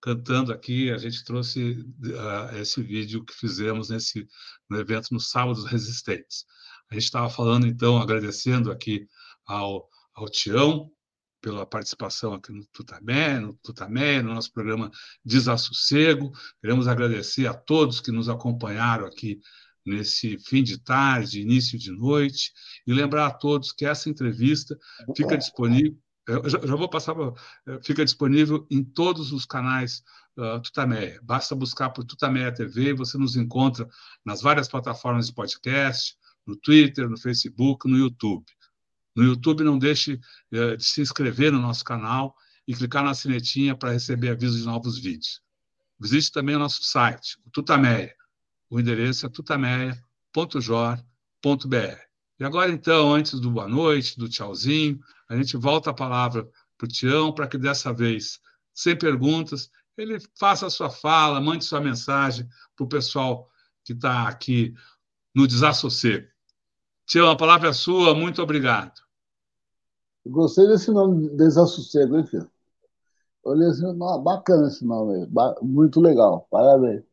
[0.00, 0.92] cantando aqui.
[0.92, 4.28] A gente trouxe uh, esse vídeo que fizemos nesse,
[4.70, 6.44] no evento no Sábado dos Resistentes.
[6.88, 9.04] A gente estava falando, então, agradecendo aqui
[9.44, 10.88] ao, ao Tião
[11.40, 14.88] pela participação aqui no Tutamé, no Tutamé, no nosso programa
[15.24, 16.30] Desassossego.
[16.60, 19.40] Queremos agradecer a todos que nos acompanharam aqui
[19.84, 22.52] nesse fim de tarde, início de noite,
[22.86, 24.78] e lembrar a todos que essa entrevista
[25.16, 25.98] fica disponível.
[26.26, 27.34] Já, já vou passar, pra,
[27.82, 30.02] fica disponível em todos os canais
[30.38, 31.20] uh, Tutameia.
[31.22, 33.88] Basta buscar por Tutameia TV e você nos encontra
[34.24, 36.16] nas várias plataformas de podcast,
[36.46, 38.44] no Twitter, no Facebook, no YouTube.
[39.14, 40.14] No YouTube, não deixe
[40.52, 42.34] uh, de se inscrever no nosso canal
[42.66, 45.42] e clicar na sinetinha para receber avisos de novos vídeos.
[46.00, 48.14] Visite também o nosso site, o Tutameia.
[48.70, 51.04] O endereço é tutameia.jor.br.
[52.38, 56.84] E agora, então, antes do boa noite, do tchauzinho, a gente volta a palavra para
[56.84, 58.40] o Tião, para que dessa vez,
[58.74, 63.48] sem perguntas, ele faça a sua fala, mande sua mensagem para o pessoal
[63.84, 64.74] que está aqui
[65.34, 66.26] no Desassossego.
[67.06, 69.00] Tião, a palavra é sua, muito obrigado.
[70.26, 72.50] Gostei desse nome, Desassossego, hein, filho?
[73.44, 73.70] Olha,
[74.22, 75.28] bacana esse nome
[75.62, 77.04] muito legal, parabéns.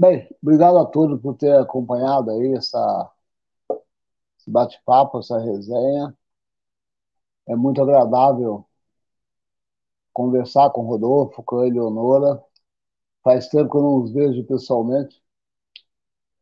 [0.00, 3.10] Bem, obrigado a todos por ter acompanhado aí essa,
[4.38, 6.16] esse bate-papo, essa resenha.
[7.48, 8.64] É muito agradável
[10.12, 12.42] conversar com o Rodolfo, com a Eleonora.
[13.24, 15.22] Faz tempo que eu não os vejo pessoalmente.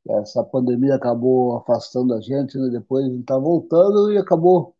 [0.08, 2.68] Essa pandemia acabou afastando a gente, né?
[2.70, 4.74] depois a gente está voltando e acabou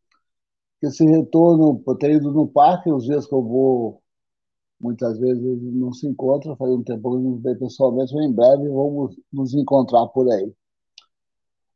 [0.83, 4.04] esse retorno, por ter ido no parque, os dias que eu vou
[4.85, 8.69] muitas vezes não se encontra, faz um tempo que não vê pessoalmente, mas em breve
[8.69, 10.53] vamos nos encontrar por aí.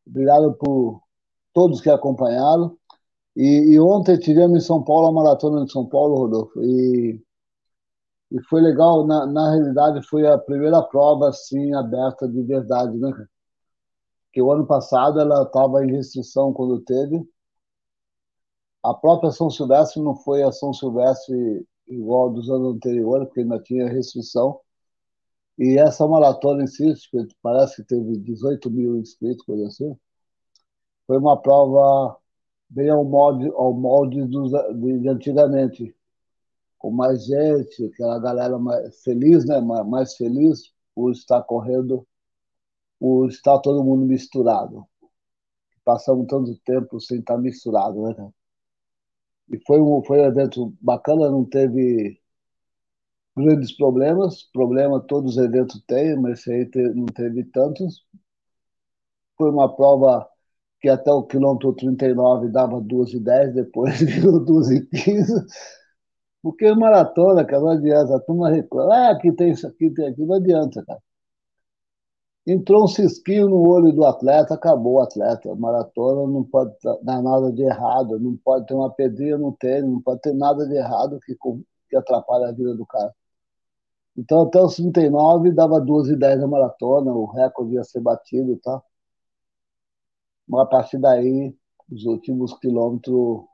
[0.07, 1.01] Obrigado por
[1.55, 2.77] todos que acompanharam.
[3.35, 7.23] E, e ontem tivemos em São Paulo a Maratona de São Paulo, Rodolfo, e,
[8.33, 13.11] e foi legal, na, na realidade foi a primeira prova assim aberta de verdade, né?
[14.27, 17.27] Porque o ano passado ela estava em restrição quando teve.
[18.83, 23.59] A própria São Silvestre não foi a São Silvestre igual dos anos anteriores, porque ainda
[23.61, 24.61] tinha restrição.
[25.59, 26.95] E essa maratona em si,
[27.43, 29.97] parece que teve 18 mil inscritos, coisa assim,
[31.07, 32.17] foi uma prova
[32.69, 35.97] bem ao molde, ao molde dos, de, de antigamente,
[36.79, 39.61] com mais gente, aquela galera mais feliz, né?
[39.61, 42.07] mais feliz por estar correndo,
[43.01, 44.87] por estar todo mundo misturado.
[45.85, 48.31] Passamos tanto tempo sem estar misturado, né?
[49.51, 52.21] E foi um, foi um evento bacana, não teve
[53.37, 54.43] grandes problemas.
[54.53, 58.05] Problema todos os eventos têm, mas esse aí não teve tantos.
[59.37, 60.29] Foi uma prova
[60.81, 65.33] que até o quilômetro 39 dava 2 e 10, depois virou 2 e 15.
[66.43, 68.17] Porque maratona, cara, não adianta.
[68.17, 68.95] A turma reclama.
[68.95, 70.29] Ah, aqui tem isso, aqui tem aquilo.
[70.29, 71.01] Não adianta, cara.
[72.49, 75.55] Entrou um cisquinho no olho do atleta, acabou o atleta.
[75.55, 80.01] Maratona não pode dar nada de errado, não pode ter uma pedrinha no tênis, não
[80.01, 81.37] pode ter nada de errado que,
[81.91, 83.15] que atrapalhe a vida do cara.
[84.17, 88.57] Então, até os 39 dava 2 e 10 na maratona, o recorde ia ser batido,
[88.57, 88.83] tá?
[90.49, 91.55] Mas a partir daí,
[91.93, 93.45] os últimos quilômetros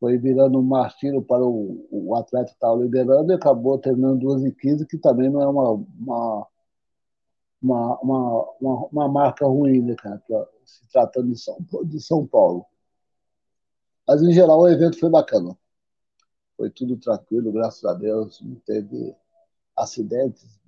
[0.00, 4.44] foi virando um martírio para o, o atleta que estava liderando e acabou terminando 2
[4.46, 6.46] e 15, que também não é uma, uma,
[7.62, 12.26] uma, uma, uma, uma marca ruim, né, cara, pra, se tratando de São, de São
[12.26, 12.66] Paulo.
[14.06, 15.56] Mas, em geral, o evento foi bacana.
[16.56, 18.40] Foi tudo tranquilo, graças a Deus.
[18.40, 19.14] Não teve
[19.76, 20.60] acidentes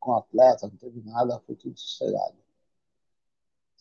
[0.00, 2.36] com atleta, não teve nada, foi tudo sossegado.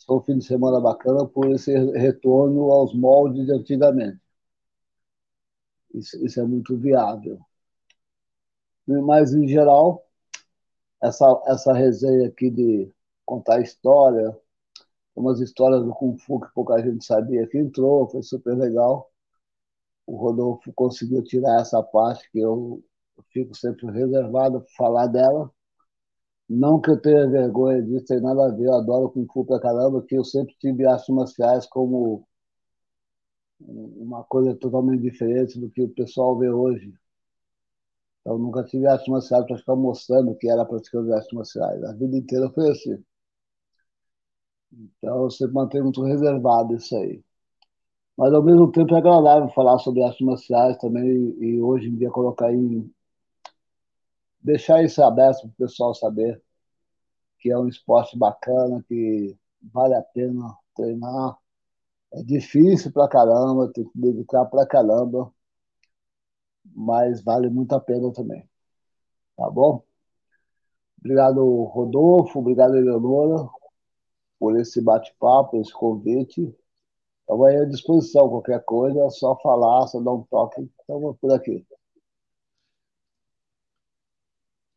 [0.06, 4.22] Foi um fim de semana bacana por esse retorno aos moldes de antigamente.
[5.94, 7.40] Isso, isso é muito viável.
[8.88, 10.07] Mas, em geral,
[11.02, 12.92] essa, essa resenha aqui de
[13.26, 14.36] contar história,
[15.16, 19.12] umas histórias do Kung Fu que pouca gente sabia que entrou, foi super legal.
[20.06, 22.84] O Rodolfo conseguiu tirar essa parte que eu,
[23.32, 25.52] fico sempre reservado para falar dela.
[26.50, 29.60] Não que eu tenha vergonha disso, tem nada a ver, eu adoro Kung Fu pra
[29.60, 32.28] caramba, que eu sempre tive artes marciais como
[33.60, 36.94] uma coisa totalmente diferente do que o pessoal vê hoje.
[38.28, 41.82] Então, nunca tive artes marciais para ficar mostrando que era praticando artes marciais.
[41.86, 43.02] A vida inteira foi assim.
[44.74, 47.24] Então, eu sempre mantenho muito reservado isso aí.
[48.18, 51.08] Mas, ao mesmo tempo, é agradável falar sobre artes marciais também
[51.40, 52.92] e, hoje em dia, colocar em.
[54.42, 56.42] deixar isso aberto para o pessoal saber
[57.40, 59.38] que é um esporte bacana, que
[59.74, 61.38] vale a pena treinar.
[62.14, 65.32] É difícil pra caramba, tem que dedicar pra caramba,
[66.76, 68.48] mas vale muito a pena também.
[69.36, 69.84] Tá bom?
[71.00, 73.48] Obrigado, Rodolfo, obrigado, Eleonora,
[74.40, 76.54] por esse bate-papo, esse convite.
[77.22, 81.34] Estamos aí à disposição, qualquer coisa, é só falar, só dar um toque, estamos por
[81.34, 81.66] aqui.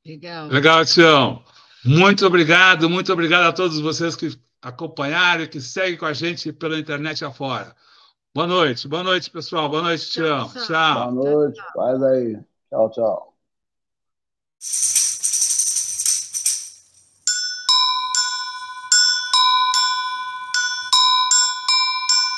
[0.04, 0.48] Legal.
[0.48, 1.42] Legal, Tião.
[1.84, 4.28] Muito obrigado, muito obrigado a todos vocês que
[4.60, 7.74] acompanharam e que seguem com a gente pela internet afora.
[8.32, 9.69] Boa noite, boa noite, pessoal.
[9.69, 10.48] Boa noite, Tião.
[10.48, 11.12] Tchau.
[11.12, 12.39] Boa noite, faz aí.
[12.70, 13.36] Tchau, tchau.